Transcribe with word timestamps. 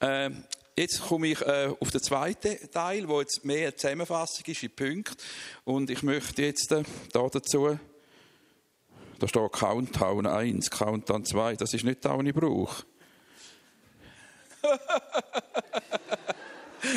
Äh, 0.00 0.30
jetzt 0.76 1.02
komme 1.02 1.28
ich 1.28 1.40
äh, 1.42 1.72
auf 1.80 1.90
den 1.90 2.02
zweiten 2.02 2.70
Teil, 2.70 3.08
wo 3.08 3.20
jetzt 3.20 3.44
mehr 3.44 3.68
eine 3.68 3.76
Zusammenfassung 3.76 4.44
ist 4.46 4.62
in 4.62 4.70
Punkten. 4.70 5.16
Und 5.64 5.90
ich 5.90 6.02
möchte 6.02 6.42
jetzt 6.42 6.70
äh, 6.72 6.84
da 7.12 7.26
dazu, 7.28 7.78
da 9.18 9.26
steht 9.26 9.52
Countdown 9.52 10.26
1, 10.26 10.70
Countdown 10.70 11.24
2, 11.24 11.56
das 11.56 11.74
ist 11.74 11.84
nicht 11.84 12.04
das, 12.04 12.16
was 12.16 12.26
ich 12.26 12.34
brauche. 12.34 12.84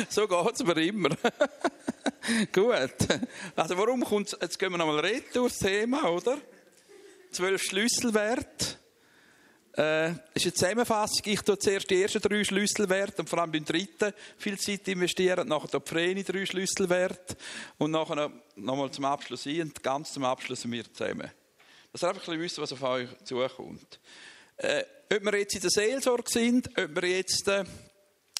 so 0.08 0.28
geht 0.28 0.54
es 0.54 0.64
mir 0.64 0.80
immer. 0.80 1.10
Gut. 2.52 2.94
Also 3.56 3.76
warum 3.76 4.04
kommt 4.04 4.36
jetzt 4.40 4.58
gehen 4.58 4.70
wir 4.70 4.78
nochmal 4.78 5.02
durch 5.32 5.52
das 5.52 5.58
Thema, 5.58 6.08
oder? 6.08 6.38
Zwölf 7.32 7.62
Schlüsselwerte. 7.62 8.81
Äh, 9.74 10.10
ist 10.34 10.44
eine 10.44 10.52
Zusammenfassung. 10.52 11.22
Ich 11.24 11.40
tue 11.40 11.58
zuerst 11.58 11.88
die 11.88 12.02
ersten 12.02 12.20
drei 12.20 12.44
Schlüsselwerte 12.44 13.22
und 13.22 13.28
vor 13.28 13.38
allem 13.38 13.52
beim 13.52 13.64
dritten 13.64 14.12
viel 14.36 14.58
Zeit 14.58 14.86
investieren. 14.88 15.48
Nachher 15.48 15.80
die 15.80 15.88
Vreni 15.88 16.22
drei 16.22 16.44
Schlüsselwerte. 16.44 17.36
Und 17.78 17.92
nachher 17.92 18.16
noch, 18.16 18.30
noch 18.56 18.76
mal 18.76 18.90
zum 18.90 19.06
Abschluss 19.06 19.46
ein 19.46 19.62
und 19.62 19.82
ganz 19.82 20.12
zum 20.12 20.24
Abschluss 20.24 20.70
wir 20.70 20.92
zusammen. 20.92 21.30
Dass 21.90 22.02
ihr 22.02 22.08
einfach 22.08 22.22
ein 22.28 22.38
bisschen 22.38 22.42
wissen, 22.42 22.62
was 22.62 22.72
auf 22.72 22.82
euch 22.82 23.08
zukommt. 23.24 23.98
Äh, 24.58 24.84
ob 25.14 25.24
wir 25.24 25.38
jetzt 25.38 25.54
in 25.54 25.62
der 25.62 25.70
Seelsorge 25.70 26.30
sind, 26.30 26.68
ob 26.78 26.94
wir 26.94 27.08
jetzt 27.08 27.48
äh, 27.48 27.64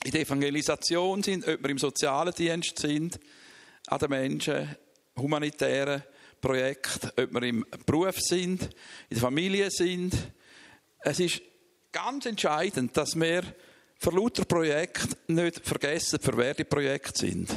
in 0.05 0.11
der 0.11 0.21
Evangelisation 0.21 1.23
sind, 1.23 1.49
ob 1.49 1.63
wir 1.63 1.71
im 1.71 1.79
sozialen 1.79 2.35
Dienst 2.35 2.79
sind, 2.79 3.19
an 3.87 3.99
den 3.99 4.11
Menschen, 4.11 4.77
humanitären 5.17 6.03
Projekten, 6.43 7.11
ob 7.17 7.33
wir 7.33 7.43
im 7.43 7.65
Beruf 7.87 8.21
sind, 8.21 8.63
in 8.63 8.71
der 9.11 9.19
Familie 9.19 9.71
sind. 9.71 10.15
Es 11.05 11.21
ist 11.21 11.43
ganz 11.91 12.27
entscheidend, 12.27 12.97
dass 12.97 13.19
wir 13.19 13.43
für 13.99 14.11
lauter 14.11 14.45
Projekte 14.45 15.17
nicht 15.29 15.67
vergessen, 15.67 16.19
für 16.21 16.37
wer 16.37 16.55
die 16.55 16.65
Projekte 16.65 17.19
sind. 17.19 17.51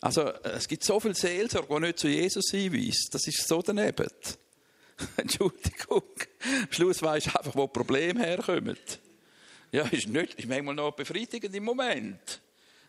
Also, 0.00 0.32
es 0.42 0.66
gibt 0.66 0.82
so 0.82 0.98
viel 0.98 1.14
Seelsorge, 1.14 1.74
die 1.74 1.80
nicht 1.80 1.98
zu 1.98 2.08
Jesus 2.08 2.50
hinweist. 2.50 3.14
Das 3.14 3.26
ist 3.26 3.46
so 3.46 3.62
daneben. 3.62 4.08
Entschuldigung. 5.16 6.02
Am 6.44 6.72
Schluss 6.72 7.02
weisst 7.02 7.28
du 7.28 7.38
einfach, 7.38 7.54
wo 7.54 7.68
Probleme 7.68 8.20
herkommen. 8.20 8.76
Ja, 9.70 9.84
ist 9.84 10.08
nicht, 10.08 10.34
ist 10.34 10.48
manchmal 10.48 10.74
noch 10.74 10.92
befriedigend 10.92 11.54
im 11.54 11.64
Moment. 11.64 12.40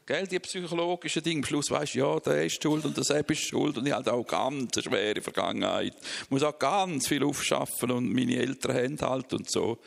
Gell, 0.05 0.27
die 0.27 0.39
psychologischen 0.39 1.23
Dinge. 1.23 1.39
Am 1.39 1.45
Schluss 1.45 1.71
weisst 1.71 1.95
du, 1.95 1.99
ja, 1.99 2.19
der 2.19 2.45
ist 2.45 2.61
schuld 2.61 2.83
und 2.83 3.03
Sepp 3.03 3.31
ist 3.31 3.47
schuld 3.47 3.77
und 3.77 3.85
ich 3.85 3.93
habe 3.93 4.11
auch 4.11 4.25
ganz 4.25 4.75
eine 4.75 4.83
schwere 4.83 5.21
Vergangenheit. 5.21 5.95
Ich 6.23 6.29
muss 6.29 6.43
auch 6.43 6.57
ganz 6.59 7.07
viel 7.07 7.23
aufschaffen 7.23 7.91
und 7.91 8.11
meine 8.11 8.35
Eltern 8.35 8.75
haben 8.75 9.01
halt 9.01 9.33
und 9.33 9.49
so. 9.49 9.79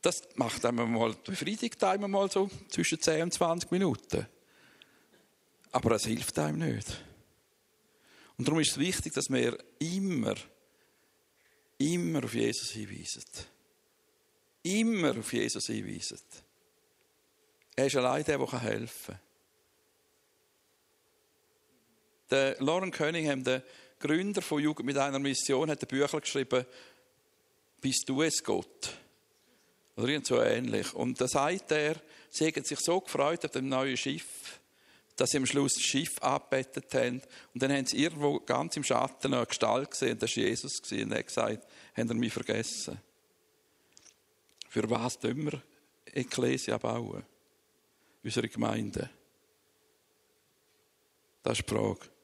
Das 0.00 0.22
macht 0.36 0.64
einem 0.64 0.92
mal, 0.92 1.14
befriedigt 1.24 1.82
einem 1.84 2.10
mal 2.10 2.30
so 2.30 2.48
zwischen 2.70 3.00
10 3.00 3.24
und 3.24 3.34
20 3.34 3.70
Minuten. 3.70 4.26
Aber 5.72 5.92
es 5.92 6.06
hilft 6.06 6.38
einem 6.38 6.58
nicht. 6.58 7.04
Und 8.38 8.48
darum 8.48 8.60
ist 8.60 8.70
es 8.70 8.78
wichtig, 8.78 9.12
dass 9.12 9.30
wir 9.30 9.58
immer 9.78 10.34
immer 11.80 12.24
auf 12.24 12.34
Jesus 12.34 12.70
hinweisen. 12.70 13.24
Immer 14.62 15.18
auf 15.18 15.32
Jesus 15.32 15.66
hinweisen. 15.66 16.20
Er 17.74 17.86
ist 17.86 17.96
allein 17.96 18.24
der, 18.24 18.38
der 18.38 18.62
helfen 18.62 19.14
kann. 19.14 19.29
Der 22.30 22.56
Lauren 22.60 22.90
Cunningham, 22.90 23.42
der 23.42 23.62
Gründer 23.98 24.40
von 24.40 24.62
Jugend 24.62 24.86
mit 24.86 24.96
einer 24.96 25.18
Mission, 25.18 25.70
hat 25.70 25.82
ein 25.82 25.88
Bücher 25.88 26.20
geschrieben, 26.20 26.64
Bist 27.80 28.08
du 28.08 28.22
es 28.22 28.42
Gott? 28.42 28.94
Oder 29.96 30.08
irgend 30.08 30.26
so 30.26 30.40
ähnlich. 30.40 30.94
Und 30.94 31.20
da 31.20 31.28
sagt 31.28 31.72
er, 31.72 31.96
sie 32.30 32.46
haben 32.46 32.64
sich 32.64 32.78
so 32.80 33.00
gefreut 33.00 33.44
auf 33.44 33.50
dem 33.50 33.68
neuen 33.68 33.96
Schiff, 33.96 34.60
dass 35.16 35.30
sie 35.30 35.36
am 35.36 35.46
Schluss 35.46 35.74
das 35.74 35.82
Schiff 35.82 36.18
abbettet 36.20 36.92
haben. 36.94 37.20
Und 37.52 37.62
dann 37.62 37.72
haben 37.72 37.84
sie 37.84 38.02
irgendwo 38.02 38.40
ganz 38.40 38.76
im 38.76 38.84
Schatten 38.84 39.34
eine 39.34 39.44
Gestalt 39.44 39.90
gesehen, 39.90 40.18
das 40.18 40.36
war 40.36 40.44
Jesus. 40.44 40.80
Und 40.90 41.12
er 41.12 41.18
hat 41.18 41.26
gesagt, 41.26 41.66
haben 41.96 42.08
ihr 42.08 42.14
mich 42.14 42.32
vergessen? 42.32 42.98
Für 44.68 44.88
was 44.88 45.18
tun 45.18 45.50
wir 45.50 45.62
Ekklesia 46.06 46.78
bauen? 46.78 47.24
Unsere 48.22 48.48
Gemeinde? 48.48 49.10
Das 51.42 51.58
ist 51.58 51.68
die 51.68 51.74
Frage. 51.74 52.19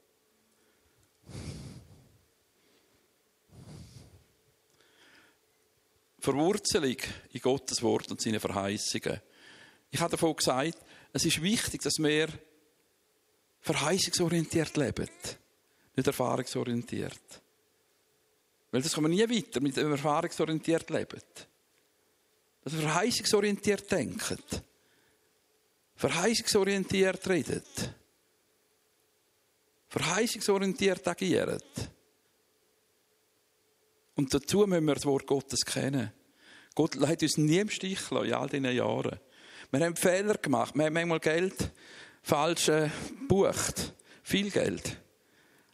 Verwurzelung 6.27 6.97
in 7.33 7.41
Gottes 7.41 7.83
Wort 7.83 8.11
und 8.11 8.21
seine 8.21 8.41
Verheißungen. 8.41 9.21
Ich 9.93 10.01
habe 10.01 10.11
davon 10.11 10.35
gesagt, 10.35 10.77
es 11.13 11.25
ist 11.25 11.41
wichtig, 11.41 11.83
dass 11.83 11.99
wir 11.99 12.29
verheißungsorientiert 13.61 14.77
leben, 14.77 15.09
nicht 15.95 16.07
erfahrungsorientiert. 16.07 17.43
Weil 18.73 18.83
das 18.83 18.93
kommen 18.93 19.17
wir 19.17 19.27
nie 19.27 19.37
weiter 19.37 19.61
mit 19.61 19.77
dem 19.77 19.93
erfahrungsorientiert 19.93 20.91
leben. 20.91 21.23
Dass 22.65 22.73
wir 22.73 22.83
verheißungsorientiert 22.83 23.91
denken. 23.91 24.39
Verheißungsorientiert 25.95 27.29
redet. 27.29 27.95
Verheißungsorientiert 29.99 31.07
agieren. 31.09 31.61
Und 34.15 34.33
dazu 34.33 34.67
müssen 34.67 34.87
wir 34.87 34.95
das 34.95 35.07
Wort 35.07 35.27
Gottes 35.27 35.65
kennen. 35.65 36.13
Gott 36.75 36.97
hat 37.07 37.23
uns 37.23 37.39
nie 37.39 37.59
im 37.59 37.71
Stich 37.71 38.09
gelassen, 38.09 38.29
in 38.29 38.35
all 38.35 38.49
diesen 38.49 38.65
Jahren. 38.65 39.19
Wir 39.71 39.85
haben 39.85 39.97
Fehler 39.97 40.35
gemacht. 40.35 40.75
Wir 40.75 40.87
haben 40.87 40.95
manchmal 40.95 41.21
Geld 41.21 41.71
falsch 42.23 42.67
gebucht. 42.67 43.95
Viel 44.23 44.51
Geld. 44.51 44.97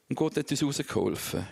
Und 0.09 0.16
Gott 0.16 0.37
hat 0.37 0.50
uns 0.50 0.62
rausgeholfen 0.62 1.47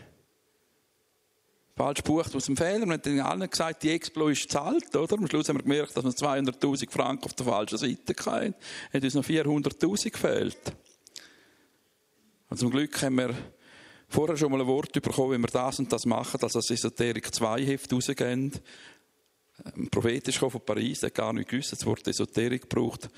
falsch 1.80 2.02
bucht 2.02 2.36
aus 2.36 2.44
dem 2.44 2.58
Fehler. 2.58 2.84
Wir 2.84 2.92
haben 2.92 3.02
dann 3.02 3.20
allen 3.20 3.48
gesagt, 3.48 3.82
die 3.82 3.90
Explo 3.92 4.28
ist 4.28 4.42
gezahlt, 4.42 4.94
oder? 4.94 5.16
Am 5.16 5.26
Schluss 5.26 5.48
haben 5.48 5.56
wir 5.56 5.62
gemerkt, 5.62 5.96
dass 5.96 6.04
wir 6.04 6.10
200.000 6.10 6.90
Franken 6.90 7.24
auf 7.24 7.32
der 7.32 7.46
falschen 7.46 7.78
Seite 7.78 8.14
hatten. 8.26 8.54
Hat 8.92 9.02
uns 9.02 9.14
noch 9.14 9.24
400.000 9.24 10.10
gefehlt. 10.10 10.58
Und 12.50 12.58
zum 12.58 12.70
Glück 12.70 13.00
haben 13.00 13.16
wir 13.16 13.34
vorher 14.08 14.36
schon 14.36 14.50
mal 14.50 14.60
ein 14.60 14.66
Wort 14.66 14.92
bekommen, 14.92 15.38
wie 15.38 15.38
wir 15.38 15.48
das 15.48 15.78
und 15.78 15.92
das 15.92 16.04
machen, 16.04 16.40
dass 16.40 16.52
das 16.52 16.70
Esoterik 16.70 17.32
2 17.32 17.64
Heft 17.64 17.92
rausgehen. 17.92 18.52
Ein 19.76 19.88
Prophet 19.88 20.26
ist 20.26 20.38
von 20.38 20.50
Paris, 20.50 21.00
der 21.00 21.08
hat 21.08 21.14
gar 21.14 21.32
nicht 21.32 21.48
gewusst, 21.48 21.72
das 21.72 21.86
Wort 21.86 22.06
Esoterik 22.08 22.68
braucht. 22.68 23.08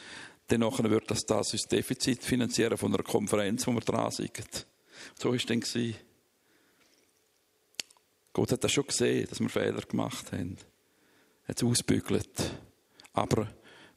Dann 0.49 0.61
wird 0.61 1.11
das 1.11 1.25
das 1.25 1.51
Defizit 1.67 2.23
finanzieren 2.23 2.77
von 2.77 2.93
einer 2.93 3.03
Konferenz, 3.03 3.67
wo 3.67 3.73
wir 3.73 3.81
dran 3.81 4.11
sind. 4.11 4.67
So 5.19 5.31
war 5.31 5.37
es 5.37 5.47
dann. 5.47 5.63
Gott 8.35 8.53
hat 8.53 8.65
das 8.65 8.73
schon 8.73 8.87
gesehen, 8.87 9.27
dass 9.29 9.41
wir 9.41 9.49
Fehler 9.49 9.81
gemacht 9.83 10.33
haben. 10.33 10.59
Er 11.45 11.49
hat 11.49 11.57
es 11.57 11.65
ausbügelt. 11.65 12.53
Aber 13.15 13.49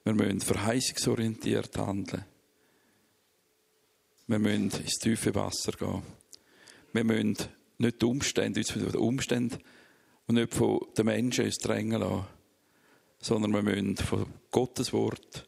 wir 0.04 0.14
müssen 0.14 0.40
verheißungsorientiert 0.40 1.78
handeln. 1.78 2.26
Wir 4.28 4.40
müssen 4.40 4.72
ins 4.72 5.00
tiefe 5.00 5.34
Wasser 5.36 5.74
gehen. 5.74 6.04
Wir 6.94 7.04
müssen 7.04 7.38
nicht 7.78 8.02
die 8.02 8.06
Umstände, 8.06 8.60
uns 8.60 8.72
von 8.72 8.82
den 8.82 8.96
Umständen 8.96 9.60
und 10.28 10.36
nicht 10.36 10.54
von 10.54 10.80
den 10.98 11.06
Menschen 11.06 11.46
uns 11.46 11.58
drängen 11.58 12.00
lassen, 12.00 12.26
sondern 13.20 13.54
wir 13.54 13.62
müssen 13.62 13.98
von 13.98 14.26
Gottes 14.52 14.94
Wort 14.94 15.48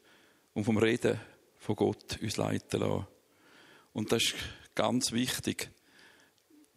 und 0.53 0.63
vom 0.63 0.77
Reden 0.77 1.19
von 1.57 1.75
Gott 1.75 2.19
uns 2.21 2.37
leiten 2.37 2.81
lassen. 2.81 3.07
Und 3.93 4.11
das 4.11 4.23
ist 4.23 4.35
ganz 4.75 5.11
wichtig. 5.11 5.69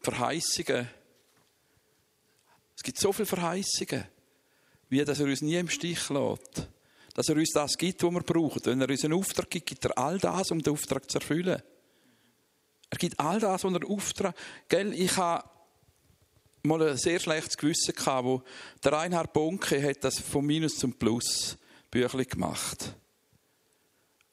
Verheißungen 0.00 0.88
es 2.80 2.82
gibt 2.82 2.98
so 2.98 3.12
viele 3.12 3.26
Verheißungen, 3.26 4.04
wie 4.88 5.04
dass 5.04 5.20
er 5.20 5.26
uns 5.26 5.42
nie 5.42 5.56
im 5.56 5.68
Stich 5.68 6.08
lässt. 6.08 6.66
Dass 7.12 7.28
er 7.28 7.36
uns 7.36 7.50
das 7.52 7.76
gibt, 7.76 8.02
was 8.02 8.10
wir 8.10 8.22
brauchen. 8.22 8.62
Wenn 8.64 8.80
er 8.80 8.88
uns 8.88 9.04
einen 9.04 9.12
Auftrag 9.12 9.50
gibt, 9.50 9.66
gibt 9.66 9.84
er 9.84 9.98
all 9.98 10.16
das, 10.16 10.50
um 10.50 10.62
den 10.62 10.72
Auftrag 10.72 11.10
zu 11.10 11.18
erfüllen. 11.18 11.60
Er 12.90 12.98
gibt 12.98 13.18
all 13.18 13.38
das, 13.38 13.64
was 13.64 13.72
er 13.72 13.88
Auftrag. 13.88 14.34
Ich 14.92 15.16
habe 15.16 15.48
mal 16.62 16.82
ein 16.82 16.96
sehr 16.96 17.20
schlechtes 17.20 17.56
Gewissen 17.56 17.94
gehabt, 17.94 18.24
wo 18.24 18.42
der 18.84 18.92
Reinhard 18.92 19.32
Bonke 19.32 19.82
hat 19.82 20.04
das 20.04 20.18
von 20.18 20.44
Minus 20.44 20.76
zum 20.76 20.92
Plus 20.94 21.56
Büchlein 21.90 22.26
gemacht. 22.26 22.94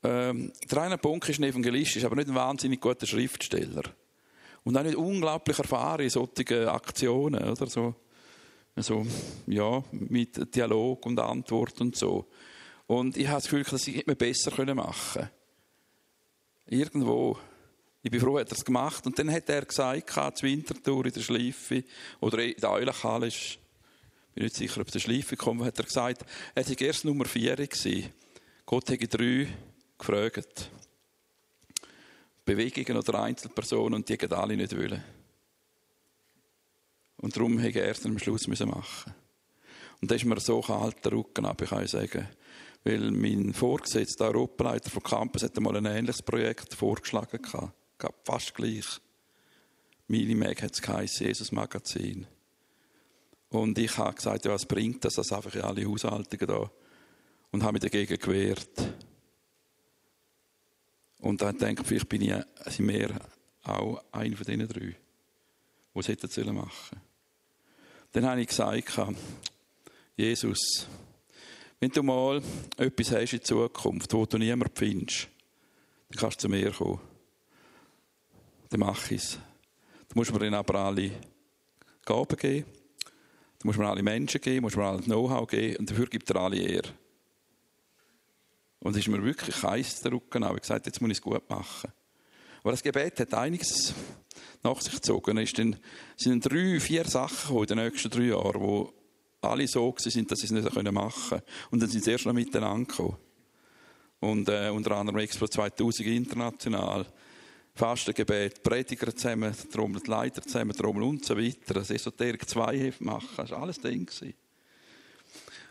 Ähm, 0.03 0.51
der 0.69 0.77
Reinhard 0.77 1.01
Bonke 1.01 1.31
ist 1.31 1.39
ein 1.39 1.43
Evangelist, 1.43 1.95
ist 1.95 2.05
aber 2.05 2.15
nicht 2.15 2.29
ein 2.29 2.35
wahnsinnig 2.35 2.81
guter 2.81 3.07
Schriftsteller. 3.07 3.83
Und 4.63 4.77
auch 4.77 4.83
nicht 4.83 4.97
unglaublich 4.97 5.57
erfahren 5.57 6.01
in 6.01 6.09
solchen 6.09 6.67
Aktionen, 6.67 7.49
oder 7.49 7.67
so 7.67 7.95
also, 8.77 9.07
ja, 9.47 9.83
mit 9.91 10.53
Dialog 10.55 11.03
und 11.07 11.19
Antwort 11.19 11.81
und 11.81 11.95
so. 11.95 12.27
Und 12.85 13.17
ich 13.17 13.27
habe 13.27 13.37
das 13.37 13.45
Gefühl, 13.45 13.63
dass 13.63 13.87
ich 13.87 14.07
es 14.07 14.15
besser 14.15 14.75
machen 14.75 15.13
können. 15.13 15.29
Irgendwo. 16.67 17.39
Ich 18.07 18.11
bin 18.11 18.21
froh, 18.21 18.39
hat 18.39 18.49
er 18.49 18.57
es 18.57 18.63
gemacht. 18.63 19.05
Und 19.05 19.19
dann 19.19 19.29
hat 19.29 19.49
er 19.49 19.65
gesagt, 19.65 20.37
zur 20.37 20.47
Wintertour 20.47 21.07
in 21.07 21.11
der 21.11 21.19
Schleife, 21.19 21.83
oder 22.21 22.41
in 22.41 22.55
der 22.55 22.71
Eulachhalle, 22.71 23.27
ich 23.27 23.59
bin 24.33 24.45
nicht 24.45 24.55
sicher, 24.55 24.79
ob 24.79 24.89
der 24.89 24.99
Schleife 24.99 25.35
kommt, 25.35 25.65
hat 25.65 25.77
er 25.77 25.83
gesagt, 25.83 26.23
er 26.55 26.63
sei 26.63 26.75
erst 26.79 27.03
Nummer 27.03 27.25
4 27.25 27.57
gewesen. 27.57 28.13
Gott 28.65 28.89
hätte 28.89 29.09
drei 29.09 29.49
gefragt. 29.97 30.71
Bewegungen 32.45 32.97
oder 32.97 33.21
Einzelpersonen 33.23 33.95
und 33.95 34.07
die 34.07 34.31
alle 34.31 34.55
nicht 34.55 34.77
wollen. 34.77 35.03
Und 37.17 37.35
darum 37.35 37.59
hätte 37.59 37.81
er 37.81 37.87
erst 37.87 38.05
am 38.05 38.17
Schluss 38.19 38.47
machen. 38.47 39.13
Und 40.01 40.09
da 40.09 40.15
ist 40.15 40.23
mir 40.23 40.39
so 40.39 40.61
kalt 40.61 41.03
der 41.03 41.11
Rücken 41.11 41.45
ab, 41.45 41.61
ich 41.61 41.71
kann 41.71 41.85
sagen. 41.87 42.25
Weil 42.85 43.11
mein 43.11 43.53
Vorgesetzter, 43.53 44.31
der 44.31 44.35
Europaleiter 44.39 44.91
von 44.91 45.03
Campus, 45.03 45.43
hat 45.43 45.59
mal 45.59 45.75
ein 45.75 45.85
ähnliches 45.85 46.21
Projekt 46.21 46.73
vorgeschlagen 46.73 47.41
gehabt. 47.41 47.73
Fast 48.23 48.53
gleich. 48.53 48.85
Minimag 50.07 50.61
hat 50.61 50.73
es 50.73 50.81
geheißen, 50.81 51.27
Jesus 51.27 51.51
Magazin. 51.51 52.27
Und 53.49 53.77
ich 53.77 53.97
habe 53.97 54.15
gesagt, 54.15 54.45
ja, 54.45 54.51
was 54.51 54.65
bringt 54.65 55.03
das, 55.03 55.15
das 55.15 55.31
einfach 55.31 55.53
in 55.55 55.61
alle 55.61 55.85
Haushaltungen 55.85 56.47
da? 56.47 56.71
Und 57.51 57.63
habe 57.63 57.73
mich 57.73 57.81
dagegen 57.81 58.17
gewehrt. 58.17 58.69
Und 61.19 61.41
dann 61.41 61.57
denke 61.57 61.81
ich, 61.81 61.87
vielleicht 61.87 62.09
bin 62.09 62.21
ich 62.21 62.33
also 62.33 62.83
mehr 62.83 63.19
auch 63.63 64.03
einer 64.11 64.37
von 64.37 64.45
diesen 64.45 64.67
drei, 64.67 64.95
die 65.93 65.99
es 65.99 66.07
hätten 66.07 66.55
machen 66.55 66.71
sollen. 66.89 67.01
Dann 68.11 68.25
habe 68.25 68.41
ich 68.41 68.47
gesagt, 68.47 68.93
Jesus, 70.15 70.87
wenn 71.79 71.91
du 71.91 72.03
mal 72.03 72.41
etwas 72.77 73.11
hast 73.11 73.33
in 73.33 73.43
Zukunft, 73.43 74.13
wo 74.13 74.25
du 74.25 74.37
niemand 74.37 74.77
findest, 74.77 75.27
dann 76.09 76.19
kannst 76.19 76.37
du 76.37 76.41
zu 76.47 76.49
mir 76.49 76.71
kommen. 76.71 77.16
Dann 78.69 78.79
mach 78.79 79.11
ich 79.11 79.23
es. 79.23 79.39
Du 80.09 80.15
musst 80.15 80.31
mir 80.31 80.39
dann 80.39 80.53
aber 80.53 80.75
alle 80.75 81.11
Gaben 82.05 82.37
geben. 82.37 82.65
Du 83.59 83.67
musst 83.67 83.79
mir 83.79 83.87
alle 83.87 84.03
Menschen 84.03 84.41
geben, 84.41 84.63
musst 84.63 84.77
mir 84.77 84.85
alle 84.85 85.01
Know-how 85.01 85.47
geben 85.47 85.77
und 85.77 85.89
dafür 85.89 86.07
gibt 86.07 86.29
er 86.29 86.37
alle 86.37 86.57
Ehre. 86.57 86.89
Und 88.79 88.91
es 88.91 88.99
ist 88.99 89.07
mir 89.07 89.23
wirklich 89.23 89.61
heiß 89.63 90.01
der 90.01 90.11
Rücken 90.11 90.43
Ich 90.43 90.47
habe 90.47 90.59
gesagt, 90.59 90.85
jetzt 90.85 91.01
muss 91.01 91.11
ich 91.11 91.17
es 91.17 91.21
gut 91.21 91.49
machen. 91.49 91.91
Aber 92.61 92.71
das 92.71 92.83
Gebet 92.83 93.19
hat 93.19 93.33
einiges 93.33 93.93
nach 94.63 94.79
sich 94.81 94.93
gezogen. 94.93 95.37
Es 95.37 95.51
sind 95.51 96.41
drei, 96.45 96.79
vier 96.79 97.05
Sachen 97.05 97.57
in 97.57 97.65
den 97.65 97.77
nächsten 97.77 98.09
drei 98.09 98.23
Jahren, 98.23 98.61
wo 98.61 98.93
alle 99.41 99.67
so 99.67 99.93
sind, 99.97 100.31
dass 100.31 100.39
sie 100.39 100.45
es 100.45 100.51
nicht 100.51 100.91
machen 100.91 101.29
können. 101.29 101.41
Und 101.71 101.81
dann 101.81 101.89
sind 101.89 102.03
sie 102.03 102.11
erst 102.11 102.25
noch 102.25 102.33
miteinander 102.33 102.87
gekommen. 102.87 103.17
Und 104.19 104.49
äh, 104.49 104.69
unter 104.69 104.91
anderem 104.91 105.19
Expo 105.19 105.47
2000 105.47 106.07
international. 106.07 107.05
Fastengebet, 107.77 108.63
Prediger 108.63 109.15
zusammen, 109.15 109.55
Trommel, 109.71 110.01
Leiter 110.05 110.41
zusammen, 110.41 110.75
Trommel 110.75 111.03
und 111.03 111.23
so 111.23 111.37
weiter. 111.37 111.75
Das 111.75 111.89
Esoterik 111.89 112.49
2 112.49 112.93
machen. 112.99 113.29
Das 113.37 113.51
war 113.51 113.61
alles 113.61 113.79
Ding. 113.79 114.09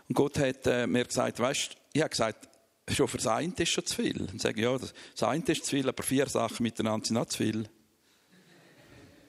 Und 0.09 0.15
Gott 0.15 0.39
hat 0.39 0.67
äh, 0.67 0.87
mir 0.87 1.05
gesagt, 1.05 1.41
weißt, 1.41 1.77
ich 1.93 2.01
habe 2.01 2.11
gesagt, 2.11 2.49
schon 2.89 3.09
für 3.09 3.17
das 3.17 3.27
eine 3.27 3.53
ist 3.57 3.69
schon 3.69 3.85
zu 3.85 3.97
viel. 3.97 4.21
Und 4.21 4.41
sage, 4.41 4.61
ja, 4.61 4.79
das 4.79 5.23
eine 5.23 5.45
ist 5.47 5.65
zu 5.65 5.77
viel, 5.77 5.89
aber 5.89 6.03
vier 6.03 6.29
Sachen 6.29 6.63
miteinander 6.63 7.07
sind 7.07 7.17
auch 7.17 7.27
zu 7.27 7.39
viel. 7.39 7.69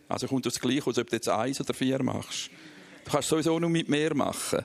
Also 0.07 0.27
kommt 0.27 0.45
das 0.45 0.59
gleich 0.59 0.85
aus, 0.85 0.97
ob 0.97 1.09
du 1.09 1.15
jetzt 1.15 1.27
eins 1.27 1.59
oder 1.59 1.73
vier 1.73 2.01
machst. 2.01 2.49
Du 3.05 3.11
kannst 3.11 3.29
sowieso 3.29 3.59
nur 3.59 3.69
mit 3.69 3.89
mehr 3.89 4.13
machen. 4.13 4.63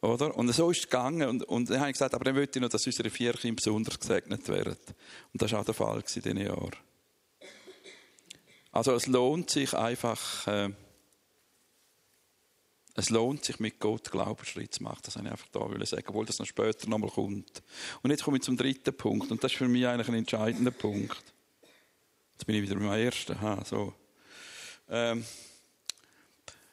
Oder? 0.00 0.36
Und 0.36 0.52
so 0.52 0.70
ist 0.70 0.78
es 0.78 0.84
gegangen. 0.84 1.28
Und, 1.28 1.42
und 1.44 1.70
dann 1.70 1.80
habe 1.80 1.90
ich 1.90 1.94
gesagt, 1.94 2.14
aber 2.14 2.24
dann 2.24 2.34
möchte 2.34 2.58
ich 2.58 2.62
noch, 2.62 2.68
dass 2.68 2.86
unsere 2.86 3.10
vier 3.10 3.32
Kinder 3.34 3.56
besonders 3.56 3.98
gesegnet 3.98 4.48
werden. 4.48 4.76
Und 5.32 5.42
das 5.42 5.52
war 5.52 5.60
auch 5.60 5.64
der 5.64 5.74
Fall 5.74 5.98
in 5.98 6.22
diesen 6.22 6.38
Jahren. 6.38 6.85
Also 8.76 8.92
es 8.92 9.06
lohnt 9.06 9.48
sich 9.48 9.72
einfach, 9.72 10.46
äh, 10.48 10.68
es 12.94 13.08
lohnt 13.08 13.42
sich 13.42 13.58
mit 13.58 13.80
Gott 13.80 14.10
Glaubensschritt 14.10 14.74
zu 14.74 14.82
machen. 14.82 15.00
Das 15.02 15.16
wollte 15.16 15.28
ich 15.28 15.32
einfach 15.32 15.48
da 15.50 15.86
sagen, 15.86 16.04
obwohl 16.08 16.26
das 16.26 16.38
noch 16.38 16.44
später 16.44 16.86
nochmal 16.86 17.08
kommt. 17.08 17.62
Und 18.02 18.10
jetzt 18.10 18.22
komme 18.22 18.36
ich 18.36 18.42
zum 18.42 18.58
dritten 18.58 18.94
Punkt. 18.94 19.30
Und 19.30 19.42
das 19.42 19.52
ist 19.52 19.56
für 19.56 19.66
mich 19.66 19.86
eigentlich 19.86 20.08
ein 20.08 20.16
entscheidender 20.16 20.72
Punkt. 20.72 21.16
Jetzt 22.34 22.44
bin 22.44 22.56
ich 22.56 22.62
wieder 22.68 22.74
beim 22.74 22.90
ersten. 22.90 23.40
Ha, 23.40 23.64
so. 23.64 23.94
Ähm, 24.90 25.24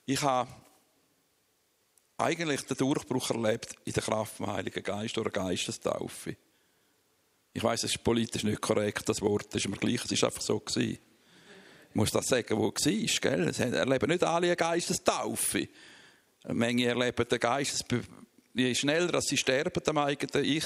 ich 0.06 0.22
habe 0.22 0.52
eigentlich 2.18 2.64
den 2.64 2.76
Durchbruch 2.76 3.30
erlebt 3.30 3.78
in 3.86 3.94
der 3.94 4.04
Kraft 4.04 4.42
des 4.42 4.48
Heiligen 4.48 4.84
Geist 4.84 5.18
oder 5.18 5.30
Geistestaufe. 5.30 6.36
Ich 7.54 7.64
weiß, 7.64 7.84
es 7.84 7.92
ist 7.92 8.04
politisch 8.04 8.44
nicht 8.44 8.60
korrekt, 8.60 9.08
das 9.08 9.22
Wort, 9.22 9.46
das 9.56 9.64
ist 9.64 9.70
mir 9.70 9.78
gleich, 9.78 10.04
es 10.04 10.12
ist 10.12 10.26
einfach 10.26 10.42
so 10.42 10.60
gewesen. 10.60 11.00
Muss 11.94 12.12
das 12.12 12.28
sagen, 12.28 12.58
wo 12.58 12.74
es 12.76 12.86
war, 12.86 13.32
gell? 13.32 13.48
Es 13.50 13.60
erleben 13.60 14.10
nicht 14.10 14.24
alle 14.24 14.48
eine 14.48 14.56
Geistestaufe. 14.56 15.68
Menge 16.48 16.86
erleben 16.86 17.28
den 17.30 17.40
Geist, 17.40 17.86
je 18.54 18.76
schneller 18.76 19.22
sie 19.22 19.38
sterben 19.38 19.82
am 19.86 19.98
eigenen 20.00 20.46
Ich, 20.46 20.66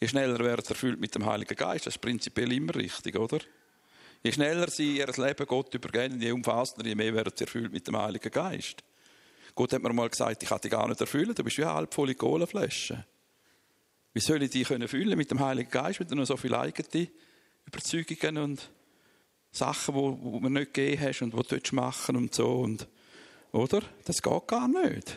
je 0.00 0.08
schneller 0.08 0.38
werden 0.38 0.64
sie 0.64 0.70
erfüllt 0.70 1.00
mit 1.00 1.14
dem 1.14 1.26
Heiligen 1.26 1.56
Geist. 1.56 1.86
Das 1.86 1.94
ist 1.94 2.00
prinzipiell 2.00 2.52
immer 2.52 2.74
richtig, 2.74 3.16
oder? 3.16 3.38
Je 4.22 4.32
schneller 4.32 4.70
sie 4.70 4.96
ihr 4.98 5.06
Leben 5.06 5.46
Gott 5.46 5.74
übergeben, 5.74 6.20
je 6.20 6.32
umfassender, 6.32 6.86
je 6.86 6.94
mehr 6.94 7.14
werden 7.14 7.32
sie 7.36 7.44
erfüllt 7.44 7.72
mit 7.72 7.86
dem 7.86 7.96
Heiligen 7.96 8.30
Geist. 8.30 8.82
Gott 9.54 9.72
hat 9.72 9.82
mir 9.82 9.92
mal 9.92 10.08
gesagt, 10.08 10.42
ich 10.42 10.48
kann 10.48 10.60
dich 10.60 10.70
gar 10.70 10.88
nicht 10.88 11.00
erfüllen, 11.00 11.34
du 11.34 11.44
bist 11.44 11.58
wie 11.58 11.64
eine 11.64 11.74
halbvolle 11.74 12.14
Kohlenflasche. 12.14 13.04
Wie 14.14 14.20
soll 14.20 14.42
ich 14.42 14.50
dich 14.50 14.66
füllen 14.66 15.18
mit 15.18 15.30
dem 15.30 15.40
Heiligen 15.40 15.70
Geist, 15.70 16.00
wenn 16.00 16.08
du 16.08 16.14
noch 16.14 16.26
so 16.26 16.36
viele 16.36 16.58
eigene 16.58 17.08
Überzeugungen 17.66 18.38
und 18.38 18.70
Sachen, 19.58 19.94
die 19.94 20.30
du 20.30 20.40
mir 20.40 20.50
nicht 20.50 20.74
gegeben 20.74 21.02
hast 21.02 21.22
und 21.22 21.50
die 21.50 21.60
du 21.60 21.74
machen 21.74 22.16
und 22.16 22.34
so 22.34 22.60
und 22.60 22.88
oder? 23.52 23.82
Das 24.04 24.22
geht 24.22 24.46
gar 24.46 24.68
nicht. 24.68 25.16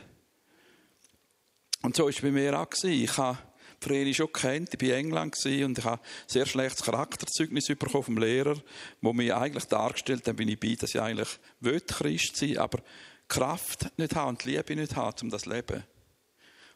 Und 1.81 1.95
so 1.95 2.03
war 2.03 2.09
es 2.09 2.21
bei 2.21 2.31
mir 2.31 2.59
auch. 2.59 2.67
Ich 2.83 3.17
habe 3.17 3.37
Vreni 3.79 4.13
schon 4.13 4.31
kennt, 4.31 4.73
ich 4.73 4.81
war 4.81 4.97
in 4.97 5.05
England 5.05 5.35
und 5.45 5.77
ich 5.77 5.83
habe 5.83 6.01
sehr 6.27 6.45
schlechtes 6.45 6.83
Charakterzeugnis 6.83 7.67
bekommen 7.67 8.03
vom 8.03 8.17
Lehrer, 8.17 8.55
wo 9.01 9.11
mir 9.11 9.37
eigentlich 9.37 9.65
dargestellt 9.65 10.27
hat, 10.27 10.35
bin 10.35 10.49
ich 10.49 10.59
bei, 10.59 10.75
dass 10.79 10.93
ich 10.93 11.01
eigentlich 11.01 11.29
will 11.59 11.81
Christ 11.81 12.37
sein 12.37 12.57
aber 12.57 12.79
Kraft 13.27 13.97
nicht 13.97 14.15
habe 14.15 14.29
und 14.29 14.43
Liebe 14.45 14.75
nicht 14.75 14.95
habe, 14.95 15.15
um 15.21 15.29
das 15.29 15.45
leben. 15.45 15.83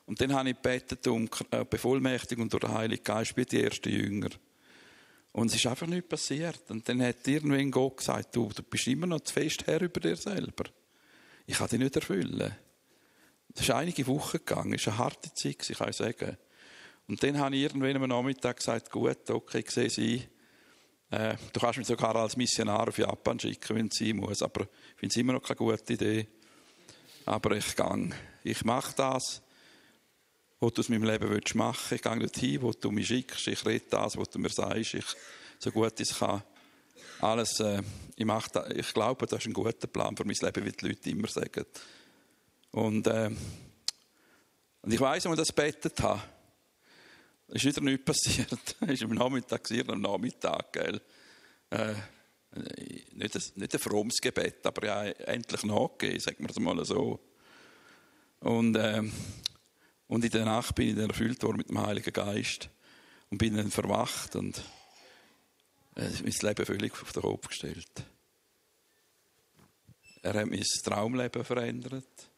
Und 0.05 0.21
dann 0.21 0.33
habe 0.33 0.49
ich 0.49 0.55
gebetet 0.55 1.05
um 1.07 1.29
äh, 1.51 1.65
Bevollmächtigung 1.65 2.49
durch 2.49 2.61
den 2.61 2.73
Heiligen 2.73 3.03
Geist 3.03 3.35
wie 3.37 3.45
die 3.45 3.61
ersten 3.61 3.89
Jünger. 3.89 4.29
Und 5.35 5.47
es 5.47 5.55
ist 5.55 5.67
einfach 5.67 5.85
nichts 5.85 6.07
passiert. 6.07 6.61
Und 6.69 6.87
dann 6.87 7.03
hat 7.03 7.27
irgendwann 7.27 7.69
Gott 7.69 7.97
gesagt, 7.97 8.33
du, 8.33 8.49
du 8.55 8.63
bist 8.63 8.87
immer 8.87 9.05
noch 9.05 9.19
zu 9.19 9.33
fest 9.33 9.67
Herr 9.67 9.81
über 9.81 9.99
dir 9.99 10.15
selber. 10.15 10.63
Ich 11.45 11.57
kann 11.57 11.67
dich 11.67 11.77
nicht 11.77 11.93
erfüllen. 11.93 12.55
Das 13.49 13.63
ist 13.63 13.71
einige 13.71 14.07
Wochen 14.07 14.37
gegangen, 14.37 14.73
es 14.73 14.83
ist 14.83 14.87
eine 14.87 14.97
harte 14.97 15.33
Zeit, 15.33 15.69
ich 15.69 15.77
kann 15.77 15.91
sagen. 15.91 16.37
Und 17.09 17.21
dann 17.21 17.37
habe 17.37 17.53
ich 17.53 17.63
irgendwann 17.63 18.01
am 18.01 18.07
Nachmittag 18.07 18.55
gesagt, 18.55 18.89
gut, 18.89 19.29
okay, 19.29 19.59
ich 19.59 19.71
sehe 19.71 19.89
sie. 19.89 20.25
Äh, 21.11 21.35
du 21.51 21.59
kannst 21.59 21.79
mich 21.79 21.87
sogar 21.87 22.15
als 22.15 22.37
Missionar 22.37 22.87
auf 22.87 22.97
Japan 22.97 23.37
schicken, 23.37 23.75
wenn 23.75 23.87
es 23.87 23.97
sein 23.97 24.15
muss, 24.15 24.41
aber 24.41 24.61
ich 24.61 24.99
finde 24.99 25.13
es 25.13 25.17
immer 25.17 25.33
noch 25.33 25.43
keine 25.43 25.57
gute 25.57 25.93
Idee. 25.93 26.27
Aber 27.25 27.57
ich 27.57 27.75
gehe. 27.75 28.09
Ich 28.45 28.63
mache 28.63 28.95
das, 28.95 29.41
was 30.59 30.73
du 30.73 30.81
aus 30.81 30.89
meinem 30.89 31.03
Leben 31.03 31.29
willst 31.29 31.55
machen. 31.55 31.95
Ich 31.95 32.01
gehe 32.01 32.19
dorthin, 32.19 32.61
wo 32.61 32.71
du 32.71 32.91
mich 32.91 33.07
schickst. 33.07 33.47
Ich 33.47 33.65
rede 33.65 33.85
das, 33.89 34.17
was 34.17 34.29
du 34.29 34.39
mir 34.39 34.49
sagst. 34.49 34.93
Ich, 34.93 35.05
so 35.59 35.71
gut 35.71 35.99
ich 35.99 36.17
kann 36.17 36.43
alles, 37.21 37.59
äh, 37.59 37.81
ich, 38.15 38.25
mache 38.25 38.49
da, 38.51 38.67
ich 38.69 38.93
glaube, 38.93 39.25
das 39.25 39.39
ist 39.39 39.47
ein 39.47 39.53
guter 39.53 39.87
Plan 39.87 40.15
für 40.15 40.25
mein 40.25 40.35
Leben, 40.39 40.65
wie 40.65 40.71
die 40.71 40.87
Leute 40.87 41.09
immer 41.09 41.27
sagen. 41.27 41.65
Und, 42.71 43.07
äh, 43.07 43.31
und 44.81 44.93
ich 44.93 44.99
weiss, 44.99 45.25
als 45.25 45.33
ich 45.33 45.39
das 45.39 45.51
bettet 45.51 45.99
habe, 46.01 46.21
ist 47.47 47.65
wieder 47.65 47.81
nichts 47.81 48.05
passiert. 48.05 48.51
War 48.79 49.01
am 49.01 49.15
Nachmittag, 49.15 49.69
am 49.87 50.01
Nachmittag, 50.01 50.73
gell. 50.73 51.01
Äh, 51.69 51.93
nicht, 53.13 53.35
ein, 53.35 53.41
nicht 53.55 53.73
ein 53.73 53.79
frommes 53.79 54.17
Gebet, 54.21 54.65
aber 54.65 54.85
ja, 54.85 55.03
endlich 55.03 55.63
nachgegeben, 55.63 56.19
sagen 56.19 56.37
wir 56.39 56.49
es 56.49 56.59
mal 56.59 56.85
so. 56.85 57.19
Und, 58.39 58.75
äh, 58.75 59.03
und 60.07 60.23
in 60.23 60.31
der 60.31 60.45
Nacht 60.45 60.75
bin 60.75 60.89
ich 60.89 60.95
dann 60.95 61.09
erfüllt 61.09 61.41
worden 61.43 61.57
mit 61.57 61.69
dem 61.69 61.79
Heiligen 61.79 62.13
Geist 62.13 62.69
und 63.29 63.37
bin 63.37 63.55
dann 63.55 63.71
verwacht 63.71 64.35
und 64.35 64.57
äh, 65.95 66.09
mein 66.23 66.33
Leben 66.41 66.65
völlig 66.65 66.93
auf 66.93 67.11
den 67.11 67.21
Kopf 67.21 67.47
gestellt. 67.47 68.05
Er 70.21 70.33
hat 70.33 70.47
mein 70.47 70.63
Traumleben 70.83 71.43
verändert. 71.43 72.29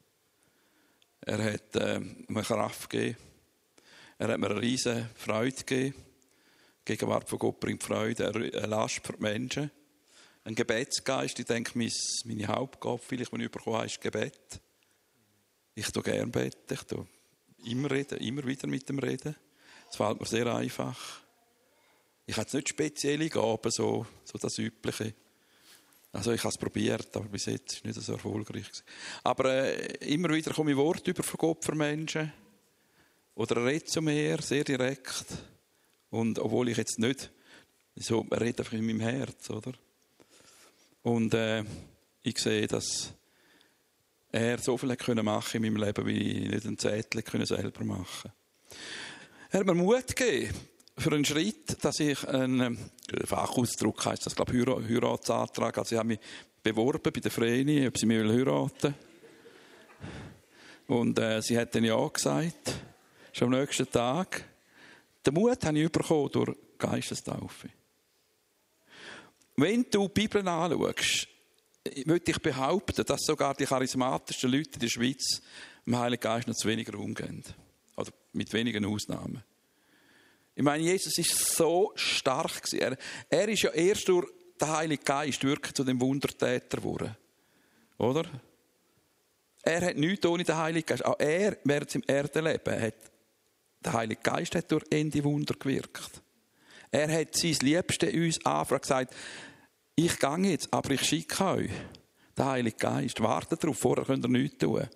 Er 1.22 1.54
hat 1.54 1.76
äh, 1.76 2.00
mir 2.00 2.44
Kraft 2.44 2.90
gegeben. 2.90 3.18
Er 4.18 4.30
hat 4.30 4.40
mir 4.40 4.50
eine 4.50 4.62
riesige 4.62 5.10
Freude 5.16 5.56
gegeben. 5.56 5.96
Die 6.88 6.94
Gegenwart 6.94 7.30
von 7.30 7.40
Gott 7.40 7.60
bringt 7.60 7.84
Freude, 7.84 8.30
eine 8.30 8.50
Last 8.68 9.06
für 9.06 9.14
die 9.14 9.22
Menschen. 9.22 9.72
Ein 10.44 10.56
Gebetsgeist, 10.56 11.38
ich 11.38 11.46
denke, 11.46 11.78
meine 11.78 12.48
Hauptgabe, 12.48 13.02
vielleicht, 13.06 13.34
wenn 13.34 13.42
ich 13.42 13.52
bekommen 13.52 13.76
habe, 13.76 13.86
ist 13.88 14.00
Gebet. 14.00 14.62
Ich 15.76 15.92
tue 15.92 16.02
gerne 16.02 16.28
beten, 16.28 16.74
ich 16.74 16.84
tue 16.84 17.06
immer 17.66 17.92
reden, 17.92 18.20
immer 18.20 18.46
wieder 18.46 18.68
mit 18.68 18.88
dem 18.90 19.00
Reden. 19.00 19.36
Es 19.90 19.96
fällt 19.96 20.20
mir 20.20 20.26
sehr 20.26 20.48
einfach. 20.54 21.22
Ich 22.26 22.36
habe 22.36 22.44
jetzt 22.44 22.54
nicht 22.54 22.70
spezielle 22.70 23.30
Gaben, 23.30 23.72
so, 23.72 24.06
so 24.24 24.38
das 24.38 24.58
Übliche. 24.58 25.14
Also 26.12 26.32
ich 26.32 26.42
habe 26.42 26.50
es 26.50 26.58
probiert, 26.58 27.16
aber 27.16 27.28
bis 27.28 27.46
jetzt 27.46 27.74
ist 27.74 27.78
es 27.78 27.84
nicht 27.84 28.02
so 28.02 28.14
erfolgreich. 28.14 28.66
Aber 29.24 29.46
äh, 29.46 29.98
immer 30.14 30.30
wieder 30.30 30.54
komme 30.54 30.72
ich 30.72 30.78
Worte 30.78 31.12
über 31.12 31.24
von 31.24 31.38
Gott 31.38 31.64
für 31.64 31.76
Menschen. 31.76 32.32
Oder 33.36 33.58
er 33.58 33.66
redet 33.66 33.90
zu 33.90 34.02
mir, 34.02 34.42
sehr 34.42 34.64
direkt. 34.64 35.26
Und 36.10 36.40
obwohl 36.40 36.70
ich 36.70 36.78
jetzt 36.78 37.00
nicht, 37.00 37.30
so, 37.96 38.26
er 38.30 38.42
redet 38.42 38.62
einfach 38.62 38.74
in 38.74 38.86
meinem 38.86 39.00
Herz, 39.00 39.50
oder? 39.50 39.74
Und 41.04 41.34
äh, 41.34 41.64
ich 42.24 42.38
sehe, 42.40 42.68
dass 42.68 43.14
er 44.42 44.58
so 44.60 44.78
viel 44.78 44.96
können 44.96 45.26
machen 45.26 45.64
in 45.64 45.74
meinem 45.74 45.84
Leben, 45.84 46.06
wie 46.06 46.44
ich 46.44 46.50
nicht 46.52 46.66
einen 46.66 46.78
Zettel 46.78 47.22
können 47.22 47.46
selber 47.46 47.84
machen 47.84 48.32
Er 49.52 49.60
hat 49.60 49.68
mir 49.68 49.74
Mut 49.74 50.16
gegeben 50.16 50.54
für 50.98 51.12
einen 51.12 51.26
Schritt, 51.26 51.84
dass 51.84 52.00
ich 52.00 52.28
einen 52.28 52.78
Fachausdruck 53.26 54.06
heißt 54.06 54.26
das, 54.26 54.36
glaube 54.36 54.58
ich, 54.58 54.66
Heiratsantrag. 54.66 55.78
Also 55.78 55.96
ich 55.96 56.00
habe 56.00 56.10
mich 56.10 56.20
beworben 56.64 57.12
bei 57.14 57.20
der 57.20 57.32
Vreni, 57.32 57.88
ob 57.88 57.98
sie 57.98 58.06
mich 58.06 58.18
heiraten 58.18 58.96
Und 60.88 61.20
äh, 61.20 61.42
sie 61.42 61.58
hat 61.58 61.76
dann 61.76 61.84
ja 61.84 62.08
gesagt, 62.08 62.74
schon 63.32 63.54
am 63.54 63.60
nächsten 63.60 63.90
Tag. 63.90 64.44
Den 65.26 65.34
Mut 65.34 65.64
habe 65.64 65.80
ich 65.80 65.92
bekommen 65.92 66.32
durch 66.32 66.58
Geistestaufe. 66.78 67.70
Wenn 69.56 69.86
du 69.90 70.08
die 70.08 70.14
Bibel 70.14 70.48
anschaust, 70.48 71.28
würde 72.06 72.32
ich 72.32 72.40
behaupten, 72.40 73.06
dass 73.06 73.22
sogar 73.22 73.54
die 73.56 73.66
charismatischsten 73.66 74.52
Leute 74.52 74.72
in 74.74 74.80
der 74.80 74.90
Schweiz 74.90 75.42
dem 75.86 75.98
Heiligen 75.98 76.22
Geist 76.22 76.48
noch 76.48 76.56
zu 76.56 76.68
weniger 76.68 76.98
umgehen. 76.98 77.44
Oder 77.96 78.12
mit 78.34 78.52
wenigen 78.54 78.86
Ausnahmen. 78.86 79.44
Ich 80.56 80.64
meine, 80.64 80.84
Jesus 80.84 81.18
ist 81.18 81.56
so 81.56 81.92
stark 81.96 82.62
Er, 82.74 82.98
er 83.30 83.48
ist 83.50 83.62
ja 83.62 83.72
erst 83.72 84.08
durch 84.08 84.28
den 84.60 84.68
Heiligen 84.70 85.04
Geist 85.04 85.44
wirklich 85.44 85.74
zu 85.74 85.84
dem 85.84 86.02
Wundertäter 86.02 86.78
geworden. 86.78 87.16
Oder? 87.98 88.26
Er 89.62 89.82
hat 89.82 89.98
nichts 89.98 90.26
ohne 90.26 90.44
den 90.44 90.58
Heiligen 90.58 90.86
Geist. 90.86 91.06
Auch 91.06 91.20
er, 91.20 91.58
während 91.64 91.94
im 91.96 92.04
Erdenleben, 92.08 92.82
hat 92.82 92.96
der 93.84 93.94
Heilige 93.94 94.22
Geist 94.22 94.56
hat 94.56 94.72
durch 94.72 94.84
Ende 94.90 95.24
Wunder 95.24 95.56
gewirkt. 95.58 96.22
Er 96.92 97.12
hat 97.12 97.36
sein 97.36 97.58
Liebste 97.62 98.12
uns 98.12 98.44
anfragt 98.46 98.84
gesagt, 98.84 99.14
ich 100.00 100.20
gehe 100.20 100.38
jetzt, 100.52 100.72
aber 100.72 100.92
ich 100.92 101.02
schicke 101.02 101.44
euch 101.44 101.72
den 102.38 102.46
Heiligen 102.46 102.78
Geist. 102.78 103.20
Wartet 103.22 103.64
darauf, 103.64 103.80
vorher 103.80 104.06
könnt 104.06 104.26
ihr 104.26 104.30
nichts 104.30 104.60
tun. 104.60 104.88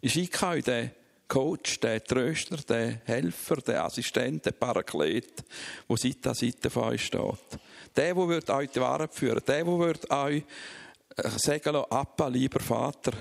Ich 0.00 0.12
schicke 0.12 0.46
euch 0.46 0.64
den 0.64 0.92
Coach, 1.26 1.80
den 1.80 2.02
Tröster, 2.04 2.56
den 2.58 3.00
Helfer, 3.04 3.56
den 3.56 3.76
Assistent, 3.76 4.46
den 4.46 4.54
Paraklet, 4.54 5.44
der 5.88 5.96
Seite 5.96 6.28
an 6.28 6.34
Seite 6.36 6.70
von 6.70 6.84
euch 6.84 7.04
steht. 7.04 7.58
Der, 7.96 8.14
der 8.14 8.28
wird 8.28 8.48
euch 8.50 8.70
die 8.70 8.80
Wahrheit 8.80 9.12
führen, 9.12 9.42
der, 9.46 9.64
der 9.64 9.78
wird 9.78 10.08
euch 10.10 10.44
äh, 11.16 11.28
sagen 11.30 11.72
lassen, 11.72 11.90
Appa, 11.90 12.28
lieber 12.28 12.60
Vater, 12.60 13.12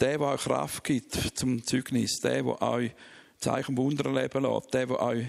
der, 0.00 0.18
der 0.18 0.28
euch 0.28 0.42
Kraft 0.42 0.82
gibt 0.82 1.14
zum 1.38 1.64
Zeugnis, 1.64 2.18
der, 2.20 2.42
der 2.42 2.60
euch 2.62 2.90
Zeichen 3.38 3.76
Wunder 3.76 4.06
erleben 4.06 4.42
lässt, 4.42 4.74
der, 4.74 4.86
der 4.86 5.00
euch 5.00 5.26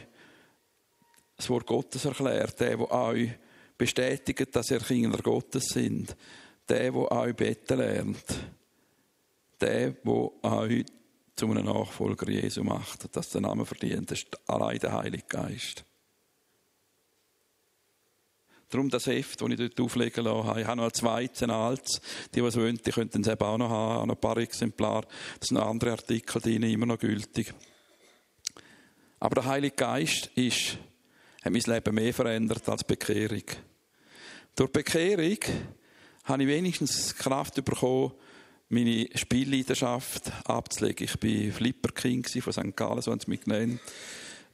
das 1.38 1.50
Wort 1.50 1.67
Gottes 1.67 2.05
erklärt, 2.05 2.59
der, 2.59 2.77
der 2.77 2.91
euch 2.91 3.29
bestätigt, 3.77 4.55
dass 4.55 4.72
ihr 4.72 4.79
Kinder 4.79 5.17
Gottes 5.20 5.65
sind. 5.65 6.15
Der, 6.67 6.91
der 6.91 7.12
euch 7.12 7.36
beten 7.36 7.77
lernt. 7.77 8.25
Der, 9.62 9.91
der 9.91 10.44
euch 10.44 10.86
zu 11.36 11.51
einem 11.51 11.65
Nachfolger 11.65 12.29
Jesu 12.29 12.63
macht, 12.63 13.15
dass 13.15 13.29
der 13.29 13.41
Name 13.41 13.65
verdient, 13.65 14.12
ist 14.12 14.27
allein 14.48 14.79
der 14.79 14.94
Heilige 14.94 15.25
Geist. 15.27 15.84
Darum 18.70 18.89
das 18.89 19.05
Heft, 19.05 19.41
das 19.41 19.50
ich 19.50 19.58
dort 19.58 19.79
auflegen 19.79 20.24
lasse, 20.24 20.60
ich 20.60 20.65
habe 20.67 20.77
noch 20.77 20.86
ein 20.86 20.94
zweites, 20.94 21.44
ein 21.44 21.51
altes. 21.51 22.01
Die, 22.34 22.41
die 22.41 22.46
es 22.46 22.55
wollen, 22.58 22.77
die 22.77 22.91
könnten 22.91 23.22
es 23.22 23.27
eben 23.27 23.44
auch 23.44 23.58
noch 23.58 23.70
haben, 23.70 24.08
noch 24.08 24.15
ein 24.15 24.20
paar 24.20 24.38
Exemplare. 24.38 25.08
Das 25.39 25.50
sind 25.50 25.58
andere 25.58 25.91
Artikel 25.91 26.41
drin, 26.41 26.63
immer 26.63 26.86
noch 26.86 27.00
gültig. 27.00 27.53
Aber 29.20 29.36
der 29.36 29.46
Heilige 29.46 29.75
Geist 29.75 30.27
ist 30.36 30.77
hat 31.45 31.53
mein 31.53 31.61
Leben 31.61 31.95
mehr 31.95 32.13
verändert 32.13 32.67
als 32.67 32.83
Bekehrung. 32.83 33.43
Durch 34.55 34.71
Bekehrung 34.71 35.37
habe 36.23 36.43
ich 36.43 36.49
wenigstens 36.49 37.15
Kraft 37.15 37.63
bekommen, 37.63 38.13
meine 38.69 39.07
Spielleidenschaft 39.13 40.31
abzulegen. 40.45 41.05
Ich 41.05 41.13
war 41.13 41.53
Flipper 41.53 41.93
King 41.93 42.25
von 42.25 42.51
St. 42.51 42.75
Gallen, 42.75 43.01
so 43.01 43.11
haben 43.11 43.19
sie 43.19 43.29
mich 43.29 43.41
genannt. 43.41 43.79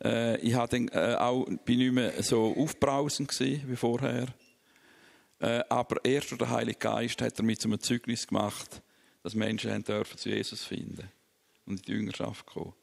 Äh, 0.04 0.38
ich 0.42 0.54
war 0.54 0.72
äh, 0.74 1.16
auch, 1.16 1.46
bin 1.64 1.80
nicht 1.80 1.94
mehr 1.94 2.22
so 2.22 2.54
aufbrausend 2.58 3.40
wie 3.40 3.76
vorher. 3.78 4.28
Äh, 5.40 5.64
aber 5.70 6.04
erst 6.04 6.32
durch 6.32 6.40
den 6.40 6.50
Heiligen 6.50 6.80
Geist 6.80 7.22
hat 7.22 7.40
er 7.40 7.46
mich 7.46 7.60
zum 7.60 7.80
Zeugnis 7.80 8.28
gemacht, 8.28 8.82
dass 9.24 9.34
Menschen 9.34 9.82
dürfen 9.84 10.18
zu 10.18 10.28
Jesus 10.28 10.66
finden 10.66 11.10
und 11.66 11.80
in 11.80 11.86
die 11.86 11.92
Jüngerschaft 11.94 12.46
kommen 12.48 12.74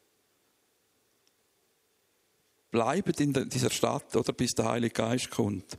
bleibt 2.70 3.20
in 3.20 3.32
dieser 3.32 3.70
Stadt, 3.70 4.14
oder, 4.16 4.32
bis 4.32 4.52
der 4.52 4.66
Heilige 4.66 4.94
Geist 4.94 5.30
kommt. 5.30 5.76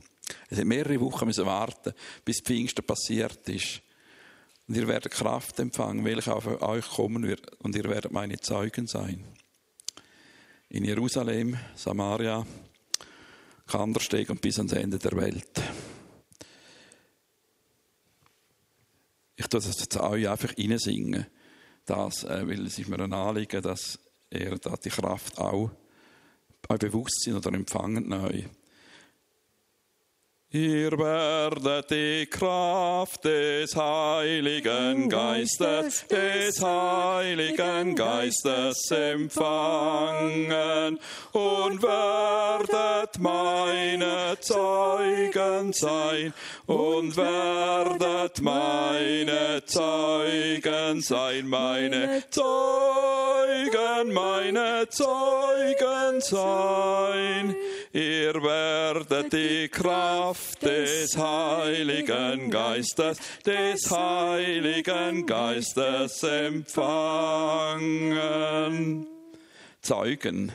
Es 0.48 0.58
hat 0.58 0.64
mehrere 0.64 1.00
Wochen 1.00 1.26
müssen 1.26 1.46
warten, 1.46 1.92
bis 2.24 2.40
Pfingsten 2.40 2.84
passiert 2.84 3.48
ist. 3.48 3.82
Und 4.68 4.76
ihr 4.76 4.86
werdet 4.86 5.12
Kraft 5.12 5.58
empfangen, 5.58 6.04
welche 6.04 6.34
auf 6.34 6.46
euch 6.46 6.88
kommen 6.88 7.26
wird, 7.26 7.52
und 7.60 7.74
ihr 7.74 7.84
werdet 7.84 8.12
meine 8.12 8.38
Zeugen 8.38 8.86
sein. 8.86 9.24
In 10.68 10.84
Jerusalem, 10.84 11.58
Samaria, 11.74 12.46
Kandersteg 13.66 14.30
und 14.30 14.40
bis 14.40 14.58
ans 14.58 14.72
Ende 14.72 14.98
der 14.98 15.12
Welt. 15.12 15.62
Ich 19.36 19.46
tue 19.46 19.60
das 19.60 19.80
jetzt 19.80 19.96
euch 19.96 20.28
einfach 20.28 20.56
reinsingen, 20.56 21.26
das, 21.86 22.24
äh, 22.24 22.46
weil 22.46 22.66
es 22.66 22.78
ist 22.78 22.88
mir 22.88 23.00
ein 23.00 23.12
Anliegen, 23.12 23.62
dass 23.62 23.98
ihr 24.30 24.58
da 24.58 24.76
die 24.76 24.90
Kraft 24.90 25.38
auch 25.38 25.70
euer 26.68 26.78
Bewusstsein 26.78 27.36
oder 27.36 27.52
empfangen 27.52 28.08
neu. 28.08 28.44
Ihr 30.52 30.90
werdet 30.98 31.92
die 31.92 32.26
Kraft 32.26 33.24
des 33.24 33.76
Heiligen 33.76 35.08
Geistes, 35.08 36.04
des 36.08 36.60
Heiligen 36.60 37.94
Geistes 37.94 38.90
empfangen 38.90 40.98
und 41.30 41.80
werdet 41.80 43.16
meine 43.20 44.36
Zeugen 44.40 45.72
sein. 45.72 46.34
und 46.66 47.16
werdet 47.16 48.40
meine 48.40 49.62
Zeugen 49.66 51.00
sein, 51.00 51.48
meine 51.48 52.24
Zeugen, 52.30 54.12
meine 54.12 54.88
Zeugen 54.88 56.20
sein. 56.20 57.54
Ihr 57.92 58.34
werdet 58.40 59.32
die 59.32 59.68
Kraft 59.68 60.62
des 60.62 61.16
Heiligen 61.16 62.48
Geistes, 62.48 63.18
des 63.44 63.90
Heiligen 63.90 65.26
Geistes 65.26 66.22
empfangen. 66.22 66.68
Zeugen. 69.82 70.52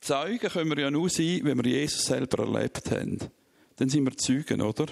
Zeugen 0.00 0.50
können 0.50 0.70
wir 0.76 0.82
ja 0.82 0.90
nur 0.90 1.08
sein, 1.08 1.42
wenn 1.44 1.64
wir 1.64 1.70
Jesus 1.70 2.04
selber 2.04 2.42
erlebt 2.42 2.90
haben. 2.90 3.18
Dann 3.76 3.88
sind 3.88 4.04
wir 4.04 4.16
Zeugen, 4.16 4.60
oder? 4.60 4.86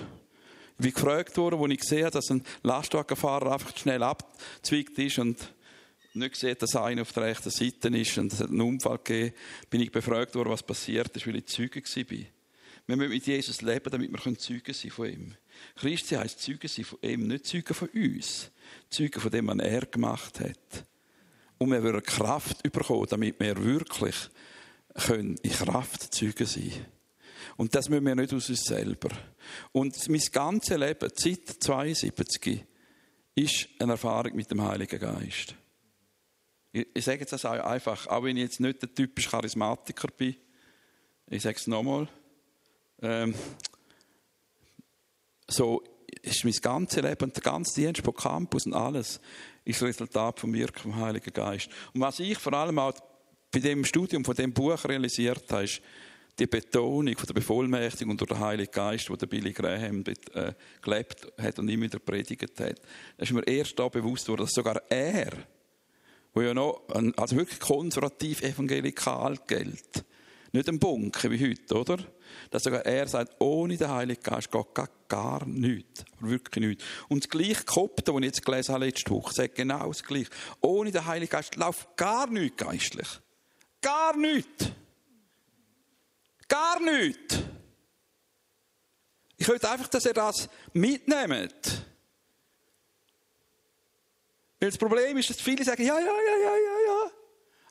Wie 0.78 0.93
gefragt 0.93 1.37
wurde, 1.37 1.59
wo 1.59 1.66
ich 1.66 1.81
gesehen 1.81 2.04
habe, 2.04 2.12
dass 2.12 2.31
ein 2.31 2.45
Lastwagenfahrer 2.62 3.52
einfach 3.52 3.76
schnell 3.76 4.04
abzweigt 4.04 4.97
ist 4.99 5.19
und 5.19 5.52
nicht 6.14 6.33
gesehen, 6.33 6.56
dass 6.59 6.76
einer 6.76 7.02
auf 7.02 7.12
der 7.12 7.25
rechten 7.25 7.50
Seite 7.50 7.88
ist 7.88 8.18
und 8.18 8.33
es 8.33 8.40
hat 8.40 8.50
einen 8.50 8.61
Unfall 8.61 8.99
gegeben, 8.99 9.35
bin 9.71 9.80
ich 9.80 9.92
befragt 9.92 10.35
worden, 10.35 10.50
was 10.50 10.62
passiert 10.62 11.16
ist, 11.16 11.26
weil 11.26 11.37
ich 11.37 11.47
Zeuge 11.47 11.83
war. 11.83 12.26
Wir 12.87 12.97
müssen 12.97 13.11
mit 13.11 13.26
Jesus 13.26 13.62
leben, 13.62 13.90
damit 13.90 14.12
wir 14.12 14.38
Zeuge 14.38 14.75
sein 14.75 14.90
von 14.90 15.09
ihm. 15.09 15.35
Christi 15.76 16.16
heisst 16.16 16.40
Zeuge 16.40 16.68
sein 16.68 16.85
von 16.85 16.99
ihm, 17.02 17.26
nicht 17.26 17.47
Zeuge 17.47 17.73
von 17.73 17.88
uns. 17.88 18.50
Zeuge 18.90 19.21
von 19.21 19.30
dem, 19.30 19.47
was 19.47 19.59
er 19.59 19.87
gemacht 19.87 20.40
hat. 20.40 20.85
Und 21.59 21.71
wir 21.71 21.83
wollen 21.83 22.02
Kraft 22.02 22.62
bekommen, 22.62 23.06
damit 23.09 23.40
wir 23.40 23.64
wirklich 23.64 24.16
können 24.94 25.37
in 25.42 25.50
Kraft 25.50 26.14
Zeuge 26.14 26.44
sein 26.47 26.73
Und 27.56 27.75
das 27.75 27.88
müssen 27.88 28.04
wir 28.04 28.14
nicht 28.14 28.35
aus 28.35 28.50
uns 28.50 28.64
selber. 28.64 29.09
Und 29.73 30.09
mein 30.09 30.23
ganzes 30.30 30.76
Leben, 30.76 31.11
seit 31.14 31.49
72, 31.49 32.64
ist 33.35 33.68
eine 33.78 33.92
Erfahrung 33.92 34.37
mit 34.37 34.50
dem 34.50 34.62
Heiligen 34.62 35.00
Geist. 35.00 35.56
Ich, 36.76 37.04
sage 37.04 37.21
jetzt 37.21 37.33
das 37.33 37.45
einfach, 37.45 38.09
auch 38.09 38.25
wenn 38.25 38.37
ich 38.37 38.43
jetzt 38.43 38.59
nicht 38.59 38.83
der 38.83 38.93
typische 38.93 39.31
Charismatiker 39.31 40.09
bin. 40.09 40.35
Ich 41.31 41.40
sage 41.40 41.57
es 41.57 41.69
nochmal. 41.69 42.09
Ähm, 43.00 43.33
so 45.47 45.85
ist 46.23 46.45
mein 46.45 46.52
ganzes 46.54 47.00
Leben 47.00 47.26
und 47.26 47.37
der 47.37 47.45
ganze 47.45 47.81
Dienst 47.81 48.02
von 48.02 48.12
Campus 48.12 48.66
und 48.66 48.75
alles 48.75 49.21
ist 49.64 49.81
das 49.81 49.88
Resultat 49.88 50.40
vom 50.40 50.52
Wirken 50.52 50.81
vom 50.81 50.97
Heiligen 50.97 51.33
Geist. 51.33 51.69
Und 51.93 52.00
was 52.00 52.19
ich 52.19 52.38
vor 52.38 52.54
allem 52.54 52.81
auch 52.81 52.95
bei 53.52 53.61
dem 53.61 53.85
Studium 53.85 54.25
von 54.25 54.35
dem 54.35 54.52
Buch 54.52 54.85
realisiert 54.85 55.45
habe, 55.52 55.62
ist 55.62 55.81
die 56.40 56.49
Betonung 56.49 57.16
von 57.16 57.26
der 57.26 57.35
Bevollmächtigung 57.35 58.16
durch 58.16 58.31
den 58.31 58.40
Heiligen 58.40 58.73
Geist, 58.73 59.09
wo 59.09 59.14
der 59.14 59.28
Billy 59.28 59.52
Graham 59.52 60.02
äh, 60.33 60.52
gelebt 60.83 61.33
hat 61.40 61.57
und 61.61 61.69
immer 61.69 61.85
wieder 61.85 62.00
predigt 62.00 62.59
hat. 62.59 62.81
Da 63.16 63.23
ist 63.23 63.31
mir 63.31 63.47
erst 63.47 63.78
da 63.78 63.87
bewusst 63.87 64.26
worden, 64.28 64.40
dass 64.40 64.50
sogar 64.50 64.83
er 64.88 65.31
wo 66.35 66.43
ja 66.43 66.53
noch 66.53 66.83
also 67.17 67.37
wirklich 67.37 67.61
konservativ 67.61 68.43
evangelikal 68.43 69.38
gilt, 69.47 70.05
Nicht 70.55 70.69
ein 70.69 70.79
Bunker 70.79 71.31
wie 71.33 71.50
heute, 71.50 71.75
oder? 71.75 71.99
Dass 72.50 72.62
sogar 72.62 72.87
er 72.87 73.09
sagt, 73.09 73.41
ohne 73.41 73.76
den 73.76 73.88
Heiligen 73.88 74.23
Geist 74.23 74.53
geht 74.53 74.75
gar, 74.75 74.88
gar 75.09 75.45
nichts. 75.47 76.05
Wirklich 76.21 76.64
nichts. 76.64 76.85
Und 77.09 77.25
das 77.25 77.31
gleiche 77.31 77.64
Kopte, 77.64 78.12
das 78.12 78.17
ich 78.17 78.25
jetzt 78.25 78.45
gelesen 78.45 78.75
habe 78.75 78.85
letzte 78.85 79.11
Woche, 79.11 79.35
sagt 79.35 79.57
genau 79.57 79.88
das 79.88 80.05
Gleiche. 80.05 80.31
Ohne 80.61 80.93
den 80.93 81.07
Heiligen 81.07 81.31
Geist 81.31 81.57
läuft 81.57 81.97
gar 81.97 82.29
nichts 82.29 82.57
geistlich. 82.57 83.09
Gar 83.81 84.17
nichts. 84.17 84.67
Gar 86.47 86.81
nichts. 86.81 87.38
Ich 89.37 89.49
möchte 89.49 89.69
einfach, 89.69 89.88
dass 89.88 90.05
ihr 90.05 90.14
das 90.14 90.49
mitnehmt. 90.73 91.85
Weil 94.64 94.71
das 94.71 94.78
Problem 94.78 95.18
ist, 95.18 95.28
dass 95.28 95.42
viele 95.42 95.62
sagen, 95.62 95.85
ja, 95.85 95.99
ja, 95.99 96.06
ja, 96.06 96.37
ja, 96.42 96.56
ja, 96.56 96.87
ja. 96.87 97.11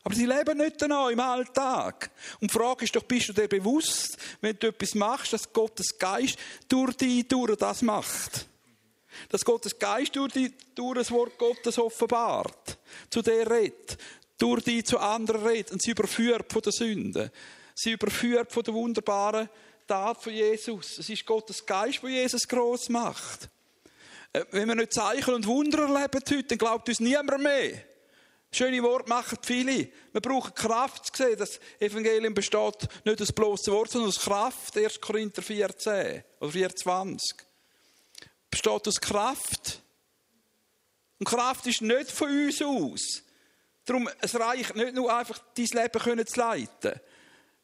Aber 0.03 0.13
sie 0.13 0.27
leben 0.27 0.59
nicht 0.59 0.79
danach 0.79 1.09
im 1.09 1.19
Alltag. 1.19 2.12
Und 2.39 2.51
die 2.51 2.53
Frage 2.53 2.85
ist 2.85 2.95
doch, 2.95 3.01
bist 3.01 3.29
du 3.29 3.33
dir 3.33 3.47
bewusst, 3.47 4.15
wenn 4.41 4.59
du 4.59 4.67
etwas 4.67 4.93
machst, 4.93 5.33
dass 5.33 5.51
Gottes 5.51 5.97
Geist 5.97 6.38
durch 6.69 6.95
dich 6.97 7.27
durch 7.27 7.55
das 7.55 7.81
macht? 7.81 8.45
Dass 9.29 9.43
Gottes 9.43 9.79
Geist 9.79 10.15
durch 10.15 10.33
dich 10.33 10.53
durch 10.75 11.00
das 11.00 11.09
Wort 11.09 11.35
Gottes 11.39 11.79
offenbart, 11.79 12.77
zu 13.09 13.23
dir 13.23 13.50
redet, 13.50 13.97
durch 14.38 14.63
dich 14.63 14.85
zu 14.85 15.00
anderen 15.00 15.47
redet 15.47 15.71
und 15.71 15.81
sie 15.81 15.91
überführt 15.91 16.53
von 16.53 16.62
der 16.62 16.73
Sünde. 16.73 17.31
Sie 17.73 17.93
überführt 17.93 18.51
von 18.51 18.62
der 18.62 18.73
wunderbaren 18.75 19.50
Tat 19.88 20.21
von 20.21 20.31
Jesus. 20.31 21.00
Es 21.00 21.09
ist 21.09 21.25
Gottes 21.25 21.65
Geist, 21.65 22.03
der 22.03 22.12
Jesus 22.12 22.47
groß 22.47 22.89
macht. 22.89 23.50
Äh, 24.34 24.46
wenn 24.52 24.68
wir 24.68 24.75
nicht 24.75 24.94
Zeichen 24.94 25.34
und 25.36 25.48
Wunder 25.48 25.84
erleben 25.84 26.22
heute, 26.30 26.44
dann 26.44 26.58
glaubt 26.58 26.90
uns 26.90 27.00
niemand 27.00 27.42
mehr. 27.42 27.84
Schöne 28.52 28.84
Worte 28.84 29.10
machen 29.10 29.40
viele. 29.42 29.90
Wir 30.12 30.22
brauchen 30.22 30.54
Kraft 30.54 31.08
zu 31.08 31.24
sehen. 31.24 31.40
Das 31.40 31.60
Evangelium 31.80 32.36
besteht 32.36 32.88
nicht 33.04 33.22
aus 33.22 33.32
bloßen 33.32 33.74
Wort, 33.74 33.90
sondern 33.90 34.10
aus 34.10 34.20
Kraft. 34.20 34.78
1. 34.78 35.02
Korinther 35.02 35.42
14 35.42 36.24
oder 36.40 36.52
24. 36.52 37.36
Besteht 38.52 38.88
aus 38.88 39.02
Kraft. 39.02 39.82
Und 41.18 41.28
Kraft 41.28 41.66
ist 41.66 41.82
nicht 41.82 42.12
von 42.12 42.30
uns 42.30 42.62
aus. 42.62 43.24
Darum, 43.86 44.08
es 44.22 44.36
reicht 44.36 44.75
nicht 44.75 44.94
nur 44.94 45.16
einfach, 45.16 45.40
dein 45.56 45.66
Leben 45.66 46.28
zu 46.28 46.40
leiten. 46.40 47.00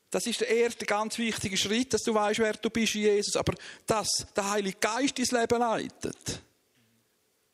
Das 0.10 0.26
ist 0.26 0.42
der 0.42 0.50
erste 0.50 0.88
ganz 0.88 1.20
wichtige 1.20 1.56
Schritt, 1.56 1.94
dass 1.94 2.02
du 2.02 2.16
weißt, 2.16 2.40
wer 2.40 2.54
du 2.54 2.70
bist 2.72 2.96
in 2.96 3.02
Jesus. 3.02 3.36
Aber 3.36 3.54
dass 3.86 4.10
der 4.36 4.50
Heilige 4.50 4.80
Geist 4.80 5.20
dein 5.20 5.42
Leben 5.42 5.60
leitet. 5.60 6.42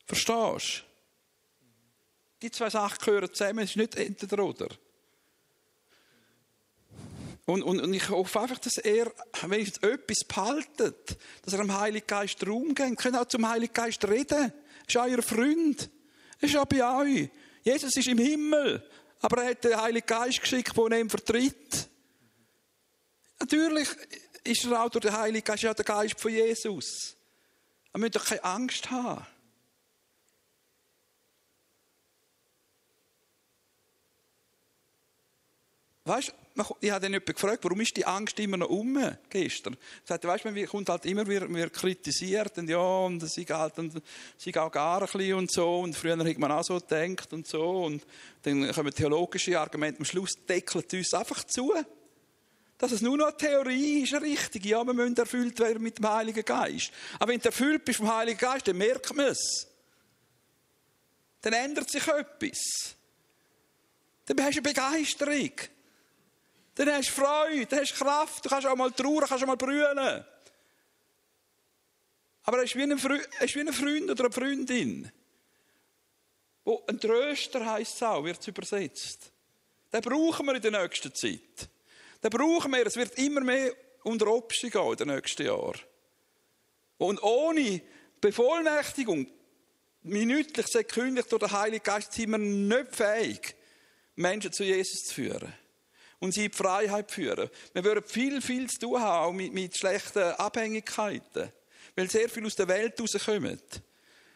Verstehst 0.06 0.78
du? 0.78 0.86
Die 2.42 2.50
zwei 2.50 2.70
Sachen 2.70 2.98
gehören 3.04 3.32
zusammen, 3.32 3.60
es 3.60 3.70
ist 3.70 3.76
nicht 3.76 3.96
entweder 3.96 4.44
oder. 4.44 4.68
Und, 7.46 7.62
und, 7.62 7.80
und, 7.80 7.94
ich 7.94 8.08
hoffe 8.08 8.40
einfach, 8.40 8.58
dass 8.58 8.76
er, 8.78 9.12
ich 9.52 9.82
etwas 9.82 10.24
behaltet, 10.26 11.16
dass 11.42 11.54
er 11.54 11.60
dem 11.60 11.78
Heiligen 11.78 12.06
Geist 12.06 12.44
Raum 12.44 12.74
gibt. 12.74 12.98
Könnt 12.98 13.16
auch 13.16 13.26
zum 13.26 13.48
Heiligen 13.48 13.72
Geist 13.72 14.04
reden. 14.04 14.52
Er 14.52 14.86
ist 14.86 14.96
euer 14.96 15.22
Freund. 15.22 15.88
Er 16.40 16.48
ist 16.48 16.56
auch 16.56 16.64
bei 16.64 16.84
euch. 16.84 17.30
Jesus 17.62 17.96
ist 17.96 18.08
im 18.08 18.18
Himmel. 18.18 18.84
Aber 19.20 19.42
er 19.42 19.50
hat 19.50 19.62
den 19.62 19.80
Heiligen 19.80 20.06
Geist 20.06 20.40
geschickt, 20.40 20.76
der 20.76 21.00
ihn 21.00 21.08
vertritt. 21.08 21.88
Natürlich 23.38 23.88
ist 24.42 24.64
er 24.64 24.82
auch 24.82 24.90
durch 24.90 25.04
den 25.04 25.16
Heiligen 25.16 25.44
Geist, 25.44 25.62
ja 25.62 25.72
der 25.72 25.84
Geist 25.84 26.20
von 26.20 26.32
Jesus. 26.32 27.16
Wir 27.92 28.00
müssen 28.00 28.12
doch 28.12 28.24
keine 28.24 28.44
Angst 28.44 28.90
haben. 28.90 29.24
Weißt 36.06 36.32
ich 36.80 36.90
habe 36.90 37.02
dann 37.02 37.12
jemanden 37.12 37.34
gefragt, 37.34 37.64
warum 37.64 37.80
ist 37.80 37.96
die 37.96 38.06
Angst 38.06 38.38
immer 38.38 38.56
noch 38.56 38.70
um 38.70 38.96
gestern? 39.28 39.74
Er 39.74 40.06
sagte, 40.06 40.28
weißt 40.28 40.44
man 40.44 40.66
kommt 40.66 40.88
halt 40.88 41.04
immer 41.04 41.26
wieder, 41.26 41.68
kritisiert 41.68 42.56
und 42.56 42.70
ja, 42.70 42.78
und 42.78 43.22
es 43.22 43.36
ist 43.36 43.50
halt, 43.50 43.78
und 43.78 43.92
es 44.38 44.56
auch 44.56 44.70
gar 44.70 45.02
ein 45.02 45.06
bisschen 45.06 45.34
und 45.34 45.50
so, 45.50 45.80
und 45.80 45.94
früher 45.94 46.16
hat 46.16 46.38
man 46.38 46.52
auch 46.52 46.64
so 46.64 46.78
gedacht 46.78 47.32
und 47.32 47.46
so, 47.46 47.84
und 47.84 48.06
dann 48.42 48.72
kommen 48.72 48.94
theologische 48.94 49.58
Argumente, 49.58 49.98
am 49.98 50.04
Schluss 50.04 50.30
deckelt 50.48 50.94
uns 50.94 51.12
einfach 51.12 51.44
zu. 51.44 51.74
Dass 52.78 52.92
es 52.92 53.02
nur 53.02 53.16
noch 53.16 53.26
eine 53.26 53.36
Theorie 53.36 54.02
ist, 54.02 54.14
richtig. 54.14 54.66
Ja, 54.66 54.84
wir 54.84 54.94
müssen 54.94 55.16
erfüllt 55.16 55.58
werden 55.58 55.82
mit 55.82 55.98
dem 55.98 56.08
Heiligen 56.08 56.44
Geist. 56.44 56.90
Aber 57.18 57.32
wenn 57.32 57.40
du 57.40 57.46
erfüllt 57.46 57.84
bist 57.84 57.98
vom 57.98 58.14
Heiligen 58.14 58.38
Geist, 58.38 58.68
dann 58.68 58.76
merkt 58.76 59.14
man 59.14 59.26
es. 59.26 59.66
Dann 61.40 61.54
ändert 61.54 61.90
sich 61.90 62.06
etwas. 62.06 62.94
Dann 64.26 64.42
hast 64.42 64.56
du 64.56 64.60
eine 64.60 64.62
Begeisterung. 64.62 65.52
Dann 66.76 66.92
hast 66.92 67.08
du 67.08 67.22
Freude, 67.22 67.66
dann 67.66 67.80
hast 67.80 67.92
du 67.92 68.04
Kraft, 68.04 68.44
du 68.44 68.48
kannst 68.50 68.66
auch 68.66 68.76
mal 68.76 68.92
trauern, 68.92 69.24
kannst 69.26 69.42
auch 69.42 69.48
mal 69.48 69.56
brüllen. 69.56 70.24
Aber 72.42 72.58
er 72.58 72.64
ist 72.64 72.76
wie 72.76 72.82
ein, 72.82 72.90
ist 72.92 73.54
wie 73.54 73.60
ein 73.60 73.72
Freund 73.72 74.10
oder 74.10 74.24
eine 74.24 74.32
Freundin. 74.32 75.10
Wo 76.64 76.84
ein 76.86 77.00
Tröster 77.00 77.64
heisst 77.64 77.96
es 77.96 78.02
auch, 78.02 78.22
wird 78.22 78.40
es 78.40 78.48
übersetzt. 78.48 79.32
Den 79.90 80.02
brauchen 80.02 80.46
wir 80.46 80.54
in 80.54 80.62
der 80.62 80.82
nächsten 80.82 81.14
Zeit. 81.14 81.70
Den 82.22 82.30
brauchen 82.30 82.70
wir, 82.72 82.86
es 82.86 82.96
wird 82.96 83.18
immer 83.18 83.40
mehr 83.40 83.72
unter 84.02 84.26
Obst 84.26 84.60
gehen 84.60 84.90
in 84.90 84.96
den 84.96 85.08
nächsten 85.08 85.46
Jahren. 85.46 85.80
Und 86.98 87.22
ohne 87.22 87.80
Bevollmächtigung, 88.20 89.26
minütlich, 90.02 90.66
sekündlich 90.66 91.26
durch 91.26 91.40
den 91.40 91.52
Heiligen 91.52 91.82
Geist, 91.82 92.12
sind 92.12 92.30
wir 92.30 92.38
nicht 92.38 92.94
fähig, 92.94 93.56
Menschen 94.14 94.52
zu 94.52 94.62
Jesus 94.62 95.04
zu 95.06 95.14
führen 95.14 95.54
und 96.18 96.32
sie 96.32 96.46
in 96.46 96.50
die 96.50 96.56
Freiheit 96.56 97.10
führen. 97.10 97.50
Wir 97.72 97.84
würden 97.84 98.04
viel, 98.04 98.40
viel 98.40 98.68
zu 98.68 98.78
tun 98.78 99.00
haben, 99.00 99.26
auch 99.26 99.32
mit, 99.32 99.52
mit 99.52 99.76
schlechten 99.76 100.22
Abhängigkeiten, 100.22 101.52
weil 101.94 102.10
sehr 102.10 102.28
viel 102.28 102.46
aus 102.46 102.56
der 102.56 102.68
Welt 102.68 103.00
rauskommt, 103.00 103.82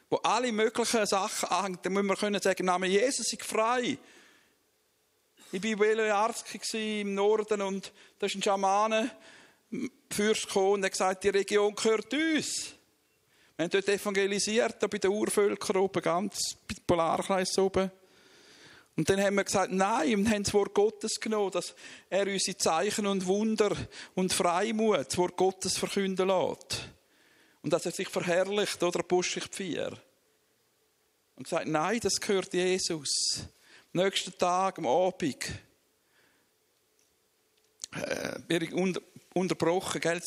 wo 0.08 0.16
alle 0.16 0.52
möglichen 0.52 1.06
Sachen 1.06 1.48
anhängen. 1.48 1.78
Dann 1.82 1.92
müssen 1.92 2.06
wir 2.06 2.16
können 2.16 2.40
sagen, 2.40 2.66
Name 2.66 2.86
Jesus 2.86 3.32
ist 3.32 3.44
frei. 3.44 3.98
Ich 5.52 5.62
war 5.62 5.76
Belearski 5.76 7.00
im 7.00 7.14
Norden 7.14 7.60
und 7.62 7.92
da 8.18 8.26
ist 8.26 8.36
ein 8.36 8.42
Schamane, 8.42 9.10
Fürst 10.10 10.46
gekommen 10.46 10.74
und 10.74 10.84
hat 10.84 10.92
gesagt, 10.92 11.24
die 11.24 11.28
Region 11.28 11.74
gehört 11.74 12.12
uns. 12.12 12.74
Wir 13.56 13.64
haben 13.64 13.70
dort 13.70 13.88
evangelisiert, 13.88 14.82
da 14.82 14.86
bei 14.86 14.98
den 14.98 15.10
Urvölkern 15.10 15.76
oben, 15.76 16.02
ganz 16.02 16.56
bei 16.66 16.74
Polarkreis 16.86 17.56
oben. 17.58 17.90
Und 19.00 19.08
dann 19.08 19.18
haben 19.18 19.36
wir 19.36 19.44
gesagt, 19.44 19.72
nein, 19.72 20.14
und 20.14 20.30
haben 20.30 20.42
das 20.42 20.52
Wort 20.52 20.74
Gottes 20.74 21.18
genommen, 21.18 21.52
dass 21.52 21.74
er 22.10 22.26
unsere 22.26 22.58
Zeichen 22.58 23.06
und 23.06 23.24
Wunder 23.24 23.74
und 24.14 24.30
Freimut, 24.30 25.06
das 25.06 25.16
Wort 25.16 25.38
Gottes 25.38 25.78
verkünden 25.78 26.28
lässt. 26.28 26.86
Und 27.62 27.72
dass 27.72 27.86
er 27.86 27.92
sich 27.92 28.10
verherrlicht, 28.10 28.82
oder 28.82 29.00
Apostel 29.00 29.40
4. 29.50 29.96
Und 31.34 31.44
gesagt, 31.44 31.66
nein, 31.66 31.98
das 32.02 32.20
gehört 32.20 32.52
Jesus. 32.52 33.08
Am 33.94 34.02
nächsten 34.02 34.36
Tag, 34.36 34.76
am 34.76 34.86
Abend, 34.86 35.46
äh, 37.96 38.38
ich 38.50 38.74
unter, 38.74 39.00
unterbrochen, 39.32 40.02
gell? 40.02 40.22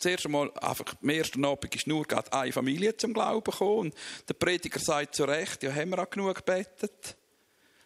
Zuerst 0.00 0.26
einmal 0.26 0.50
einfach, 0.58 0.96
am 1.00 1.08
ersten 1.10 1.44
Abend 1.44 1.72
ist 1.76 1.86
nur 1.86 2.04
gerade 2.04 2.32
eine 2.32 2.52
Familie 2.52 2.96
zum 2.96 3.14
Glauben 3.14 3.44
gekommen. 3.44 3.78
Und 3.78 3.94
der 4.28 4.34
Prediger 4.34 4.80
sagt 4.80 5.14
zu 5.14 5.22
Recht, 5.26 5.62
ja, 5.62 5.72
haben 5.72 5.90
wir 5.90 6.00
auch 6.00 6.10
genug 6.10 6.34
gebetet? 6.34 7.16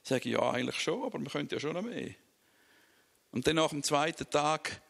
Sage 0.06 0.28
ja, 0.28 0.50
eigentlich 0.50 0.78
schon, 0.80 1.02
aber 1.02 1.18
wir 1.18 1.30
könnten 1.30 1.54
ja 1.54 1.60
schon 1.60 1.72
noch 1.72 1.82
mehr. 1.82 2.10
Und 3.30 3.46
dann 3.46 3.56
nach 3.56 3.70
dem 3.70 3.82
zweiten 3.82 4.28
Tag 4.28 4.80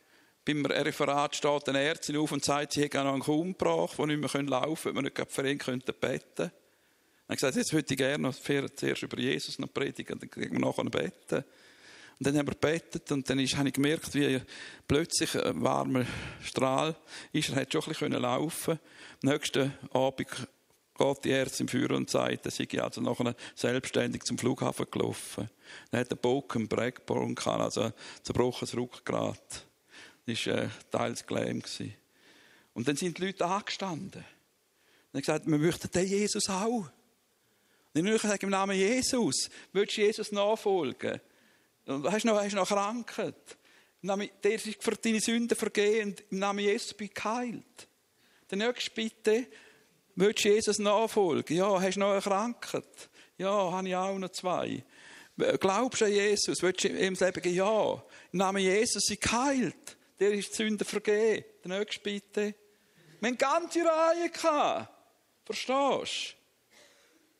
beim 0.45 0.67
Referat 0.67 1.37
steht 1.37 1.69
eine 1.69 1.81
Ärztin 1.81 2.17
auf 2.17 2.33
und 2.33 2.45
sagt, 2.45 2.73
sie 2.73 2.83
hätte 2.83 3.03
noch 3.03 3.13
einen 3.13 3.23
Kuhn 3.23 3.57
gebracht, 3.57 3.97
der 3.97 4.07
nicht 4.07 4.21
mehr 4.21 4.43
laufen 4.43 4.93
können, 4.93 4.97
wir 4.97 5.03
nicht 5.03 5.33
für 5.33 5.49
ihn 5.49 5.59
beten 5.59 5.81
könnten. 5.99 6.53
Dann 7.27 7.37
gesagt, 7.37 7.57
jetzt 7.57 7.73
würde 7.73 7.87
ich 7.89 7.97
gerne 7.97 8.25
noch 8.25 8.35
zuerst 8.35 9.03
über 9.03 9.19
Jesus 9.19 9.59
noch 9.59 9.73
predigen, 9.73 10.19
dann 10.19 10.29
kriegen 10.29 10.53
wir 10.53 10.61
nachher 10.61 10.85
beten. 10.85 11.45
Und 12.19 12.27
dann 12.27 12.37
haben 12.37 12.47
wir 12.47 12.55
gebetet 12.55 13.11
und 13.11 13.29
dann 13.29 13.39
ist, 13.39 13.57
habe 13.57 13.69
ich 13.69 13.75
gemerkt, 13.75 14.15
wie 14.15 14.41
plötzlich 14.87 15.35
ein 15.43 15.63
warmer 15.63 16.05
Strahl 16.43 16.95
ist. 17.33 17.51
Er 17.51 17.57
hat 17.63 17.73
schon 17.73 17.83
ein 17.83 17.89
bisschen 17.89 18.13
laufen 18.13 18.79
Am 19.23 19.31
nächsten 19.31 19.73
Abend 19.93 20.29
geht 20.95 21.25
die 21.25 21.31
Ärztin 21.31 21.65
im 21.65 21.69
Führer 21.69 21.97
und 21.97 22.09
sagt, 22.09 22.47
er 22.47 22.51
sei 22.51 22.67
also 22.81 23.01
nachher 23.01 23.35
selbstständig 23.55 24.23
zum 24.23 24.39
Flughafen 24.39 24.87
gelaufen. 24.91 25.51
Dann 25.91 26.01
hat 26.01 26.11
der 26.11 26.17
Bock 26.17 26.55
einen 26.55 26.69
Breakborn 26.69 27.35
gehabt, 27.35 27.61
also 27.61 27.83
ein 27.83 27.93
zerbrochenes 28.23 28.77
Rückgrat. 28.77 29.67
Das 30.27 30.47
war 30.47 30.55
äh, 30.55 30.69
teils 30.91 31.27
gelähmt. 31.27 31.69
Und 32.75 32.89
dann 32.89 32.97
sind 32.97 33.19
die 33.19 33.27
Leute 33.27 33.45
angestanden. 33.45 34.25
Und 35.13 35.15
haben 35.15 35.21
gesagt, 35.21 35.47
wir 35.47 35.59
möchten 35.59 35.91
den 35.91 36.07
Jesus 36.07 36.49
auch. 36.49 36.89
Und 37.95 38.07
ich 38.07 38.23
sage 38.23 38.47
im 38.47 38.51
Namen 38.51 38.77
Jesus, 38.77 39.49
willst 39.73 39.97
du 39.97 40.01
Jesus 40.01 40.33
nachfolgen? 40.33 41.21
Und 41.87 42.11
hast 42.11 42.25
du 42.25 42.29
noch, 42.29 42.43
hast 42.43 42.53
du 42.53 42.57
noch 42.57 42.69
Krankheit? 42.69 43.57
Im 44.03 44.09
Namen, 44.09 44.29
der 44.43 44.55
ist 44.55 44.83
für 44.83 44.97
deine 44.97 45.21
Sünden 45.21 45.57
vergehen. 45.57 46.17
Im 46.31 46.39
Namen 46.41 46.61
Jesus 46.61 46.93
bin 46.95 47.11
geheilt. 47.15 47.89
Der 48.51 48.59
nächste 48.59 48.91
bitte, 48.91 49.47
Willst 50.17 50.45
du 50.45 50.49
Jesus 50.49 50.79
nachfolgen? 50.79 51.57
Ja, 51.57 51.81
hast 51.81 51.97
du 51.97 52.01
noch 52.01 52.13
eine 52.13 52.21
Krankheit? 52.21 53.11
Ja, 53.37 53.73
habe 53.73 53.89
ich 53.89 53.97
auch 53.97 54.17
noch 54.17 54.31
zwei. 54.31 54.85
Glaubst 55.37 56.01
du 56.01 56.05
an 56.05 56.13
Jesus? 56.13 56.63
Willst 56.63 56.85
du 56.85 56.89
ihm 56.89 57.17
sagen, 57.17 57.53
ja, 57.53 57.93
im 58.33 58.39
Namen 58.39 58.63
Jesus 58.63 59.03
sei 59.07 59.17
geheilt. 59.17 59.97
Der 60.21 60.33
ist 60.33 60.51
die 60.51 60.55
Sünde 60.55 60.85
vergeben. 60.85 61.45
Der 61.65 61.79
nächste 61.79 62.01
bitte. 62.01 62.55
Wir 63.21 63.29
haben 63.29 63.39
ganze 63.39 63.81
Reihe 63.81 64.31
gehabt. 64.31 64.89
Verstehst 65.45 66.37
du? 66.37 66.45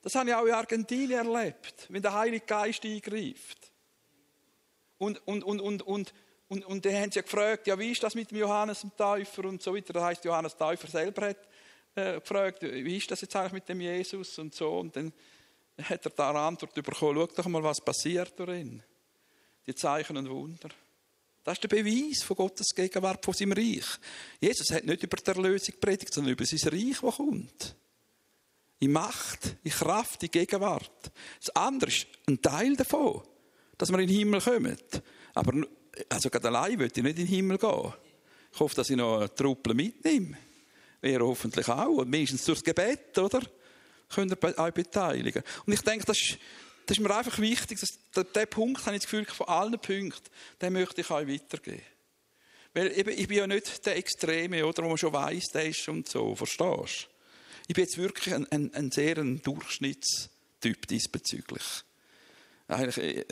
Das 0.01 0.15
habe 0.15 0.29
ich 0.29 0.35
auch 0.35 0.45
in 0.45 0.53
Argentinien 0.53 1.25
erlebt, 1.25 1.87
wenn 1.89 2.01
der 2.01 2.13
Heilige 2.13 2.45
Geist 2.45 2.83
eingreift. 2.83 3.71
Und, 4.97 5.25
und, 5.25 5.43
und, 5.43 5.61
und, 5.61 5.81
und, 5.81 6.13
und, 6.47 6.65
und 6.65 6.85
dann 6.85 6.95
haben 6.95 7.11
sie 7.11 7.21
gefragt, 7.21 7.67
ja, 7.67 7.79
wie 7.79 7.91
ist 7.91 8.03
das 8.03 8.13
mit 8.13 8.29
dem 8.29 8.37
Johannes 8.37 8.81
dem 8.81 8.95
Täufer 8.95 9.45
und 9.45 9.63
so 9.63 9.73
weiter. 9.73 9.93
Das 9.93 10.03
heisst, 10.03 10.25
Johannes 10.25 10.55
Täufer 10.55 10.87
selber 10.87 11.29
hat 11.29 11.37
äh, 11.95 12.19
gefragt, 12.19 12.61
wie 12.61 12.97
ist 12.97 13.09
das 13.09 13.21
jetzt 13.21 13.35
eigentlich 13.35 13.53
mit 13.53 13.69
dem 13.69 13.81
Jesus 13.81 14.37
und 14.39 14.53
so. 14.53 14.79
Und 14.79 14.95
dann 14.95 15.13
hat 15.81 16.05
er 16.05 16.11
da 16.11 16.29
eine 16.29 16.39
Antwort 16.39 16.73
bekommen, 16.73 17.15
schau 17.15 17.27
doch 17.27 17.47
mal, 17.47 17.63
was 17.63 17.81
passiert 17.81 18.33
darin. 18.37 18.83
Die 19.65 19.75
Zeichen 19.75 20.17
und 20.17 20.29
Wunder. 20.29 20.69
Das 21.43 21.57
ist 21.57 21.63
der 21.63 21.67
Beweis 21.67 22.23
von 22.23 22.37
Gottes 22.37 22.73
Gegenwart, 22.73 23.23
von 23.23 23.33
seinem 23.33 23.51
Reich. 23.51 23.85
Jesus 24.39 24.71
hat 24.71 24.83
nicht 24.83 25.03
über 25.03 25.17
die 25.17 25.29
Erlösung 25.29 25.75
predigt, 25.79 26.13
sondern 26.13 26.33
über 26.33 26.45
sein 26.45 26.69
Reich, 26.69 26.99
das 26.99 27.15
kommt. 27.15 27.75
In 28.79 28.91
Macht, 28.91 29.57
in 29.63 29.71
Kraft, 29.71 30.23
in 30.23 30.31
Gegenwart. 30.31 31.11
Das 31.39 31.55
andere 31.55 31.91
ist 31.91 32.07
ein 32.27 32.41
Teil 32.41 32.75
davon, 32.75 33.21
dass 33.77 33.91
wir 33.91 33.99
in 33.99 34.07
den 34.07 34.17
Himmel 34.17 34.41
kommen. 34.41 34.77
Aber 35.35 35.67
also 36.09 36.29
gerade 36.29 36.47
allein 36.47 36.79
will 36.79 36.87
ich 36.87 37.03
nicht 37.03 37.19
in 37.19 37.25
den 37.25 37.27
Himmel 37.27 37.57
gehen. 37.57 37.93
Ich 38.51 38.59
hoffe, 38.59 38.75
dass 38.75 38.89
ich 38.89 38.97
noch 38.97 39.17
eine 39.17 39.35
Truppe 39.35 39.73
mitnehme. 39.73 40.37
Ihr 41.05 41.19
hoffentlich 41.19 41.67
auch. 41.67 41.97
Und 41.97 42.09
mindestens 42.09 42.45
durchs 42.45 42.63
Gebet, 42.63 43.17
oder? 43.17 43.41
Könnt 44.09 44.31
ihr 44.31 44.59
euch 44.59 44.73
beteiligen. 44.73 45.43
Und 45.65 45.73
ich 45.73 45.81
denke, 45.81 46.05
das 46.05 46.17
ist, 46.19 46.37
das 46.85 46.97
ist 46.97 47.03
mir 47.03 47.15
einfach 47.15 47.39
wichtig. 47.39 47.79
Dass, 47.79 48.25
der 48.33 48.45
Punkt, 48.45 48.85
habe 48.85 48.95
ich 48.95 49.03
das 49.03 49.11
Gefühl, 49.11 49.25
von 49.25 49.47
allen 49.47 49.79
Punkten, 49.79 50.29
den 50.61 50.73
möchte 50.73 51.01
ich 51.01 51.09
euch 51.09 51.27
weitergeben. 51.27 51.81
Weil 52.73 52.97
eben, 52.97 53.11
ich 53.11 53.27
bin 53.27 53.37
ja 53.37 53.47
nicht 53.47 53.85
der 53.85 53.95
Extreme, 53.95 54.65
oder, 54.65 54.83
wo 54.83 54.89
man 54.89 54.97
schon 54.97 55.13
weiss, 55.13 55.45
der 55.53 55.67
ist 55.67 55.87
und 55.87 56.09
so. 56.09 56.35
Verstehst 56.35 57.07
du? 57.07 57.15
Ich 57.67 57.75
bin 57.75 57.83
jetzt 57.83 57.97
wirklich 57.97 58.33
ein, 58.33 58.45
ein, 58.51 58.73
ein 58.73 58.91
sehr 58.91 59.17
ein 59.17 59.41
Durchschnittstyp 59.41 60.87
diesbezüglich. 60.87 61.63
Eigentlich, 62.67 62.97
äh, 62.97 63.25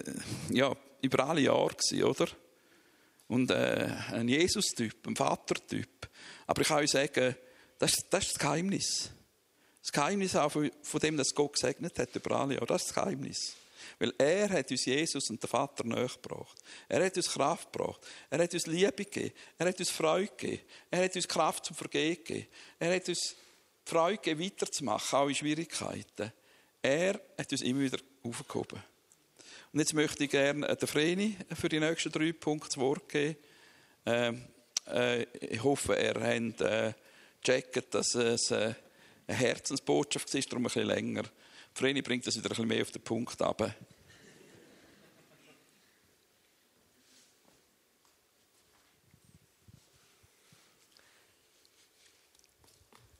ja, 0.50 0.76
über 1.02 1.28
alle 1.28 1.42
Jahre 1.42 1.76
gewesen, 1.76 2.04
oder? 2.04 2.28
Und 3.28 3.52
äh, 3.52 3.90
ein 4.12 4.28
Jesus-Typ, 4.28 5.08
ein 5.08 5.16
Vater-Typ. 5.16 6.10
Aber 6.48 6.62
ich 6.62 6.68
kann 6.68 6.78
euch 6.78 6.92
sagen, 6.92 7.36
das, 7.84 8.10
das 8.10 8.24
ist 8.24 8.34
das 8.34 8.40
Geheimnis. 8.40 9.10
Das 9.82 9.92
Geheimnis 9.92 10.36
auch 10.38 10.50
von, 10.50 10.72
dem, 11.02 11.18
dass 11.18 11.36
Gott 11.36 11.54
gesegnet 11.54 12.00
hat 12.00 12.16
über 12.16 12.40
alle. 12.40 12.56
Das 12.56 12.84
ist 12.84 12.88
das 12.88 12.96
Geheimnis. 12.96 13.56
Weil 14.00 14.14
er 14.18 14.50
hat 14.50 14.72
uns 14.72 14.86
Jesus 14.86 15.30
und 15.30 15.44
den 15.44 15.50
Vater 15.50 15.84
gebracht. 15.84 16.58
Er 16.88 17.06
hat 17.06 17.18
uns 17.18 17.30
Kraft 17.30 17.74
gebracht. 17.74 18.00
Er 18.30 18.42
hat 18.42 18.54
uns 18.54 18.68
Liebe 18.68 19.04
gegeben. 19.04 19.34
Er 19.58 19.68
hat 19.68 19.80
uns 19.80 19.90
Freude 19.90 20.28
gegeben. 20.28 20.64
Er 20.90 21.04
hat 21.04 21.16
uns 21.16 21.28
Kraft 21.28 21.66
zum 21.66 21.76
Vergehen 21.76 22.16
gegeben. 22.16 22.48
Er 22.80 22.96
hat 22.96 23.10
uns 23.10 23.36
Freude 23.84 24.18
gegeben, 24.18 24.46
weiterzumachen, 24.46 25.20
auch 25.20 25.28
in 25.28 25.36
Schwierigkeiten. 25.36 26.32
Er 26.82 27.20
hat 27.38 27.52
uns 27.52 27.62
immer 27.62 27.82
wieder 27.82 28.00
aufgehoben. 28.24 28.82
Und 29.74 29.80
jetzt 29.80 29.94
möchte 29.94 30.24
ich 30.24 30.30
gerne 30.30 30.74
der 30.74 30.88
Vreni 30.88 31.36
für 31.60 31.68
die 31.68 31.82
nächsten 31.82 32.14
drei 32.14 32.32
Punkte 32.32 32.70
das 32.70 32.78
Wort 32.78 33.10
geben. 33.10 33.36
Ähm, 34.06 34.46
äh, 34.88 35.24
ich 35.24 35.62
hoffe, 35.62 35.98
er 35.98 36.16
hat 36.22 36.62
äh, 36.62 36.94
gecheckt, 37.44 37.94
dass 37.94 38.16
es 38.16 38.52
äh, 38.52 38.74
eine 39.28 39.38
Herzensbotschaft 39.38 40.34
ist, 40.34 40.52
darum 40.52 40.64
ein 40.64 40.66
bisschen 40.66 40.88
länger. 40.88 41.24
Vreni 41.74 42.02
bringt 42.02 42.26
das 42.26 42.36
wieder 42.36 42.48
ein 42.48 42.50
bisschen 42.50 42.68
mehr 42.68 42.82
auf 42.82 42.92
den 42.92 43.02
Punkt 43.02 43.42
ab. 43.42 43.74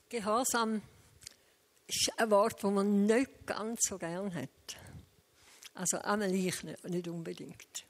Gehorsam 0.10 0.82
ist 1.88 2.12
ein 2.18 2.30
Wort, 2.30 2.64
das 2.64 2.72
man 2.72 3.06
nicht 3.08 3.48
ganz 3.48 3.80
so 3.90 3.98
gern 3.98 4.34
hat. 4.34 4.50
Also 5.74 5.98
einmal 5.98 6.34
ich 6.34 6.64
nicht, 6.64 6.84
nicht 6.84 7.08
unbedingt. 7.08 7.86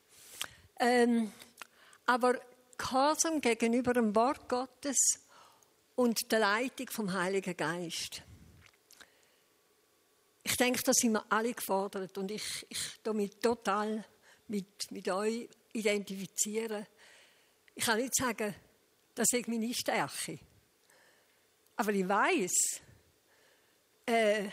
Ähm, 0.80 1.34
aber 2.06 2.40
Gehorsam 2.78 3.42
gegenüber 3.42 3.94
dem 3.94 4.16
Wort 4.16 4.48
Gottes 4.48 5.20
und 5.96 6.32
der 6.32 6.40
Leitung 6.40 6.90
vom 6.90 7.14
Heiligen 7.14 7.56
Geist. 7.56 8.24
Ich 10.44 10.58
denke, 10.58 10.82
da 10.84 10.94
sind 10.94 11.14
wir 11.14 11.26
alle 11.30 11.54
gefordert 11.54 12.18
und 12.18 12.30
ich, 12.32 12.66
ich 12.70 13.00
mich 13.14 13.32
total 13.38 14.04
mit, 14.48 14.92
mit 14.92 15.08
euch 15.10 15.48
identifizieren. 15.72 16.86
Ich 17.76 17.86
kann 17.86 18.00
nicht 18.00 18.16
sagen, 18.16 18.54
das 19.16 19.28
ist 19.32 19.48
meine 19.48 19.74
Stärke. 19.74 20.40
Aber 21.78 21.92
ich 21.92 22.08
weiß, 22.08 22.82
äh, 24.06 24.50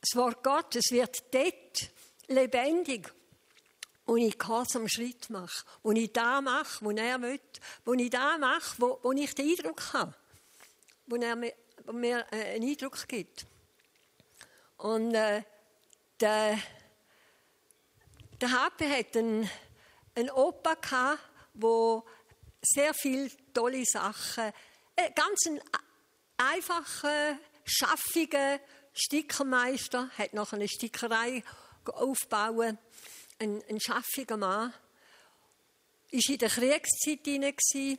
das 0.00 0.14
Wort 0.14 0.42
Gottes 0.42 0.84
wird 0.90 1.22
dort 1.34 1.90
lebendig, 2.28 3.12
wo 4.08 4.16
ich 4.16 4.38
Gehorsam 4.38 4.88
Schritt 4.88 5.28
mache, 5.28 5.66
wo 5.82 5.92
ich 5.92 6.10
da 6.10 6.40
mache, 6.40 6.82
wo 6.82 6.90
er 6.90 7.20
will, 7.20 7.40
wo 7.84 7.92
ich 7.92 8.08
da 8.08 8.38
mache, 8.38 8.74
wo, 8.78 8.98
wo 9.02 9.12
ich 9.12 9.34
den 9.34 9.50
Eindruck 9.50 9.92
habe, 9.92 10.14
wo 11.06 11.16
er 11.16 11.36
mir, 11.36 11.52
wo 11.84 11.92
mir 11.92 12.24
äh, 12.30 12.54
einen 12.54 12.70
Eindruck 12.70 13.06
gibt. 13.06 13.46
Und 14.78 15.14
äh, 15.14 15.42
der, 16.20 16.58
der 18.40 18.50
HP 18.50 18.88
hat 18.88 19.14
einen, 19.14 19.50
einen 20.14 20.30
Opa 20.30 20.74
gehabt, 20.74 21.20
der 21.52 22.02
sehr 22.62 22.94
viele 22.94 23.30
tolle 23.52 23.84
Sachen 23.84 24.54
äh, 24.96 25.10
ganz 25.14 25.46
ein 25.46 25.60
einfacher, 26.38 27.38
schaffiger 27.66 28.58
Stickermeister, 28.94 30.08
hat 30.16 30.32
noch 30.32 30.54
eine 30.54 30.66
Stickerei 30.66 31.44
aufgebaut, 31.84 32.78
ein, 33.38 33.62
ein 33.68 33.80
schaffiger 33.80 34.36
Mann, 34.36 34.72
ist 36.10 36.28
in 36.30 36.38
der 36.38 36.48
Kriegszeit 36.48 37.20
hinein 37.24 37.98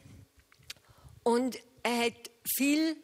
und 1.24 1.58
er 1.84 2.06
hat 2.06 2.32
viel 2.44 2.98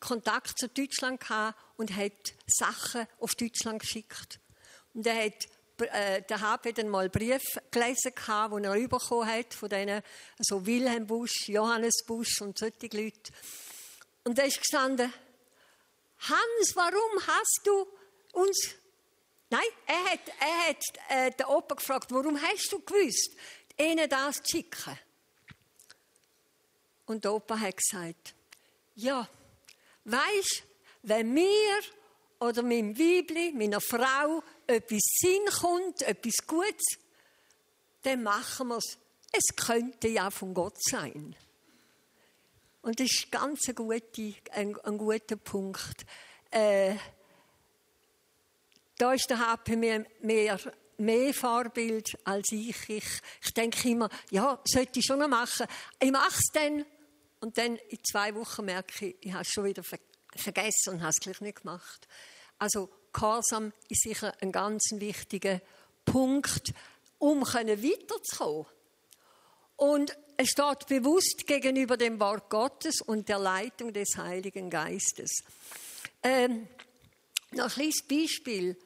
Kontakt 0.00 0.58
zu 0.58 0.68
Deutschland 0.68 1.20
gehabt 1.20 1.58
und 1.76 1.94
hat 1.96 2.34
Sachen 2.46 3.06
auf 3.18 3.34
Deutschland 3.34 3.80
geschickt. 3.80 4.38
Und 4.92 5.06
er 5.06 5.24
hat 5.24 5.48
äh, 5.78 6.22
der 6.22 6.40
habe 6.40 6.72
dann 6.72 6.88
mal 6.88 7.08
Brief 7.08 7.42
gelesen, 7.70 8.12
den 8.14 8.64
er 8.64 8.88
bekommen 8.88 9.26
hat 9.26 9.54
von 9.54 9.68
denen, 9.68 10.02
so 10.38 10.64
Wilhelm 10.64 11.06
Busch, 11.06 11.48
Johannes 11.48 12.04
Busch 12.06 12.40
und 12.42 12.56
solche 12.56 12.86
Leute. 12.92 13.32
Und 14.22 14.38
da 14.38 14.44
ist 14.44 14.58
gestanden, 14.58 15.12
Hans, 16.20 16.72
warum 16.74 17.26
hast 17.26 17.60
du 17.64 17.86
uns... 18.32 18.76
Nein, 19.50 19.66
er 19.86 20.04
hat, 20.04 20.20
er 20.40 20.68
hat 20.68 20.82
äh, 21.08 21.30
den 21.30 21.46
Opa 21.46 21.74
gefragt, 21.74 22.10
warum 22.10 22.40
hast 22.40 22.72
du 22.72 22.80
gewusst, 22.80 23.36
ihnen 23.78 24.08
das 24.08 24.42
zu 24.42 24.56
schicken? 24.56 24.98
Und 27.06 27.24
der 27.24 27.34
Opa 27.34 27.58
hat 27.58 27.76
gesagt, 27.76 28.34
ja, 28.94 29.28
weisst, 30.04 30.64
wenn 31.02 31.34
wir 31.34 31.80
oder 32.40 32.62
meinem 32.62 32.98
Weibli, 32.98 33.52
meiner 33.52 33.80
Frau, 33.80 34.42
etwas 34.66 35.00
Sinn 35.20 35.44
kommt, 35.60 36.02
etwas 36.02 36.46
Gutes, 36.46 36.98
dann 38.02 38.22
machen 38.22 38.68
wir 38.68 38.78
es. 38.78 38.98
Es 39.32 39.56
könnte 39.56 40.08
ja 40.08 40.30
von 40.30 40.54
Gott 40.54 40.76
sein. 40.80 41.34
Und 42.82 43.00
das 43.00 43.06
ist 43.06 43.32
ganz 43.32 43.60
ein, 43.68 43.74
gute, 43.74 44.34
ein, 44.52 44.78
ein 44.80 44.98
guter 44.98 45.36
Punkt. 45.36 46.04
Äh, 46.50 46.94
da 48.98 49.12
ist 49.12 49.28
der 49.28 49.40
HP 49.40 49.76
mehr, 49.76 50.04
mehr, 50.20 50.58
mehr 50.98 51.34
Vorbild 51.34 52.16
als 52.24 52.52
ich. 52.52 52.88
ich. 52.88 53.04
Ich 53.42 53.54
denke 53.54 53.88
immer, 53.88 54.08
ja, 54.30 54.60
sollte 54.64 55.00
ich 55.00 55.06
schon 55.06 55.18
noch 55.18 55.28
machen. 55.28 55.66
Ich 56.00 56.10
mache 56.10 56.38
es 56.38 56.50
dann. 56.52 56.84
Und 57.40 57.58
dann 57.58 57.76
in 57.76 57.98
zwei 58.04 58.34
Wochen 58.34 58.64
merke 58.64 59.06
ich, 59.06 59.16
ich 59.20 59.32
habe 59.32 59.42
es 59.42 59.50
schon 59.50 59.64
wieder 59.64 59.82
vergessen 60.34 60.94
und 60.94 61.00
habe 61.02 61.10
es 61.10 61.20
gleich 61.20 61.40
nicht 61.40 61.62
gemacht. 61.62 62.08
Also 62.58 62.88
Gehorsam 63.12 63.72
ist 63.88 64.02
sicher 64.02 64.34
ein 64.40 64.50
ganz 64.50 64.82
wichtiger 64.92 65.60
Punkt, 66.04 66.72
um 67.18 67.42
weiterzukommen. 67.42 68.66
Und 69.76 70.16
es 70.36 70.48
steht 70.48 70.86
bewusst 70.88 71.46
gegenüber 71.46 71.96
dem 71.96 72.18
Wort 72.18 72.50
Gottes 72.50 73.00
und 73.00 73.28
der 73.28 73.38
Leitung 73.38 73.92
des 73.92 74.16
Heiligen 74.16 74.68
Geistes. 74.68 75.42
Ähm, 76.22 76.66
noch 77.56 77.64
ein 77.64 77.70
kleines 77.70 78.02
Beispiel. 78.02 78.76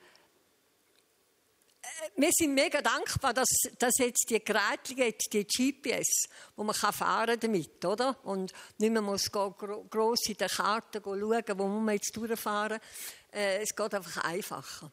Äh, 1.82 1.86
wir 2.16 2.30
sind 2.32 2.54
mega 2.54 2.80
dankbar, 2.80 3.34
dass, 3.34 3.48
dass 3.78 3.98
jetzt 3.98 4.26
die 4.28 4.44
Geräte 4.44 4.94
gibt, 4.94 5.32
die 5.32 5.44
GPS, 5.44 6.28
wo 6.56 6.64
man 6.64 6.74
kann 6.74 6.92
fahren 6.92 7.38
damit, 7.40 7.84
oder? 7.84 8.18
Und 8.24 8.52
nicht 8.78 8.92
mehr 8.92 9.02
muss 9.02 9.30
gross 9.30 10.28
in 10.28 10.36
der 10.36 10.48
Karte 10.48 11.00
schauen, 11.02 11.58
wo 11.58 11.68
man 11.68 11.94
jetzt 11.94 12.16
durchfahren. 12.16 12.80
Äh, 13.32 13.62
es 13.62 13.74
geht 13.74 13.94
einfach 13.94 14.24
einfacher. 14.24 14.90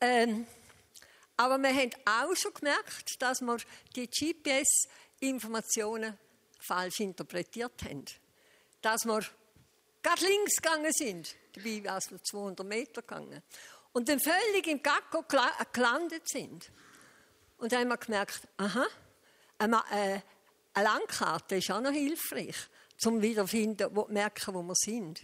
Ähm, 0.00 0.46
aber 1.36 1.58
wir 1.58 1.74
haben 1.74 1.90
auch 2.04 2.34
schon 2.34 2.54
gemerkt, 2.54 3.20
dass 3.20 3.42
wir 3.42 3.58
die 3.94 4.08
GPS-Informationen 4.08 6.18
falsch 6.58 7.00
interpretiert 7.00 7.82
haben. 7.84 8.06
Dass 8.80 9.04
wir 9.04 9.20
gerade 10.06 10.24
links 10.24 10.56
gegangen 10.56 10.92
sind, 10.92 11.34
dabei 11.54 11.84
war 11.84 11.98
es 11.98 12.08
200 12.30 12.64
Meter 12.64 13.02
gegangen. 13.02 13.42
Und 13.92 14.08
dann 14.08 14.20
völlig 14.20 14.66
im 14.66 14.82
Gacko 14.82 15.24
gelandet 15.72 16.28
sind. 16.28 16.70
Und 17.58 17.72
dann 17.72 17.80
haben 17.80 17.88
wir 17.88 17.96
gemerkt, 17.96 18.46
aha, 18.56 18.86
eine, 19.58 19.76
äh, 19.90 20.20
eine 20.74 20.84
Landkarte 20.84 21.56
ist 21.56 21.70
auch 21.70 21.80
noch 21.80 21.90
hilfreich, 21.90 22.56
um 23.04 23.20
wiederfinden, 23.20 23.88
wo 23.96 24.06
merken, 24.08 24.54
wo 24.54 24.62
wir 24.62 24.74
sind. 24.76 25.22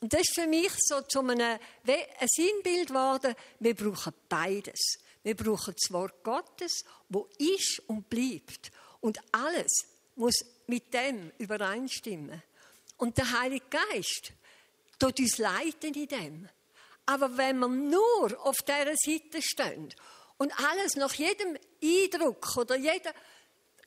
Und 0.00 0.12
das 0.12 0.22
ist 0.22 0.34
für 0.34 0.46
mich 0.46 0.72
so 0.78 1.00
zu 1.02 1.20
einem, 1.20 1.58
ein 1.86 2.28
Sinnbild 2.28 2.88
geworden, 2.88 3.34
wir 3.60 3.74
brauchen 3.74 4.14
beides. 4.28 4.98
Wir 5.22 5.36
brauchen 5.36 5.74
das 5.74 5.92
Wort 5.92 6.24
Gottes, 6.24 6.84
wo 7.08 7.28
ist 7.38 7.82
und 7.86 8.08
bleibt. 8.08 8.70
Und 9.00 9.18
alles 9.32 9.86
muss 10.16 10.44
mit 10.66 10.92
dem 10.94 11.30
übereinstimmen. 11.38 12.42
Und 12.98 13.16
der 13.16 13.40
Heilige 13.40 13.64
Geist 13.70 14.32
tut 14.98 15.18
uns 15.18 15.38
leiten 15.38 15.94
in 15.94 16.08
dem. 16.08 16.48
Aber 17.06 17.36
wenn 17.38 17.58
wir 17.58 17.68
nur 17.68 18.38
auf 18.44 18.58
dieser 18.58 18.94
Seite 18.96 19.40
stehen 19.40 19.94
und 20.36 20.52
alles 20.60 20.94
nach 20.96 21.14
jedem 21.14 21.56
Eindruck 21.82 22.56
oder 22.56 22.76
jeder, 22.76 23.14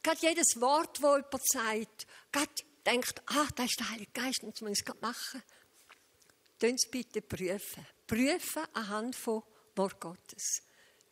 gerade 0.01 0.19
jedes 0.21 0.59
Wort, 0.59 0.97
das 0.97 1.03
jemand 1.03 1.47
sagt, 1.47 2.07
gerade 2.31 2.51
denkt, 2.85 3.21
ah, 3.27 3.47
das 3.55 3.67
ist 3.67 3.79
der 3.79 3.89
Heilige 3.91 4.11
Geist, 4.11 4.39
das 4.41 4.61
muss 4.61 4.79
ich 4.79 4.85
gerade 4.85 5.01
machen. 5.01 5.43
Tun 6.59 6.75
Sie 6.77 6.89
bitte 6.89 7.21
prüfen. 7.21 7.85
Prüfen 8.07 8.63
anhand 8.73 9.15
von 9.15 9.43
Wort 9.75 9.99
Gottes. 9.99 10.63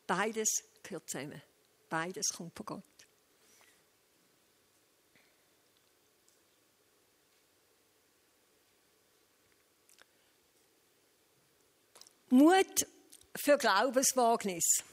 Beides 0.08 0.64
gehört 0.82 1.10
zusammen. 1.10 1.42
Beides 1.90 2.30
kommt 2.30 2.56
von 2.56 2.66
Gott. 2.66 2.99
Mut 12.30 12.88
für 13.36 13.58
Glaubenswagnis 13.58 14.84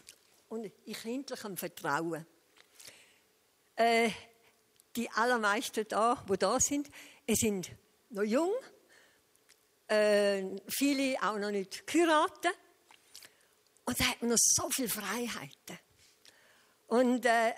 und 0.49 0.71
ich 0.85 0.99
kindlichem 1.03 1.57
Vertrauen. 1.57 2.27
Äh, 3.77 4.11
die 4.95 5.11
allermeisten 5.11 5.87
da, 5.89 6.23
wo 6.27 6.37
da 6.37 6.59
sind, 6.59 6.89
sind 7.29 7.71
noch 8.11 8.23
jung, 8.23 8.55
äh, 9.89 10.45
viele 10.69 11.23
auch 11.23 11.39
noch 11.39 11.51
nicht 11.51 11.87
geheiratet. 11.87 12.57
Und 13.85 14.01
da 14.01 14.05
hat 14.05 14.21
man 14.23 14.31
noch 14.31 14.39
so 14.39 14.69
viele 14.71 14.89
Freiheiten. 14.89 15.79
Und 16.89 17.25
äh, 17.27 17.53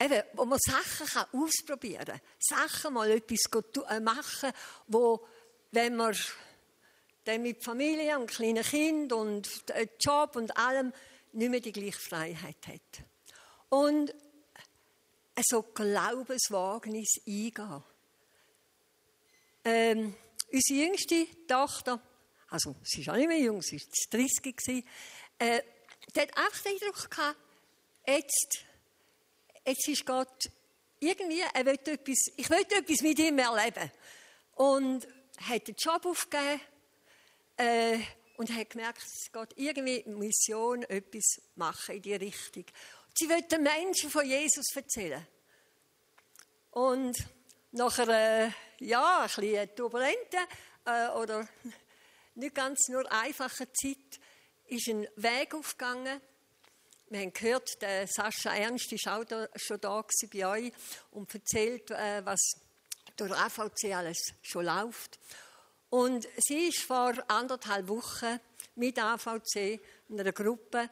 eben, 0.00 0.22
wo 0.34 0.44
man 0.44 0.58
Sachen 0.60 1.06
kann 1.06 1.26
ausprobieren 1.32 2.04
kann. 2.04 2.20
Sachen 2.38 2.94
mal 2.94 3.10
etwas 3.10 3.40
äh, 3.88 4.00
machen, 4.00 4.52
wo, 4.86 5.26
wenn 5.72 5.96
man 5.96 6.14
dann 7.30 7.42
mit 7.42 7.62
Familie 7.62 8.18
und 8.18 8.30
kleinen 8.30 8.64
Kind 8.64 9.12
und 9.12 9.48
äh, 9.70 9.86
Job 10.00 10.36
und 10.36 10.56
allem 10.56 10.92
nicht 11.32 11.50
mehr 11.50 11.60
die 11.60 11.72
gleiche 11.72 11.98
Freiheit 11.98 12.66
hat. 12.66 13.04
Und 13.68 14.14
so 15.42 15.62
Glaubenswagnis 15.62 17.20
eingehen. 17.26 17.82
Ähm, 19.64 20.14
unsere 20.52 20.80
jüngste 20.80 21.26
Tochter, 21.46 22.02
also 22.48 22.76
sie 22.82 23.00
ist 23.00 23.08
auch 23.08 23.16
nicht 23.16 23.28
mehr 23.28 23.38
jung, 23.38 23.62
sie 23.62 23.76
war 23.76 24.20
30 24.20 24.42
gewesen, 24.42 24.86
äh, 25.38 25.62
die 26.14 26.20
hat 26.20 26.36
einfach 26.36 26.62
den 26.62 26.72
Eindruck 26.72 27.10
gehabt, 27.10 27.38
jetzt, 28.06 28.64
jetzt 29.64 29.88
ist 29.88 30.06
Gott 30.06 30.50
irgendwie, 30.98 31.42
er 31.54 31.64
will 31.64 31.74
etwas, 31.74 32.32
ich 32.36 32.50
will 32.50 32.60
etwas 32.60 33.00
mit 33.00 33.18
ihm 33.18 33.38
erleben. 33.38 33.90
Und 34.56 35.06
hat 35.48 35.68
den 35.68 35.74
Job 35.78 36.04
aufgegeben 36.04 36.60
äh, 37.60 37.98
und 38.36 38.50
hat 38.54 38.70
gemerkt, 38.70 39.02
es 39.02 39.30
geht 39.30 39.52
irgendwie 39.56 40.02
Mission, 40.06 40.82
etwas 40.84 41.42
machen 41.56 41.96
in 41.96 42.02
die 42.02 42.14
Richtung. 42.14 42.64
Sie 43.14 43.28
will 43.28 43.42
den 43.42 43.62
Menschen 43.62 44.08
von 44.08 44.24
Jesus 44.24 44.64
erzählen. 44.74 45.26
Und 46.70 47.16
nach 47.72 47.98
einer, 47.98 48.54
ja, 48.78 49.20
ein 49.20 49.26
bisschen 49.26 49.76
turbulenten 49.76 50.40
äh, 50.86 51.08
oder 51.10 51.46
nicht 52.34 52.54
ganz 52.54 52.88
nur 52.88 53.10
einfachen 53.12 53.66
Zeit 53.74 54.20
ist 54.68 54.88
ein 54.88 55.06
Weg 55.16 55.54
aufgegangen. 55.54 56.20
Wir 57.10 57.20
haben 57.20 57.32
gehört, 57.32 57.82
der 57.82 58.06
Sascha 58.06 58.54
Ernst 58.54 58.90
ist 58.92 59.06
auch 59.08 59.24
da, 59.24 59.48
schon 59.56 59.80
da 59.80 60.02
bei 60.32 60.46
euch 60.46 60.72
und 61.10 61.34
erzählt, 61.34 61.90
äh, 61.90 62.24
was 62.24 62.40
durch 63.16 63.32
AVC 63.32 63.92
alles 63.92 64.32
schon 64.42 64.64
läuft. 64.64 65.18
Und 65.90 66.26
sie 66.38 66.68
ist 66.68 66.82
vor 66.82 67.12
anderthalb 67.28 67.88
Wochen 67.88 68.38
mit 68.76 68.98
AVC 68.98 69.80
in 70.08 70.20
einer 70.20 70.32
Gruppe 70.32 70.88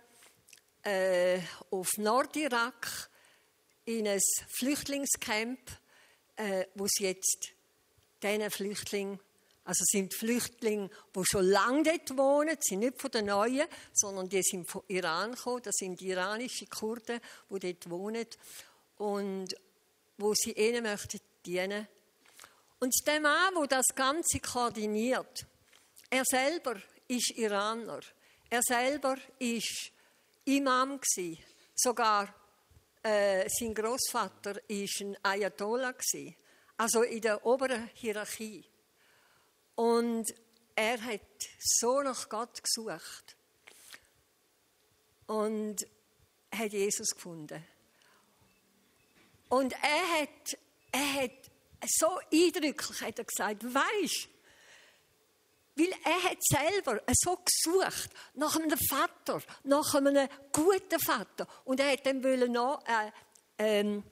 äh, 0.83 1.41
auf 1.71 1.89
Nordirak 1.97 3.09
in 3.85 4.07
ein 4.07 4.21
Flüchtlingscamp, 4.49 5.59
äh, 6.37 6.67
wo 6.75 6.87
sie 6.89 7.05
jetzt 7.05 7.53
diesen 8.23 8.51
Flüchtlingen 8.51 9.21
also 9.69 9.85
sind 9.87 10.15
Flüchtlinge, 10.15 10.89
die 11.15 11.25
schon 11.25 11.45
lange 11.45 11.83
dort 11.83 12.17
wohnen, 12.17 12.57
sind 12.59 12.79
nicht 12.79 12.99
von 12.99 13.11
den 13.11 13.27
Neuen, 13.27 13.67
sondern 13.93 14.27
die 14.27 14.43
sind 14.43 14.67
von 14.67 14.83
Iran 14.89 15.33
gekommen. 15.33 15.61
Das 15.63 15.75
sind 15.77 16.01
iranische 16.01 16.65
Kurden, 16.69 17.21
die 17.51 17.59
dort 17.59 17.91
wohnen 17.91 18.27
und 18.97 19.55
wo 20.17 20.33
sie 20.33 20.53
ihnen 20.53 20.85
möchten 20.85 21.21
dienen. 21.45 21.87
Und 22.81 22.95
der 23.07 23.21
Mann, 23.21 23.55
der 23.55 23.67
das 23.67 23.87
Ganze 23.95 24.39
koordiniert, 24.41 25.47
er 26.11 26.25
selber 26.25 26.77
ist 27.09 27.31
Iraner. 27.37 28.01
Er 28.49 28.63
selber 28.63 29.17
ist 29.39 29.91
Imam. 30.45 31.01
Sogar 31.75 32.35
äh, 33.03 33.49
sein 33.49 33.75
Großvater 33.75 34.71
ist 34.71 35.01
ein 35.01 35.17
Ayatollah. 35.23 35.95
Also 36.77 37.03
in 37.03 37.21
der 37.21 37.45
oberen 37.45 37.91
Hierarchie. 37.95 38.65
Und 39.75 40.33
er 40.75 41.03
hat 41.03 41.21
so 41.59 42.01
nach 42.03 42.29
Gott 42.29 42.63
gesucht 42.63 43.37
und 45.27 45.87
hat 46.53 46.73
Jesus 46.73 47.15
gefunden. 47.15 47.65
Und 49.49 49.73
er 49.73 50.21
hat, 50.21 50.59
er 50.93 51.23
hat 51.23 51.48
so 51.87 52.19
eindrücklich 52.33 53.01
hat 53.01 53.19
er 53.19 53.25
gesagt, 53.25 53.65
weisst, 53.65 54.29
weil 55.77 55.93
er 56.05 56.23
hat 56.25 56.39
selber 56.43 57.01
so 57.13 57.37
gesucht 57.37 58.11
nach 58.35 58.57
einem 58.57 58.79
Vater, 58.89 59.41
nach 59.63 59.95
einem 59.95 60.29
guten 60.53 60.99
Vater. 60.99 61.47
Und 61.65 61.79
er 61.79 61.93
hat 61.93 62.05
dann 62.05 62.23
wollen 62.25 62.53
noch, 62.53 62.85
äh, 62.87 63.13
ähm, 63.59 64.03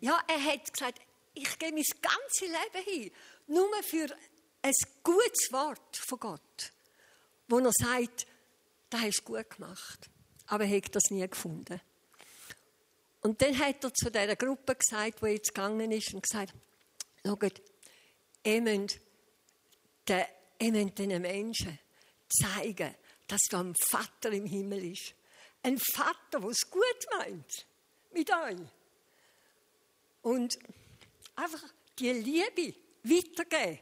ja, 0.00 0.20
er 0.28 0.44
hat 0.44 0.72
gesagt, 0.72 1.00
ich 1.34 1.58
gebe 1.58 1.72
mein 1.72 1.84
ganzes 2.02 2.40
Leben 2.40 2.84
hin 2.84 3.10
nur 3.46 3.82
für 3.82 4.06
ein 4.62 4.72
gutes 5.02 5.52
Wort 5.52 5.96
von 5.96 6.18
Gott, 6.18 6.72
wo 7.48 7.58
er 7.58 7.72
sagt, 7.72 8.26
das 8.90 9.00
hast 9.00 9.20
du 9.20 9.32
gut 9.32 9.50
gemacht. 9.50 10.10
Aber 10.46 10.64
er 10.64 10.76
hat 10.76 10.94
das 10.94 11.10
nie 11.10 11.26
gefunden. 11.26 11.80
Und 13.22 13.40
dann 13.40 13.56
hat 13.58 13.84
er 13.84 13.94
zu 13.94 14.10
dieser 14.10 14.36
Gruppe 14.36 14.74
gesagt, 14.74 15.22
die 15.22 15.26
jetzt 15.26 15.54
gegangen 15.54 15.92
ist, 15.92 16.12
und 16.12 16.22
gesagt, 16.22 16.52
schaut, 17.24 17.62
ihr 18.44 18.60
müsst, 18.60 18.98
den, 20.08 20.24
ihr 20.60 20.72
müsst 20.72 20.98
den 20.98 21.22
Menschen 21.22 21.78
zeigen, 22.28 22.94
dass 23.28 23.42
da 23.48 23.60
ein 23.60 23.74
Vater 23.90 24.32
im 24.32 24.46
Himmel 24.46 24.92
ist. 24.92 25.14
Ein 25.62 25.78
Vater, 25.78 26.40
der 26.40 26.50
es 26.50 26.68
gut 26.68 27.06
meint 27.16 27.66
mit 28.12 28.30
euch. 28.30 28.58
Und 30.22 30.58
einfach 31.36 31.62
die 31.98 32.10
Liebe 32.10 32.74
weitergeben. 33.04 33.78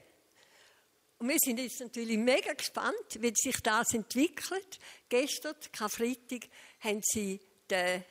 Und 1.18 1.28
wir 1.28 1.36
sind 1.38 1.58
jetzt 1.58 1.80
natürlich 1.80 2.16
mega 2.16 2.52
gespannt, 2.52 3.18
wie 3.18 3.32
sich 3.34 3.56
das 3.62 3.92
entwickelt. 3.92 4.78
Gestern, 5.08 5.54
Karfreitag, 5.72 6.48
haben 6.80 7.00
sie 7.02 7.40
den 7.68 8.04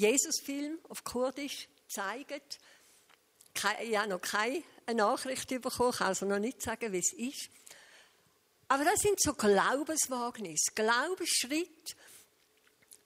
Jesus-Film 0.00 0.78
auf 0.88 1.04
Kurdisch 1.04 1.68
gezeigt. 1.86 2.58
Ich 3.82 3.96
habe 3.96 4.08
noch 4.08 4.20
keine 4.20 4.62
Nachricht 4.94 5.48
bekommen, 5.48 5.92
kann 5.92 6.08
also 6.08 6.26
noch 6.26 6.38
nicht 6.38 6.62
sagen, 6.62 6.92
wie 6.92 6.98
es 6.98 7.12
ist. 7.12 7.50
Aber 8.68 8.84
das 8.84 9.00
sind 9.00 9.20
so 9.20 9.34
Glaubenswagnisse, 9.34 10.72
Glaubensschritt. 10.74 11.96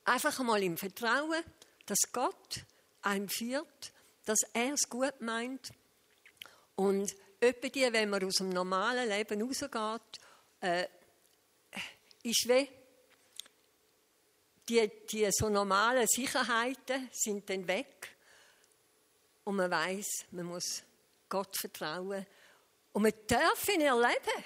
Einfach 0.05 0.39
einmal 0.39 0.61
im 0.61 0.77
Vertrauen, 0.77 1.43
dass 1.87 1.97
Gott 2.11 2.61
einem 3.01 3.27
führt, 3.27 3.91
dass 4.25 4.39
er 4.53 4.73
es 4.73 4.87
gut 4.87 5.19
meint. 5.21 5.71
Und 6.75 7.15
Etwa 7.39 7.67
die, 7.67 7.93
wenn 7.93 8.09
man 8.09 8.23
aus 8.23 8.35
dem 8.35 8.49
normalen 8.49 9.09
Leben 9.09 9.41
rausgeht, 9.41 10.19
äh, 10.61 10.87
ist 12.23 12.47
wie, 12.47 12.67
die, 14.67 14.89
die 15.09 15.27
so 15.31 15.49
normalen 15.49 16.07
Sicherheiten 16.07 17.09
sind 17.11 17.49
dann 17.49 17.67
weg 17.67 18.15
und 19.43 19.57
man 19.57 19.69
weiß, 19.69 20.25
man 20.31 20.45
muss 20.45 20.83
Gott 21.29 21.55
vertrauen 21.57 22.25
und 22.93 23.01
man 23.03 23.13
darf 23.27 23.67
ihn 23.69 23.81
erleben. 23.81 24.43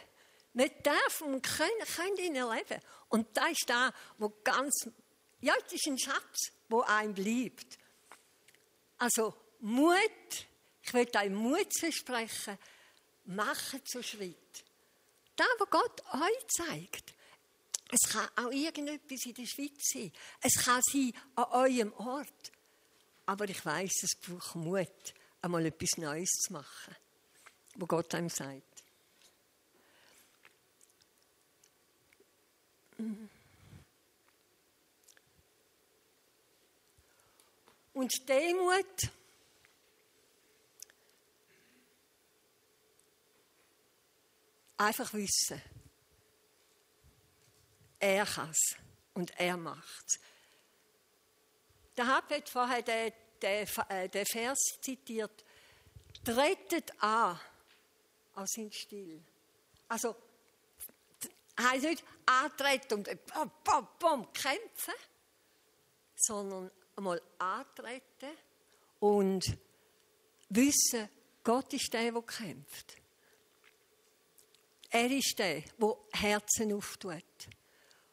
Man 0.53 0.69
darf 0.83 1.21
und 1.21 1.41
kann, 1.41 1.69
kann 1.95 2.17
ihn 2.17 2.35
erleben. 2.35 2.81
Und 3.07 3.35
das 3.37 3.51
ist 3.51 3.69
da, 3.69 3.93
wo 4.17 4.29
ganz, 4.43 4.89
ja, 5.39 5.53
das 5.63 5.73
ist 5.73 5.87
ein 5.87 5.97
Schatz, 5.97 6.51
wo 6.67 6.81
einem 6.81 7.13
bleibt. 7.13 7.77
Also 8.97 9.33
Mut, 9.59 10.47
ich 10.81 10.93
will 10.93 11.07
euch 11.15 11.29
Mut 11.29 11.79
versprechen, 11.79 12.57
machen 13.25 13.85
zu 13.85 14.01
Schritt. 14.01 14.65
Da, 15.35 15.45
wo 15.59 15.65
Gott 15.65 16.03
euch 16.13 16.47
zeigt. 16.47 17.13
Es 17.91 18.09
kann 18.09 18.29
auch 18.35 18.51
irgendetwas 18.51 19.25
in 19.25 19.33
der 19.33 19.45
Schweiz 19.45 19.81
sein. 19.93 20.11
Es 20.41 20.63
kann 20.63 20.81
sein 20.83 21.11
an 21.35 21.45
eurem 21.45 21.93
Ort. 21.93 22.51
Aber 23.25 23.49
ich 23.49 23.65
weiß, 23.65 24.03
es 24.03 24.15
braucht 24.15 24.55
Mut, 24.55 25.13
einmal 25.41 25.65
etwas 25.65 25.97
Neues 25.97 26.29
zu 26.29 26.53
machen, 26.53 26.95
wo 27.75 27.85
Gott 27.85 28.13
einem 28.13 28.29
sagt. 28.29 28.63
Und 37.93 38.29
Demut 38.29 39.11
einfach 44.77 45.13
wissen, 45.13 45.61
er 47.99 48.25
kann 48.25 48.49
es 48.49 48.75
und 49.13 49.37
er 49.39 49.57
macht 49.57 50.05
es. 50.07 50.19
Der 51.97 52.07
Hab 52.07 52.31
hat 52.31 52.47
vorher 52.47 52.81
den, 52.81 53.11
den, 53.41 53.67
äh, 53.89 54.07
den 54.07 54.25
Vers 54.25 54.59
zitiert, 54.81 55.43
tretet 56.23 56.91
an, 57.03 57.39
aus 58.35 58.51
sind 58.51 58.73
still. 58.73 59.21
Also, 59.89 60.15
heißt 61.59 61.83
nicht 61.83 62.03
antreten 62.25 62.93
und 62.99 63.25
bom, 63.25 63.51
bom, 63.63 63.87
bom, 63.99 64.33
kämpfen, 64.33 64.93
sondern 66.15 66.71
einmal 66.95 67.21
antreten 67.37 68.37
und 68.99 69.57
wissen, 70.49 71.09
Gott 71.43 71.73
ist 71.73 71.93
der, 71.93 72.11
der 72.11 72.21
kämpft. 72.21 72.95
Er 74.89 75.11
ist 75.11 75.37
der, 75.37 75.61
der 75.61 75.97
Herzen 76.13 76.73
auftut. 76.73 77.23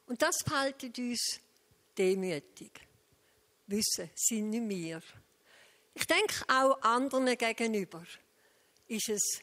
Und 0.07 0.23
das 0.23 0.38
behaltet 0.45 0.99
uns 0.99 1.40
demütig. 1.97 2.73
Wissen, 3.66 4.11
sind 4.14 4.51
nicht 4.51 4.69
wir. 4.69 5.03
Ich 5.95 6.07
denke 6.07 6.35
auch 6.49 6.81
anderen 6.83 7.37
gegenüber 7.37 8.05
ist 8.88 9.09
es 9.09 9.40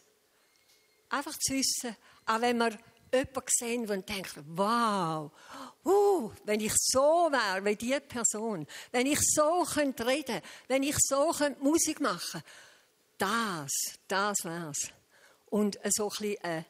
einfach 1.10 1.38
zu 1.38 1.54
wissen, 1.54 1.96
auch 2.26 2.42
wenn 2.42 2.58
wir 2.58 2.78
jemanden 3.12 3.48
sehen 3.50 3.90
und 3.90 4.10
denken, 4.10 4.44
wow, 4.48 5.32
uh, 5.86 6.32
wenn 6.46 6.60
ich 6.60 6.74
so 6.76 7.30
wäre 7.32 7.64
wie 7.66 7.76
diese 7.76 8.02
Person, 8.02 8.66
wenn 8.92 9.08
ich 9.08 9.20
so 9.22 9.64
könnte 9.64 10.08
reden, 10.08 10.42
wenn 10.68 10.84
ich 10.84 10.96
so 11.00 11.32
könnte 11.32 11.62
Musik 11.62 12.00
machen, 12.00 12.42
das, 13.18 13.72
das 14.08 14.38
wär's. 14.44 14.92
Und 15.48 15.78
so 15.92 16.06
ein 16.06 16.10
bisschen 16.10 16.44
eine 16.44 16.66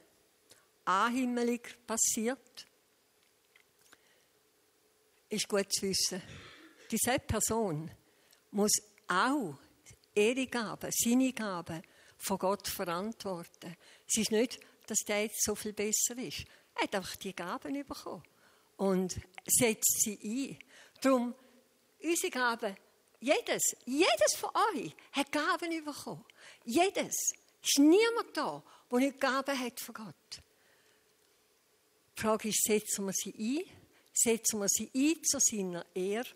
Anhimmelung 0.85 1.61
passiert, 1.87 2.67
ist 5.33 5.49
gut 5.49 5.71
zu 5.71 5.83
wissen. 5.83 6.21
Diese 6.89 7.19
Person 7.19 7.89
muss 8.51 8.71
auch 9.07 9.55
ihre 10.15 10.47
Gaben, 10.47 10.91
seine 10.91 11.33
Gaben 11.33 11.81
von 12.17 12.37
Gott 12.37 12.67
verantworten. 12.67 13.75
Es 14.07 14.17
ist 14.17 14.31
nicht, 14.31 14.59
dass 14.87 14.99
der 14.99 15.23
jetzt 15.23 15.43
so 15.43 15.55
viel 15.55 15.73
besser 15.73 16.17
ist. 16.17 16.45
Er 16.75 16.83
hat 16.83 16.95
einfach 16.95 17.15
die 17.17 17.35
Gaben 17.35 17.85
bekommen 17.85 18.23
und 18.77 19.19
setzt 19.45 20.01
sie 20.01 20.19
ein. 20.23 20.59
Darum, 21.01 21.35
unsere 22.01 22.31
Gaben, 22.31 22.75
jedes, 23.19 23.63
jedes 23.85 24.35
von 24.37 24.49
euch 24.73 24.93
hat 25.13 25.31
Gaben 25.31 25.83
bekommen. 25.83 26.25
Jedes. 26.65 27.15
Es 27.61 27.69
ist 27.69 27.79
niemand 27.79 28.35
da, 28.35 28.61
der 28.91 28.99
nicht 28.99 29.19
Gaben 29.19 29.57
hat 29.57 29.79
von 29.79 29.95
Gott. 29.95 30.41
Die 32.17 32.21
Frage 32.21 32.49
ist, 32.49 32.63
setzen 32.63 33.05
wir 33.05 33.13
sie 33.13 33.33
ein? 33.33 33.82
Setzen 34.13 34.59
wir 34.59 34.67
sie 34.69 34.89
ein 34.95 35.23
zu 35.23 35.39
seiner 35.39 35.85
Ehre? 35.95 36.29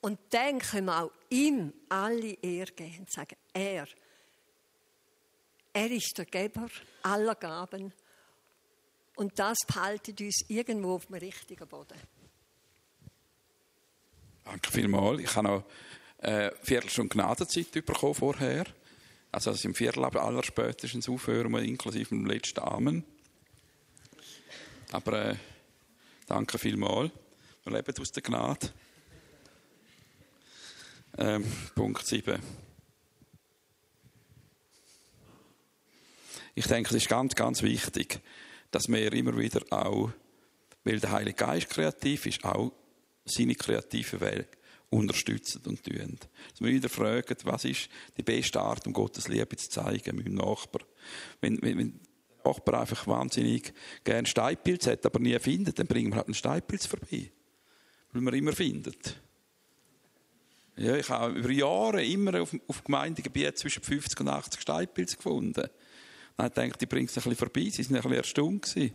Und 0.00 0.18
dann 0.30 0.60
können 0.60 0.86
wir 0.86 1.04
auch 1.04 1.12
ihm 1.28 1.72
alle 1.88 2.34
Ehre 2.34 2.72
geben 2.72 3.00
und 3.00 3.12
sagen, 3.12 3.36
er, 3.52 3.86
er 5.72 5.90
ist 5.90 6.16
der 6.16 6.24
Geber 6.24 6.68
aller 7.02 7.34
Gaben. 7.34 7.92
Und 9.16 9.38
das 9.38 9.58
behaltet 9.66 10.20
uns 10.20 10.44
irgendwo 10.48 10.94
auf 10.94 11.06
dem 11.06 11.16
richtigen 11.16 11.66
Boden. 11.66 11.98
Danke 14.44 14.70
vielmals. 14.70 15.20
Ich 15.20 15.34
habe 15.34 15.48
noch 15.48 15.64
eine 16.20 16.54
Viertelstunde 16.62 17.14
Gnadenzeit 17.14 17.72
bekommen 17.72 18.14
vorher. 18.14 18.64
Also, 19.30 19.50
dass 19.50 19.64
im 19.64 19.74
Viertel 19.74 20.04
aller 20.04 20.42
spätestens 20.42 21.08
aufhören, 21.08 21.54
inklusive 21.56 22.08
dem 22.08 22.24
letzten 22.24 22.60
Amen. 22.60 23.04
Aber 24.90 25.30
äh, 25.30 25.36
danke 26.28 26.58
vielmals. 26.58 27.10
Wir 27.64 27.72
leben 27.72 27.94
aus 27.98 28.12
der 28.12 28.22
Gnade. 28.22 28.68
Ähm, 31.16 31.44
Punkt 31.74 32.06
7. 32.06 32.40
Ich 36.54 36.66
denke, 36.66 36.90
es 36.90 36.96
ist 36.96 37.08
ganz, 37.08 37.34
ganz 37.34 37.62
wichtig, 37.62 38.20
dass 38.70 38.88
wir 38.88 39.12
immer 39.12 39.36
wieder 39.38 39.62
auch, 39.70 40.10
weil 40.84 41.00
der 41.00 41.12
Heilige 41.12 41.36
Geist 41.36 41.70
kreativ 41.70 42.26
ist, 42.26 42.44
auch 42.44 42.72
seine 43.24 43.54
kreative 43.54 44.20
Welt 44.20 44.48
unterstützen 44.90 45.62
und 45.66 45.82
tun. 45.82 46.18
Dass 46.50 46.60
wir 46.60 46.72
wieder 46.72 46.88
fragen, 46.88 47.36
was 47.44 47.64
ist 47.64 47.88
die 48.16 48.22
beste 48.22 48.60
Art, 48.60 48.86
um 48.86 48.92
Gottes 48.92 49.28
Liebe 49.28 49.56
zu 49.56 49.70
zeigen, 49.70 50.16
meinem 50.16 50.34
Nachbar. 50.34 50.82
Wenn, 51.40 51.60
wenn, 51.62 51.78
wenn 51.78 52.00
Nachbar 52.48 52.80
einfach 52.80 53.06
wahnsinnig 53.06 53.72
gerne 54.04 54.26
Steinpilz 54.26 54.86
hat, 54.86 55.06
aber 55.06 55.18
nie 55.18 55.38
findet, 55.38 55.78
dann 55.78 55.86
bringen 55.86 56.10
wir 56.10 56.16
halt 56.16 56.26
einen 56.26 56.34
Steinpilz 56.34 56.86
vorbei. 56.86 57.30
Weil 58.12 58.22
man 58.22 58.34
immer 58.34 58.52
findet. 58.52 59.16
Ja, 60.76 60.96
ich 60.96 61.08
habe 61.08 61.38
über 61.38 61.50
Jahre 61.50 62.04
immer 62.04 62.40
auf, 62.40 62.54
auf 62.68 62.84
Gemeindegebiet 62.84 63.58
zwischen 63.58 63.82
50 63.82 64.20
und 64.20 64.28
80 64.28 64.60
Steinpilze 64.60 65.16
gefunden. 65.16 65.54
Dann 65.54 65.70
habe 66.38 66.48
ich 66.48 66.54
gedacht, 66.54 66.82
ich 66.82 66.88
bringe 66.88 67.06
es 67.06 67.12
ein 67.12 67.14
bisschen 67.16 67.36
vorbei. 67.36 67.68
Sie 67.68 67.84
waren 67.84 67.96
ein 67.96 68.02
bisschen 68.02 68.16
erstaunt. 68.16 68.66
Sie 68.66 68.92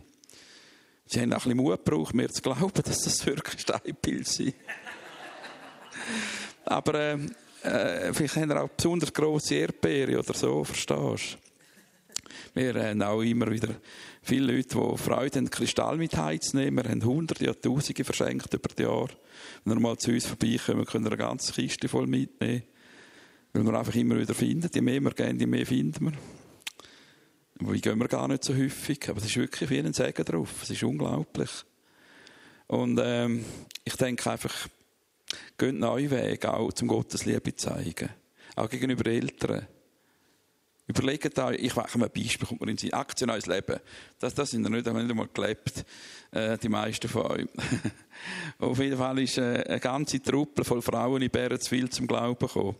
haben 1.16 1.30
ein 1.30 1.30
bisschen 1.30 1.56
Mut 1.56 1.84
gebraucht, 1.84 2.14
mir 2.14 2.30
zu 2.30 2.40
glauben, 2.40 2.82
dass 2.82 3.02
das 3.02 3.26
wirklich 3.26 3.60
Steinpilze 3.60 4.32
sind. 4.32 4.54
Aber 6.64 6.94
äh, 6.94 7.18
äh, 7.62 8.12
vielleicht 8.12 8.36
haben 8.36 8.48
wir 8.48 8.62
auch 8.62 8.68
besonders 8.68 9.12
grosse 9.12 9.54
Erdbeere 9.54 10.18
oder 10.18 10.34
so, 10.34 10.64
verstehst 10.64 11.34
du? 11.34 11.43
Wir 12.54 12.74
haben 12.74 13.02
auch 13.02 13.20
immer 13.22 13.50
wieder 13.50 13.74
viele 14.22 14.52
Leute, 14.52 14.68
die 14.68 14.98
Freude 14.98 15.38
haben, 15.38 15.50
Kristall 15.50 15.96
mit 15.96 16.16
heimzunehmen. 16.16 16.84
Wir 16.84 16.90
haben 16.90 17.04
Hunderte, 17.04 17.44
ja 17.44 17.54
Tausende 17.54 18.04
verschenkt 18.04 18.52
über 18.52 18.68
die 18.68 18.82
Jahre. 18.82 19.10
Wenn 19.64 19.74
wir 19.74 19.80
mal 19.80 19.96
zu 19.96 20.10
uns 20.10 20.26
vorbeikommen, 20.26 20.84
können 20.84 21.04
wir 21.04 21.12
eine 21.12 21.18
ganze 21.18 21.52
Kiste 21.52 21.88
voll 21.88 22.06
mitnehmen. 22.06 22.62
Weil 23.52 23.64
wir 23.64 23.78
einfach 23.78 23.94
immer 23.94 24.18
wieder 24.18 24.34
finden. 24.34 24.68
Je 24.72 24.80
mehr 24.80 25.00
wir 25.00 25.12
gehen, 25.12 25.38
je 25.38 25.46
mehr 25.46 25.66
finden 25.66 26.06
wir. 26.06 26.12
Wobei 27.60 27.78
gehen 27.78 27.98
wir 27.98 28.08
gar 28.08 28.26
nicht 28.26 28.44
so 28.44 28.54
häufig. 28.54 29.08
Aber 29.08 29.18
es 29.18 29.26
ist 29.26 29.36
wirklich 29.36 29.70
wie 29.70 29.78
ein 29.78 29.92
Segen 29.92 30.24
drauf. 30.24 30.62
Es 30.62 30.70
ist 30.70 30.82
unglaublich. 30.82 31.50
Und 32.66 33.00
ähm, 33.02 33.44
ich 33.84 33.96
denke 33.96 34.30
einfach, 34.30 34.68
geht 35.58 35.74
neue 35.74 36.10
Wege 36.10 36.52
auch, 36.52 36.72
zum 36.72 36.88
Gottes 36.88 37.26
Liebe 37.26 37.54
zeigen. 37.54 38.08
Auch 38.56 38.68
gegenüber 38.68 39.06
Eltern. 39.06 39.66
Überlegt 40.86 41.38
euch, 41.38 41.58
ich 41.60 41.74
mache 41.74 41.98
mal 41.98 42.06
ein 42.06 42.12
Beispiel, 42.12 42.46
kommt 42.46 42.60
mir 42.60 42.70
in 42.70 42.76
die 42.76 42.92
Aktien 42.92 43.28
neues 43.28 43.46
Leben. 43.46 43.80
Das, 44.18 44.34
das 44.34 44.50
sind 44.50 44.64
ja 44.64 44.68
nicht, 44.68 44.84
nicht 44.84 45.10
einmal 45.10 45.28
gelebt, 45.32 45.84
äh, 46.30 46.58
die 46.58 46.68
meisten 46.68 47.08
von 47.08 47.22
euch. 47.22 47.46
Auf 48.58 48.78
jeden 48.78 48.98
Fall 48.98 49.18
ist 49.20 49.38
äh, 49.38 49.64
eine 49.66 49.80
ganze 49.80 50.22
Truppe 50.22 50.62
voll 50.62 50.82
Frauen 50.82 51.22
in 51.22 51.30
Bärenswil 51.30 51.88
zum 51.88 52.06
Glauben 52.06 52.46
gekommen. 52.46 52.76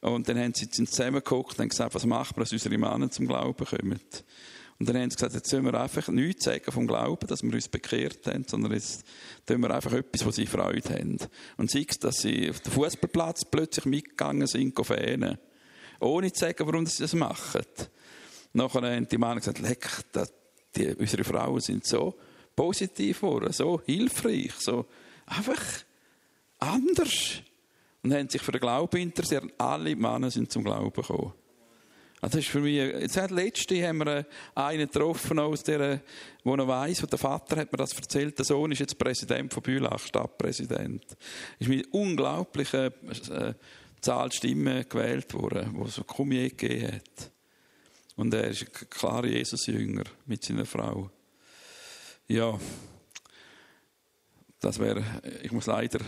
Und 0.00 0.28
dann 0.28 0.38
haben 0.38 0.52
sie 0.54 0.68
zusammengeguckt 0.68 1.58
und 1.58 1.70
gesagt, 1.70 1.94
was 1.94 2.04
machen 2.04 2.36
wir, 2.36 2.40
dass 2.40 2.52
unsere 2.52 2.76
Männer 2.76 3.10
zum 3.10 3.26
Glauben 3.26 3.64
kommen. 3.64 4.00
Und 4.78 4.88
dann 4.88 4.96
haben 4.96 5.10
sie 5.10 5.16
gesagt, 5.16 5.34
jetzt 5.34 5.48
sollen 5.48 5.64
wir 5.64 5.74
einfach 5.74 6.06
nichts 6.08 6.44
sagen 6.44 6.70
vom 6.70 6.86
Glauben, 6.86 7.26
dass 7.26 7.42
wir 7.42 7.52
uns 7.52 7.68
bekehrt 7.68 8.26
haben, 8.26 8.44
sondern 8.46 8.72
jetzt 8.72 9.04
tun 9.46 9.60
wir 9.60 9.74
einfach 9.74 9.92
etwas, 9.92 10.24
wo 10.24 10.30
sie 10.30 10.46
Freude 10.46 10.90
haben. 10.90 11.18
Und 11.56 11.70
sei 11.70 11.86
es, 11.88 11.98
dass 11.98 12.18
sie 12.18 12.50
auf 12.50 12.60
den 12.60 12.72
Fußballplatz 12.72 13.46
plötzlich 13.46 13.86
mitgegangen 13.86 14.46
sind, 14.46 14.78
fähnen 14.86 15.38
ohne 16.00 16.32
zu 16.32 16.40
sagen, 16.40 16.66
warum 16.66 16.86
sie 16.86 17.02
das 17.02 17.14
machen. 17.14 17.64
Nachher 18.52 18.82
haben 18.82 19.08
die 19.08 19.18
Männer 19.18 19.36
gesagt, 19.36 19.58
leck, 19.58 19.88
das, 20.12 20.32
die, 20.76 20.94
unsere 20.94 21.24
Frauen 21.24 21.60
sind 21.60 21.86
so 21.86 22.14
positiv 22.54 23.20
geworden, 23.20 23.52
so 23.52 23.80
hilfreich, 23.84 24.52
so 24.58 24.86
einfach 25.26 25.62
anders. 26.58 27.42
Und 28.02 28.14
haben 28.14 28.28
sich 28.28 28.42
für 28.42 28.52
den 28.52 28.60
Glauben 28.60 28.96
interessiert. 28.96 29.44
Alle 29.58 29.94
Männer 29.96 30.30
sind 30.30 30.50
zum 30.50 30.64
Glauben 30.64 30.92
gekommen. 30.92 31.32
Also 32.20 32.38
das 32.38 32.46
ist 32.46 32.50
für 32.50 32.60
mich, 32.60 32.76
jetzt 32.76 33.16
hat 33.16 33.30
letzte 33.30 33.86
haben 33.86 33.98
wir 33.98 34.26
einen 34.54 34.86
getroffen 34.90 35.38
aus 35.38 35.62
der, 35.62 36.00
wo 36.42 36.54
er 36.56 36.66
weiss, 36.66 36.98
der 36.98 37.18
Vater 37.18 37.56
hat 37.60 37.70
mir 37.70 37.78
das 37.78 37.92
erzählt, 37.92 38.36
der 38.36 38.44
Sohn 38.44 38.72
ist 38.72 38.80
jetzt 38.80 38.98
Präsident 38.98 39.54
von 39.54 39.62
Bülach, 39.62 40.00
Stadtpräsident. 40.00 41.04
Ist 41.60 41.68
mit 41.68 41.86
unglaublicher 41.92 42.86
äh, 42.86 43.54
Zahl 44.00 44.32
Stimmen 44.32 44.88
gewählt 44.88 45.32
worden, 45.34 45.70
wo 45.74 45.84
es 45.84 45.94
so 45.94 46.04
kaum 46.04 46.32
je 46.32 46.48
gegeben 46.48 46.92
hat. 46.92 47.30
Und 48.16 48.34
er 48.34 48.48
ist 48.48 48.62
ein 48.62 48.90
klarer 48.90 49.26
Jesus-Jünger 49.26 50.04
mit 50.26 50.44
seiner 50.44 50.66
Frau. 50.66 51.10
Ja, 52.26 52.58
das 54.60 54.78
wäre, 54.78 55.04
ich 55.42 55.52
muss 55.52 55.66
leider 55.66 56.00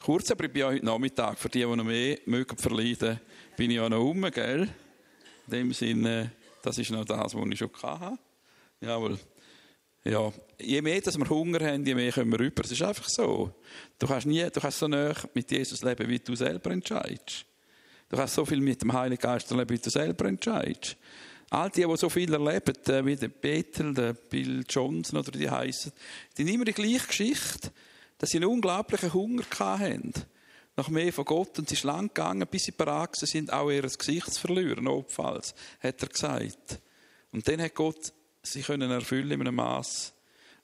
kurz, 0.00 0.30
aber 0.30 0.44
ich 0.44 0.52
bin 0.52 0.60
ja 0.60 0.68
heute 0.68 0.84
Nachmittag, 0.84 1.38
für 1.38 1.48
die, 1.48 1.60
die 1.60 1.66
noch 1.66 1.84
mehr 1.84 2.18
mögen 2.26 2.56
verleiden, 2.56 3.20
bin 3.56 3.70
ich 3.70 3.76
ja 3.76 3.88
noch 3.88 4.00
rum, 4.00 4.22
gell? 4.30 4.68
In 5.46 5.50
dem 5.52 5.72
Sinne, 5.72 6.32
das 6.62 6.78
ist 6.78 6.90
noch 6.90 7.04
das, 7.04 7.34
was 7.34 7.46
ich 7.50 7.58
schon 7.58 7.70
hatte. 7.82 8.18
Jawohl. 8.80 9.18
Ja, 10.08 10.32
je 10.60 10.80
mehr 10.82 11.00
dass 11.00 11.18
wir 11.18 11.28
Hunger 11.28 11.58
haben, 11.66 11.84
je 11.84 11.94
mehr 11.96 12.12
können 12.12 12.30
wir 12.30 12.38
rüber. 12.38 12.62
Es 12.64 12.70
ist 12.70 12.82
einfach 12.82 13.08
so. 13.08 13.52
Du 13.98 14.06
kannst, 14.06 14.24
nie, 14.24 14.48
du 14.48 14.60
kannst 14.60 14.78
so 14.78 14.86
nah 14.86 15.12
mit 15.34 15.50
Jesus 15.50 15.82
leben, 15.82 16.08
wie 16.08 16.20
du 16.20 16.36
selber 16.36 16.70
entscheidest. 16.70 17.44
Du 18.08 18.16
kannst 18.16 18.34
so 18.34 18.46
viel 18.46 18.60
mit 18.60 18.80
dem 18.82 18.92
Heiligen 18.92 19.20
Geist 19.20 19.50
leben, 19.50 19.68
wie 19.68 19.80
du 19.80 19.90
selber 19.90 20.26
entscheidest. 20.26 20.96
All 21.50 21.70
die, 21.70 21.84
die 21.84 21.96
so 21.96 22.08
viel 22.08 22.32
erleben, 22.32 22.76
äh, 22.86 23.04
wie 23.04 23.16
der 23.16 23.28
Bethel, 23.28 23.92
der 23.94 24.12
Bill 24.12 24.64
Johnson 24.68 25.18
oder 25.18 25.32
die 25.32 25.50
heißen, 25.50 25.90
die 26.38 26.42
haben 26.42 26.54
immer 26.54 26.64
die 26.64 26.72
gleiche 26.72 27.08
Geschichte, 27.08 27.72
dass 28.18 28.30
sie 28.30 28.38
einen 28.38 28.46
unglaublichen 28.46 29.12
Hunger 29.12 29.42
hatten 29.58 30.12
nach 30.76 30.88
mehr 30.88 31.12
von 31.12 31.24
Gott 31.24 31.58
und 31.58 31.66
es 31.66 31.78
ist 31.78 31.84
lang 31.84 32.08
gegangen, 32.08 32.46
bis 32.48 32.64
sie 32.64 32.72
bereit 32.72 33.16
sind, 33.16 33.52
auch 33.52 33.70
ihr 33.70 33.82
Gesicht 33.82 34.32
zu 34.32 34.40
verlieren, 34.40 34.84
notfalls, 34.84 35.52
hat 35.80 36.00
er 36.00 36.08
gesagt. 36.08 36.80
Und 37.32 37.48
dann 37.48 37.60
hat 37.60 37.74
Gott 37.74 38.12
sie 38.46 38.62
können 38.62 38.90
erfüllen 38.90 39.30
in 39.30 39.40
einem 39.40 39.56
Maß. 39.56 40.12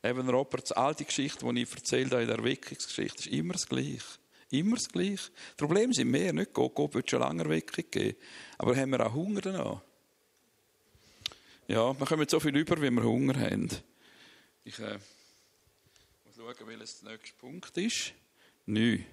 Eben 0.04 0.28
Robert, 0.28 0.76
all 0.76 0.94
die 0.94 1.04
Geschichten, 1.04 1.54
die 1.54 1.62
ich 1.62 1.72
erzählt 1.72 2.10
habe 2.12 2.22
in 2.22 2.28
der 2.28 2.38
Erweckungsgeschichte, 2.38 3.20
ist 3.20 3.26
immer 3.26 3.52
das 3.52 3.68
Gleiche. 3.68 4.02
Immer 4.50 4.76
das 4.76 4.88
Gleiche. 4.88 5.30
Das 5.56 5.56
Problem 5.56 5.92
sind 5.92 6.10
mehr, 6.10 6.32
nicht 6.32 6.52
Gott. 6.52 6.74
Gott 6.74 6.94
wird 6.94 7.08
schon 7.08 7.20
lange 7.20 7.44
Erweckung 7.44 7.84
geben. 7.90 8.16
Aber 8.58 8.76
haben 8.76 8.90
wir 8.90 9.06
auch 9.06 9.12
Hunger 9.12 9.40
danach? 9.40 9.80
Ja, 11.68 11.98
wir 11.98 12.06
kommen 12.06 12.28
so 12.28 12.40
viel 12.40 12.56
über, 12.56 12.80
wie 12.82 12.90
wir 12.90 13.02
Hunger 13.02 13.38
haben. 13.38 13.68
Ich 14.64 14.78
äh, 14.78 14.98
muss 16.24 16.36
schauen, 16.36 16.66
welches 16.66 17.00
der 17.00 17.12
nächste 17.12 17.36
Punkt 17.38 17.76
ist. 17.78 18.12
Neun. 18.66 19.04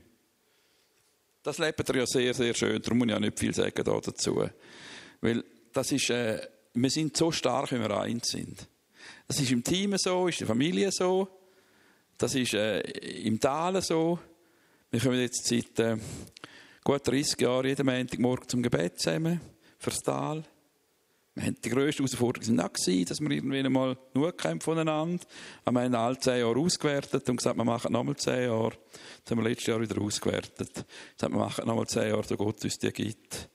Das 1.43 1.57
lebt 1.57 1.87
ihr 1.87 1.95
ja 1.95 2.05
sehr, 2.05 2.33
sehr 2.33 2.53
schön. 2.53 2.81
Darum 2.81 2.97
muss 2.97 3.07
ich 3.07 3.13
auch 3.13 3.19
nicht 3.19 3.39
viel 3.39 3.53
sagen 3.53 3.83
dazu. 3.83 4.49
Weil 5.21 5.43
das 5.71 5.91
ist, 5.91 6.09
äh, 6.09 6.45
wir 6.81 6.89
sind 6.89 7.15
so 7.15 7.31
stark, 7.31 7.71
wie 7.71 7.79
wir 7.79 7.97
eins 7.97 8.29
sind. 8.29 8.67
Das 9.27 9.39
ist 9.39 9.51
im 9.51 9.63
Team 9.63 9.95
so, 9.97 10.27
ist 10.27 10.41
in 10.41 10.47
der 10.47 10.55
Familie 10.55 10.91
so. 10.91 11.27
Das 12.17 12.35
ist 12.35 12.53
äh, 12.53 12.79
im 12.79 13.39
Tal 13.39 13.81
so. 13.81 14.19
Wir 14.91 14.99
kommen 14.99 15.19
jetzt 15.19 15.45
seit 15.45 15.79
äh, 15.79 15.97
gut 16.83 17.07
30 17.07 17.39
Jahren 17.39 17.67
jeden 17.67 17.85
Montagmorgen 17.85 18.47
zum 18.47 18.63
Gebet 18.63 18.99
zusammen, 18.99 19.39
fürs 19.77 19.99
Tal. 19.99 20.43
Wir 21.35 21.45
haben 21.45 21.55
die 21.63 21.69
grösste 21.69 22.03
Herausforderung 22.03 22.55
nicht, 22.55 23.09
dass 23.09 23.21
wir 23.21 23.31
irgendwie 23.31 23.59
einmal 23.59 23.97
genug 24.13 24.43
haben 24.43 24.59
voneinander. 24.59 25.23
Aber 25.63 25.79
wir 25.79 25.85
haben 25.85 25.95
alle 25.95 26.19
zehn 26.19 26.39
Jahre 26.39 26.59
ausgewertet 26.59 27.29
und 27.29 27.37
gesagt, 27.37 27.55
wir 27.55 27.63
machen 27.63 27.93
nochmal 27.93 28.17
zehn 28.17 28.49
Jahre. 28.49 28.73
Das 29.23 29.31
haben 29.31 29.43
wir 29.43 29.49
letztes 29.49 29.67
Jahr 29.67 29.79
wieder 29.79 30.01
ausgewertet. 30.01 30.73
Gesagt, 30.73 31.33
wir 31.33 31.39
machen 31.39 31.65
nochmal 31.65 31.87
zehn 31.87 32.09
Jahre, 32.09 32.23
so 32.23 32.35
Gott 32.35 32.63
uns 32.63 32.77
die 32.77 32.91
gibt. 32.91 33.49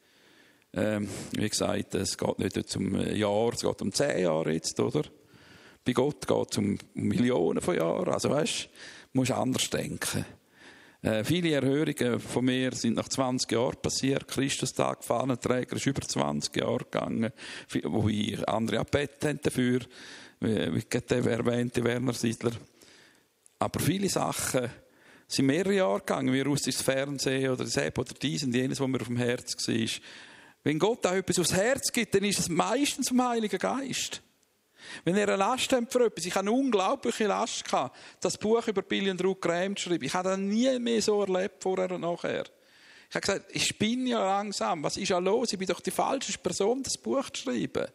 Ähm, 0.76 1.08
wie 1.32 1.48
gesagt, 1.48 1.94
es 1.94 2.18
geht 2.18 2.38
nicht 2.38 2.76
um 2.76 2.96
ein 2.96 3.14
Jahr, 3.16 3.52
es 3.52 3.60
geht 3.60 3.82
um 3.82 3.92
zehn 3.92 4.22
Jahre 4.22 4.52
jetzt, 4.52 4.78
oder? 4.80 5.02
Bei 5.84 5.92
Gott 5.92 6.26
geht 6.26 6.50
es 6.50 6.58
um 6.58 6.78
Millionen 6.94 7.60
von 7.60 7.76
Jahren. 7.76 8.12
Also 8.12 8.30
weißt, 8.30 8.68
musst 9.12 9.30
anders 9.30 9.70
denken. 9.70 10.24
Äh, 11.02 11.22
viele 11.22 11.52
Erhörungen 11.52 12.18
von 12.18 12.44
mir 12.46 12.72
sind 12.72 12.96
nach 12.96 13.08
20 13.08 13.52
Jahren 13.52 13.76
passiert. 13.80 14.26
Christustag, 14.26 15.04
Fahnenträger 15.04 15.76
ist 15.76 15.86
über 15.86 16.00
20 16.00 16.56
Jahre 16.56 16.78
gegangen, 16.78 17.30
wo 17.84 18.08
ich 18.08 18.48
andere 18.48 18.78
haben 18.78 19.40
dafür, 19.42 19.80
wie, 20.40 20.74
wie 20.74 21.00
der 21.00 21.26
erwähnte 21.26 21.84
Werner 21.84 22.14
Siedler. 22.14 22.52
Aber 23.58 23.78
viele 23.80 24.08
Sachen 24.08 24.70
sind 25.28 25.46
mehrere 25.46 25.74
Jahre 25.74 26.00
gegangen, 26.00 26.32
wie 26.32 26.40
russisches 26.40 26.82
Fernsehen 26.82 27.50
oder 27.50 27.64
das 27.64 27.76
App 27.76 27.98
oder 27.98 28.14
dies 28.20 28.42
und 28.42 28.54
jenes, 28.54 28.80
was 28.80 28.88
mir 28.88 29.00
auf 29.00 29.06
dem 29.06 29.16
Herz 29.16 29.56
war. 29.68 30.00
Wenn 30.64 30.78
Gott 30.78 31.06
auch 31.06 31.12
etwas 31.12 31.38
aufs 31.38 31.52
Herz 31.52 31.92
gibt, 31.92 32.14
dann 32.14 32.24
ist 32.24 32.38
es 32.38 32.48
meistens 32.48 33.08
vom 33.08 33.22
Heiligen 33.22 33.58
Geist. 33.58 34.22
Wenn 35.04 35.16
ihr 35.16 35.22
eine 35.24 35.36
Last 35.36 35.72
habt 35.72 35.92
für 35.92 36.06
etwas, 36.06 36.24
ich 36.24 36.34
hatte 36.34 36.48
eine 36.48 36.52
unglaubliche 36.52 37.26
Last 37.26 37.64
gehabt, 37.64 37.96
das 38.20 38.38
Buch 38.38 38.66
über 38.66 38.82
Billy 38.82 39.10
und 39.10 39.22
Ruth 39.22 39.40
Graham 39.40 39.76
zu 39.76 39.88
schreiben. 39.88 40.04
Ich 40.04 40.14
habe 40.14 40.30
das 40.30 40.38
nie 40.38 40.78
mehr 40.78 41.02
so 41.02 41.22
erlebt, 41.22 41.62
vorher 41.62 41.90
und 41.92 42.00
nachher. 42.00 42.44
Ich 43.08 43.14
habe 43.14 43.26
gesagt, 43.26 43.46
ich 43.52 43.78
bin 43.78 44.06
ja 44.06 44.18
langsam, 44.24 44.82
was 44.82 44.96
ist 44.96 45.10
ja 45.10 45.18
los? 45.18 45.52
Ich 45.52 45.58
bin 45.58 45.68
doch 45.68 45.80
die 45.80 45.90
falsche 45.90 46.36
Person, 46.38 46.82
das 46.82 46.96
Buch 46.98 47.28
zu 47.30 47.42
schreiben. 47.42 47.86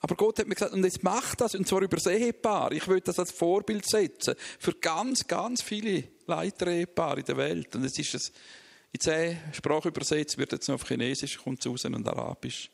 Aber 0.00 0.14
Gott 0.14 0.38
hat 0.38 0.46
mir 0.46 0.54
gesagt, 0.54 0.72
und 0.72 0.84
jetzt 0.84 1.02
mach 1.02 1.34
das, 1.34 1.54
und 1.54 1.66
zwar 1.66 1.82
über 1.82 1.96
das 1.96 2.06
Ehepaar. 2.06 2.70
Ich 2.72 2.86
will 2.86 3.00
das 3.00 3.18
als 3.18 3.32
Vorbild 3.32 3.88
setzen 3.88 4.36
für 4.58 4.72
ganz, 4.74 5.26
ganz 5.26 5.62
viele 5.62 6.04
Leiter-Ehepaare 6.26 7.20
in 7.20 7.26
der 7.26 7.36
Welt. 7.36 7.74
Und 7.74 7.82
jetzt 7.82 7.98
ist 7.98 8.14
es 8.14 8.32
in 8.96 9.00
zehn 9.00 9.38
Sprachen 9.52 9.88
übersetzt, 9.88 10.38
wird 10.38 10.52
jetzt 10.52 10.68
noch 10.68 10.76
auf 10.76 10.88
Chinesisch, 10.88 11.36
kommt 11.36 11.60
es 11.60 11.70
raus 11.70 11.84
und 11.84 12.08
Arabisch. 12.08 12.70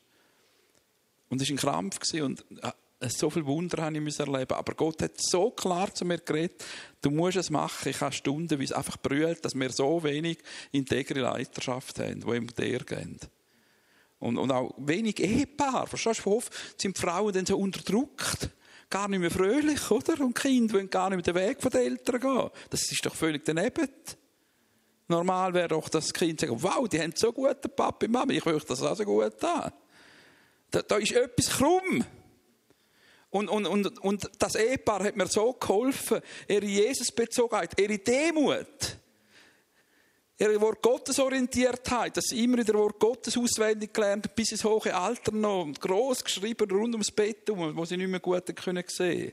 Und 1.29 1.41
es 1.41 1.49
war 1.49 1.53
ein 1.53 1.57
Krampf 1.57 2.13
und 2.13 2.45
äh, 2.61 3.09
so 3.09 3.29
viel 3.29 3.45
Wunder 3.45 3.83
habe 3.83 3.97
ich 3.97 4.19
erleben 4.19 4.53
Aber 4.53 4.73
Gott 4.73 5.01
hat 5.01 5.11
so 5.17 5.51
klar 5.51 5.93
zu 5.93 6.05
mir 6.05 6.19
geredet, 6.19 6.63
du 7.01 7.11
musst 7.11 7.35
es 7.35 7.49
machen. 7.49 7.89
Ich 7.89 7.99
habe 7.99 8.13
Stunden, 8.13 8.57
wie 8.59 8.63
es 8.63 8.71
einfach 8.71 8.95
brüllt, 8.97 9.43
dass 9.43 9.55
wir 9.55 9.69
so 9.71 10.01
wenig 10.03 10.37
integre 10.71 11.19
Leiterschaft 11.19 11.99
haben, 11.99 12.21
die 12.21 12.35
ihm 12.35 12.47
der 12.47 12.79
gehen. 12.79 13.19
Und, 14.19 14.37
und 14.37 14.51
auch 14.51 14.73
wenig 14.77 15.19
Ehepaar. 15.19 15.87
Verstehst 15.87 16.21
du, 16.23 16.37
oft 16.37 16.53
sind 16.79 16.97
Frauen 16.97 17.33
dann 17.33 17.45
so 17.45 17.57
unterdrückt? 17.57 18.49
Gar 18.89 19.09
nicht 19.09 19.19
mehr 19.19 19.31
fröhlich, 19.31 19.91
oder? 19.91 20.21
Und 20.21 20.35
Kinder 20.35 20.75
wollen 20.75 20.89
gar 20.89 21.09
nicht 21.09 21.25
mehr 21.25 21.33
den 21.33 21.49
Weg 21.49 21.59
der 21.59 21.81
Eltern 21.81 22.21
gehen. 22.21 22.49
Das 22.69 22.89
ist 22.89 23.05
doch 23.05 23.15
völlig 23.15 23.43
daneben. 23.43 23.89
Normal 25.13 25.53
wäre 25.53 25.67
doch 25.67 25.89
das 25.89 26.11
Kind 26.11 26.39
sagen, 26.39 26.61
wow, 26.61 26.87
die 26.89 26.99
haben 26.99 27.13
so 27.15 27.31
guten 27.31 27.69
Papi, 27.69 28.07
Mami, 28.07 28.37
ich 28.37 28.45
möchte 28.45 28.69
das 28.69 28.81
auch 28.81 28.95
so 28.95 29.05
gut 29.05 29.41
haben. 29.43 29.71
Da, 30.71 30.81
da 30.81 30.97
ist 30.97 31.11
etwas 31.11 31.49
krumm. 31.51 32.03
Und, 33.29 33.47
und, 33.47 33.67
und, 33.67 33.99
und 33.99 34.29
das 34.39 34.55
Ehepaar 34.55 35.03
hat 35.03 35.15
mir 35.15 35.27
so 35.27 35.53
geholfen, 35.53 36.19
ihre 36.47 36.65
Jesusbezogenheit, 36.65 37.79
ihre 37.79 37.99
Demut, 37.99 38.97
ihre 40.39 40.59
Wort 40.61 40.81
Gottesorientiertheit, 40.81 42.17
dass 42.17 42.25
sie 42.25 42.43
immer 42.43 42.57
wieder 42.57 42.73
Wort 42.73 42.99
Gottes 42.99 43.37
auswendig 43.37 43.93
gelernt 43.93 44.33
bis 44.35 44.51
ins 44.51 44.63
hohe 44.63 44.95
Alter 44.95 45.31
noch, 45.31 45.71
groß 45.79 46.23
geschrieben 46.23 46.69
rund 46.71 46.95
ums 46.95 47.11
Bett 47.11 47.49
um, 47.51 47.75
wo 47.75 47.85
sie 47.85 47.97
nicht 47.97 48.09
mehr 48.09 48.19
gut 48.19 48.47
sehen 48.47 48.55
können 48.55 49.31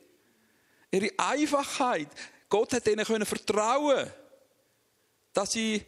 Ihre 0.93 1.11
Einfachheit, 1.17 2.09
Gott 2.51 2.73
hat 2.73 2.87
ihnen 2.87 3.05
können 3.05 3.25
vertrauen, 3.25 4.11
dass 5.33 5.53
sie 5.53 5.83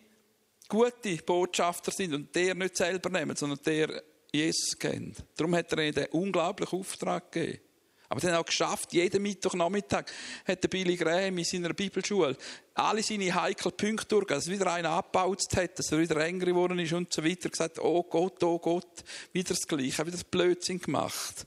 gute 0.68 1.16
Botschafter 1.16 1.90
sind 1.90 2.14
und 2.14 2.34
der 2.34 2.54
nicht 2.54 2.76
selber 2.76 3.10
nehmen, 3.10 3.36
sondern 3.36 3.60
der 3.64 4.02
Jesus 4.32 4.78
kennt. 4.78 5.22
Darum 5.36 5.54
hat 5.54 5.72
er 5.72 5.78
ihnen 5.78 5.94
den 5.94 6.06
unglaublichen 6.06 6.78
Auftrag 6.78 7.30
gegeben. 7.30 7.60
Aber 8.08 8.20
dann 8.20 8.34
auch 8.34 8.44
geschafft, 8.44 8.92
jeden 8.92 9.22
Mittwochnachmittag 9.22 10.04
hat 10.46 10.62
der 10.62 10.68
Billy 10.68 10.96
Graham 10.96 11.38
in 11.38 11.44
seiner 11.44 11.72
Bibelschule 11.72 12.36
alle 12.74 13.02
seine 13.02 13.34
heiklen 13.34 13.74
Punkte 13.74 14.06
durch, 14.08 14.26
dass 14.26 14.50
wieder 14.50 14.70
einer 14.70 14.90
abgebaut 14.90 15.40
hat, 15.56 15.78
dass 15.78 15.92
er 15.92 15.98
wieder 15.98 16.16
enger 16.18 16.44
geworden 16.44 16.78
ist 16.78 16.92
und 16.92 17.10
so 17.10 17.24
weiter, 17.24 17.48
gesagt, 17.48 17.78
oh 17.78 18.02
Gott, 18.02 18.42
oh 18.42 18.58
Gott, 18.58 19.02
wieder 19.32 19.54
das 19.54 19.66
Gleiche, 19.66 20.02
wieder 20.02 20.10
das 20.10 20.24
Blödsinn 20.24 20.78
gemacht. 20.78 21.46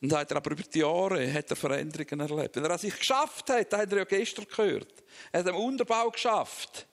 Und 0.00 0.12
hat 0.12 0.32
er 0.32 0.38
aber 0.38 0.50
über 0.50 0.64
die 0.64 0.80
Jahre 0.80 1.32
hat 1.32 1.50
er 1.50 1.56
Veränderungen 1.56 2.28
erlebt. 2.28 2.56
Wenn 2.56 2.64
er 2.64 2.70
es 2.70 2.80
sich 2.80 2.98
geschafft 2.98 3.48
hat, 3.48 3.72
das 3.72 3.80
hat 3.80 3.92
er 3.92 3.98
ja 3.98 4.04
gestern 4.04 4.46
gehört. 4.46 4.92
Er 5.30 5.40
hat 5.40 5.46
einen 5.46 5.56
Unterbau 5.58 6.10
geschafft, 6.10 6.88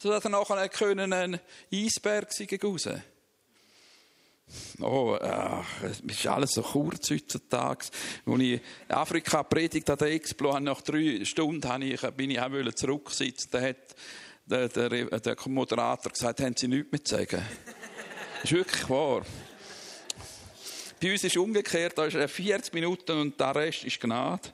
sodass 0.00 0.24
er 0.24 0.30
nachher 0.30 0.56
einen 0.56 1.40
Eisberg 1.72 2.30
gegen 2.36 2.66
raus 2.66 2.88
Oh, 4.80 5.16
ach, 5.20 5.82
es 5.82 6.00
ist 6.00 6.26
alles 6.26 6.52
so 6.52 6.62
kurz 6.62 7.10
heutzutage. 7.10 7.86
Als 8.26 8.40
ich 8.40 8.60
Afrika 8.88 9.44
predigt 9.44 9.88
an 9.88 9.98
der 9.98 10.08
Expo, 10.08 10.58
nach 10.58 10.80
drei 10.80 11.24
Stunden 11.24 11.82
ich, 11.82 12.00
bin 12.00 12.30
ich 12.30 12.40
auch 12.40 12.74
zurücksitzen. 12.74 13.48
Da 13.52 13.60
hat 13.60 13.94
der, 14.46 14.68
der, 14.68 15.20
der 15.20 15.36
Moderator 15.46 16.10
gesagt, 16.10 16.40
haben 16.40 16.56
Sie 16.56 16.66
nichts 16.66 16.90
mehr 16.90 17.04
zu 17.04 17.14
sagen? 17.14 17.46
das 18.42 18.44
ist 18.44 18.52
wirklich 18.52 18.88
wahr. 18.88 19.22
Bei 21.00 21.12
uns 21.12 21.22
ist 21.22 21.36
umgekehrt, 21.36 21.96
da 21.96 22.06
ist 22.06 22.16
40 22.16 22.74
Minuten 22.74 23.20
und 23.20 23.38
der 23.38 23.54
Rest 23.54 23.84
ist 23.84 24.00
Gnade. 24.00 24.48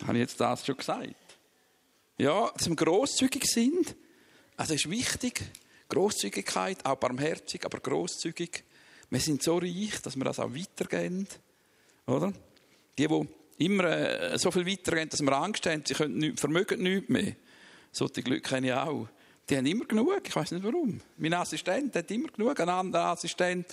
Habe 0.02 0.14
ich 0.14 0.22
jetzt 0.22 0.40
das 0.40 0.66
schon 0.66 0.76
gesagt? 0.76 1.25
Ja, 2.18 2.50
wir 2.58 2.76
grosszügig 2.76 3.44
sind. 3.44 3.94
Also 4.56 4.74
ist 4.74 4.88
wichtig. 4.88 5.42
Grosszügigkeit, 5.88 6.84
auch 6.84 6.96
barmherzig, 6.96 7.64
aber 7.64 7.78
grosszügig. 7.78 8.64
Wir 9.10 9.20
sind 9.20 9.42
so 9.42 9.58
reich, 9.58 10.00
dass 10.02 10.16
wir 10.16 10.24
das 10.24 10.40
auch 10.40 10.52
weitergeben. 10.52 11.28
Oder? 12.06 12.32
Die, 12.98 13.06
die 13.06 13.28
immer 13.58 13.84
äh, 13.84 14.38
so 14.38 14.50
viel 14.50 14.66
weitergehen, 14.66 15.08
dass 15.08 15.20
wir 15.20 15.32
Angst 15.32 15.66
haben, 15.66 15.82
sie 15.86 15.94
können 15.94 16.16
nicht, 16.16 16.40
vermögen 16.40 16.82
nichts 16.82 17.08
mehr. 17.08 17.36
Solche 17.92 18.22
Glück 18.22 18.44
kenne 18.44 18.68
ich 18.68 18.72
auch. 18.72 19.08
Die 19.48 19.56
haben 19.56 19.66
immer 19.66 19.84
genug, 19.84 20.22
ich 20.26 20.34
weiß 20.34 20.50
nicht 20.52 20.64
warum. 20.64 21.00
Mein 21.18 21.34
Assistent 21.34 21.94
hat 21.94 22.10
immer 22.10 22.28
genug, 22.28 22.58
ein 22.58 22.68
anderer 22.68 23.12
Assistent, 23.12 23.66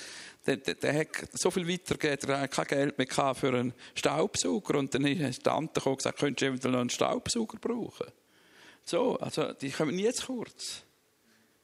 der, 0.45 0.57
der, 0.57 0.75
der 0.75 0.93
hat 0.99 1.07
so 1.33 1.49
viel 1.49 1.67
weitergegeben, 1.67 2.27
der 2.27 2.41
hat 2.41 2.51
kein 2.51 2.65
Geld 2.65 2.97
mehr 2.97 3.33
für 3.33 3.47
einen 3.47 3.73
Staubsauger. 3.95 4.77
Und 4.77 4.93
dann 4.93 5.05
ist 5.05 5.39
die 5.39 5.43
Tante 5.43 5.79
gekommen 5.79 5.93
und 5.93 5.97
gesagt, 5.97 6.19
könntest 6.19 6.41
du 6.41 6.45
eventuell 6.45 6.73
noch 6.73 6.81
einen 6.81 6.89
Staubsauger 6.91 7.57
brauchen? 7.57 8.05
So, 8.85 9.17
also 9.17 9.53
die 9.53 9.71
kommen 9.71 9.95
nie 9.95 10.11
zu 10.11 10.25
kurz, 10.25 10.83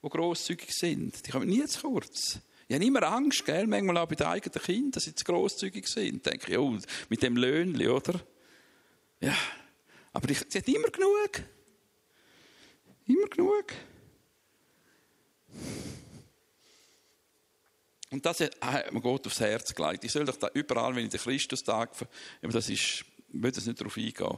die 0.03 0.09
grosszügig 0.09 0.72
sind. 0.72 1.26
Die 1.28 1.32
kommen 1.32 1.47
nie 1.47 1.65
zu 1.65 1.82
kurz. 1.82 2.39
Ich 2.67 2.76
habe 2.76 2.86
immer 2.86 3.03
Angst, 3.03 3.45
gell? 3.45 3.67
manchmal 3.67 3.97
auch 3.97 4.07
bei 4.07 4.15
den 4.15 4.28
eigenen 4.28 4.61
Kindern, 4.61 4.91
dass 4.91 5.03
sie 5.05 5.15
zu 5.15 5.26
grosszügig 5.26 5.88
sind. 5.88 6.17
Ich 6.17 6.22
denke, 6.22 6.61
oh, 6.61 6.78
mit 7.09 7.24
dem 7.24 7.36
Löhnli, 7.36 7.88
oder? 7.88 8.20
Ja, 9.20 9.36
aber 10.13 10.30
ich, 10.30 10.39
sie 10.47 10.59
hat 10.59 10.67
immer 10.67 10.89
genug. 10.89 11.43
Immer 13.07 13.28
genug. 13.28 13.74
Und 18.11 18.26
das 18.26 18.39
hat 18.39 18.91
mir 18.93 19.01
Gott 19.01 19.28
aufs 19.28 19.39
Herz 19.39 19.74
gelegt. 19.74 20.03
Ich 20.03 20.11
soll 20.11 20.26
doch 20.26 20.38
da 20.38 20.49
überall, 20.53 20.95
wenn 20.95 21.05
ich 21.05 21.11
den 21.11 21.20
Christustag, 21.20 21.91
das 22.41 22.70
ist, 22.70 22.70
ich 22.70 23.05
will 23.30 23.51
das 23.51 23.65
nicht 23.65 23.80
darauf 23.80 23.97
eingehen. 23.97 24.38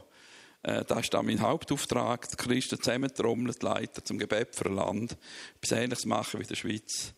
Äh, 0.62 0.84
da 0.84 1.00
ist 1.00 1.12
da 1.12 1.22
mein 1.22 1.40
Hauptauftrag, 1.40 2.28
die 2.28 2.36
Christen 2.36 2.80
zusammentrommeln, 2.80 3.54
die 3.60 3.64
Leiter 3.64 4.04
zum 4.04 4.18
Gebet 4.18 4.54
für 4.54 4.68
Land, 4.68 5.16
etwas 5.60 5.78
Ähnliches 5.78 6.06
machen 6.06 6.38
wie 6.38 6.42
in 6.42 6.48
der 6.48 6.54
Schweiz. 6.54 7.14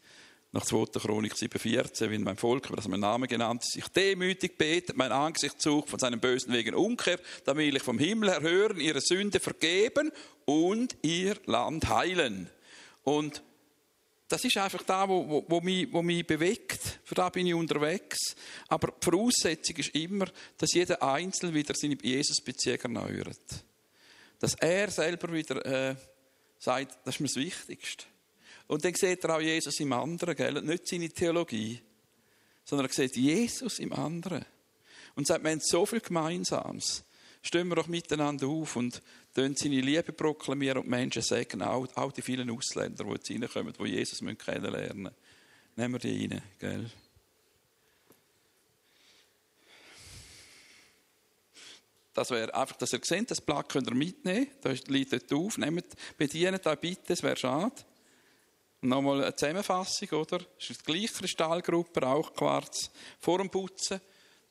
Nach 0.52 0.64
2. 0.64 1.00
Chronik 1.00 1.32
7,14, 1.34 2.10
wenn 2.10 2.22
mein 2.22 2.36
Volk, 2.36 2.68
das 2.76 2.86
mein 2.86 3.00
Name 3.00 3.26
genannt 3.26 3.64
ist, 3.64 3.72
sich 3.72 3.88
demütig 3.88 4.56
betet, 4.56 4.96
mein 4.96 5.10
Angesicht 5.10 5.60
sucht 5.60 5.90
von 5.90 5.98
seinen 5.98 6.20
bösen 6.20 6.52
Wegen 6.52 6.76
umkehrt, 6.76 7.20
dann 7.44 7.56
will 7.56 7.74
ich 7.74 7.82
vom 7.82 7.98
Himmel 7.98 8.30
her 8.30 8.40
hören, 8.40 8.78
ihre 8.78 9.00
Sünde 9.00 9.40
vergeben 9.40 10.12
und 10.44 10.96
ihr 11.02 11.36
Land 11.46 11.88
heilen. 11.88 12.48
Und 13.02 13.42
das 14.34 14.44
ist 14.44 14.56
einfach 14.56 14.82
da, 14.82 15.08
wo, 15.08 15.28
wo, 15.28 15.44
wo, 15.46 15.60
mich, 15.60 15.92
wo 15.92 16.02
mich 16.02 16.26
bewegt. 16.26 16.98
Für 17.04 17.14
da 17.14 17.28
bin 17.28 17.46
ich 17.46 17.54
unterwegs. 17.54 18.34
Aber 18.66 18.88
die 18.88 19.04
Voraussetzung 19.04 19.76
ist 19.76 19.94
immer, 19.94 20.26
dass 20.58 20.72
jeder 20.72 21.00
Einzelne 21.00 21.54
wieder 21.54 21.72
seine 21.72 21.96
Jesus-Beziehung 22.02 22.80
erneuert. 22.80 23.64
Dass 24.40 24.54
er 24.54 24.90
selber 24.90 25.32
wieder 25.32 25.64
äh, 25.64 25.94
sagt, 26.58 26.98
das 27.04 27.14
ist 27.14 27.20
mir 27.20 27.28
das 27.28 27.36
Wichtigste. 27.36 28.06
Und 28.66 28.84
dann 28.84 28.94
sieht 28.94 29.22
er 29.22 29.36
auch 29.36 29.40
Jesus 29.40 29.78
im 29.78 29.92
anderen, 29.92 30.34
gell? 30.34 30.60
nicht 30.62 30.88
seine 30.88 31.10
Theologie, 31.10 31.80
sondern 32.64 32.88
er 32.88 32.92
sieht 32.92 33.14
Jesus 33.14 33.78
im 33.78 33.92
anderen. 33.92 34.44
Und 35.14 35.28
sagt, 35.28 35.44
wir 35.44 35.52
haben 35.52 35.60
so 35.60 35.86
viel 35.86 36.00
Gemeinsames. 36.00 37.04
Stehen 37.46 37.68
wir 37.68 37.76
doch 37.76 37.88
miteinander 37.88 38.46
auf 38.46 38.74
und 38.74 39.02
seine 39.34 39.80
Liebe 39.80 40.14
proklamieren 40.14 40.78
und 40.78 40.88
Menschen 40.88 41.20
sagen, 41.20 41.60
auch, 41.60 41.86
auch 41.94 42.10
die 42.10 42.22
vielen 42.22 42.50
Ausländer, 42.50 43.04
die 43.04 43.10
jetzt 43.10 43.30
reinkommen, 43.30 43.74
die 43.78 43.84
Jesus 43.84 44.20
kennenlernen 44.20 45.02
müssen. 45.02 45.16
Nehmen 45.76 45.94
wir 45.94 45.98
die 45.98 46.26
rein, 46.26 46.42
gell? 46.58 46.90
Das 52.14 52.30
wäre 52.30 52.54
einfach, 52.54 52.76
dass 52.76 52.94
ihr 52.94 53.00
seht, 53.02 53.30
das 53.30 53.42
Blatt 53.42 53.68
könnt 53.68 53.88
ihr 53.88 53.94
mitnehmen, 53.94 54.46
da 54.62 54.70
liegt 54.86 55.12
dort 55.12 55.32
auf, 55.32 55.58
nehmt, 55.58 55.84
bedient 56.16 56.66
euch 56.66 56.78
bitte, 56.78 57.12
es 57.12 57.22
wäre 57.22 57.36
schade. 57.36 57.74
Nochmal 58.80 59.22
eine 59.22 59.36
Zusammenfassung, 59.36 60.08
oder? 60.10 60.40
Es 60.58 60.70
ist 60.70 60.80
die 60.80 60.92
gleiche 60.92 61.12
Kristallgruppe, 61.12 62.06
auch 62.06 62.32
Quarz, 62.32 62.90
vor 63.20 63.36
dem 63.38 63.50
Putzen. 63.50 64.00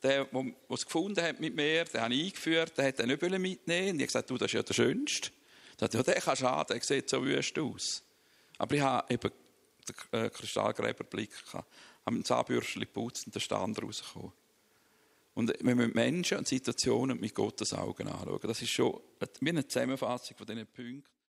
Der, 0.03 0.25
der 0.25 0.53
es 0.69 0.85
gefunden 0.85 1.23
hat 1.23 1.39
mit 1.39 1.55
mir, 1.55 1.85
den 1.85 2.01
habe 2.01 2.13
ich 2.13 2.25
eingeführt, 2.25 2.77
der 2.77 2.87
hat 2.87 2.99
den 2.99 3.07
nicht 3.07 3.21
mitnehmen 3.21 3.91
Und 3.91 3.99
ich 3.99 4.07
gesagt, 4.07 4.29
du, 4.29 4.37
das 4.37 4.47
ist 4.47 4.53
ja 4.53 4.63
der 4.63 4.73
Schönste. 4.73 5.29
Er 5.75 5.79
sagt, 5.79 5.93
ja, 5.93 6.03
der 6.03 6.15
kann 6.15 6.35
schaden, 6.35 6.77
der 6.77 6.83
sieht 6.83 7.09
so 7.09 7.23
wüst 7.23 7.57
aus. 7.57 8.03
Aber 8.57 8.75
ich 8.75 8.81
habe 8.81 9.13
eben 9.13 9.31
den 9.87 10.19
äh, 10.19 10.29
Kristallgräberblick 10.29 11.31
gehabt. 11.45 11.67
Habe 12.05 12.17
mit 12.17 12.23
dem 12.23 12.25
Zahnbürstchen 12.25 12.81
geputzt 12.81 13.25
und 13.25 13.35
der 13.35 13.39
Stand 13.39 13.81
rausgekommen. 13.81 14.33
Und 15.35 15.53
wir 15.59 15.75
müssen 15.75 15.93
Menschen 15.93 16.37
und 16.37 16.47
Situationen 16.47 17.19
mit 17.19 17.33
Gottes 17.33 17.73
Augen 17.73 18.07
anschauen. 18.07 18.39
Das 18.43 18.61
ist 18.61 18.69
schon 18.69 18.99
wie 19.39 19.49
eine 19.49 19.67
Zusammenfassung 19.67 20.37
von 20.37 20.45
diesen 20.45 20.67
Punkten. 20.67 21.12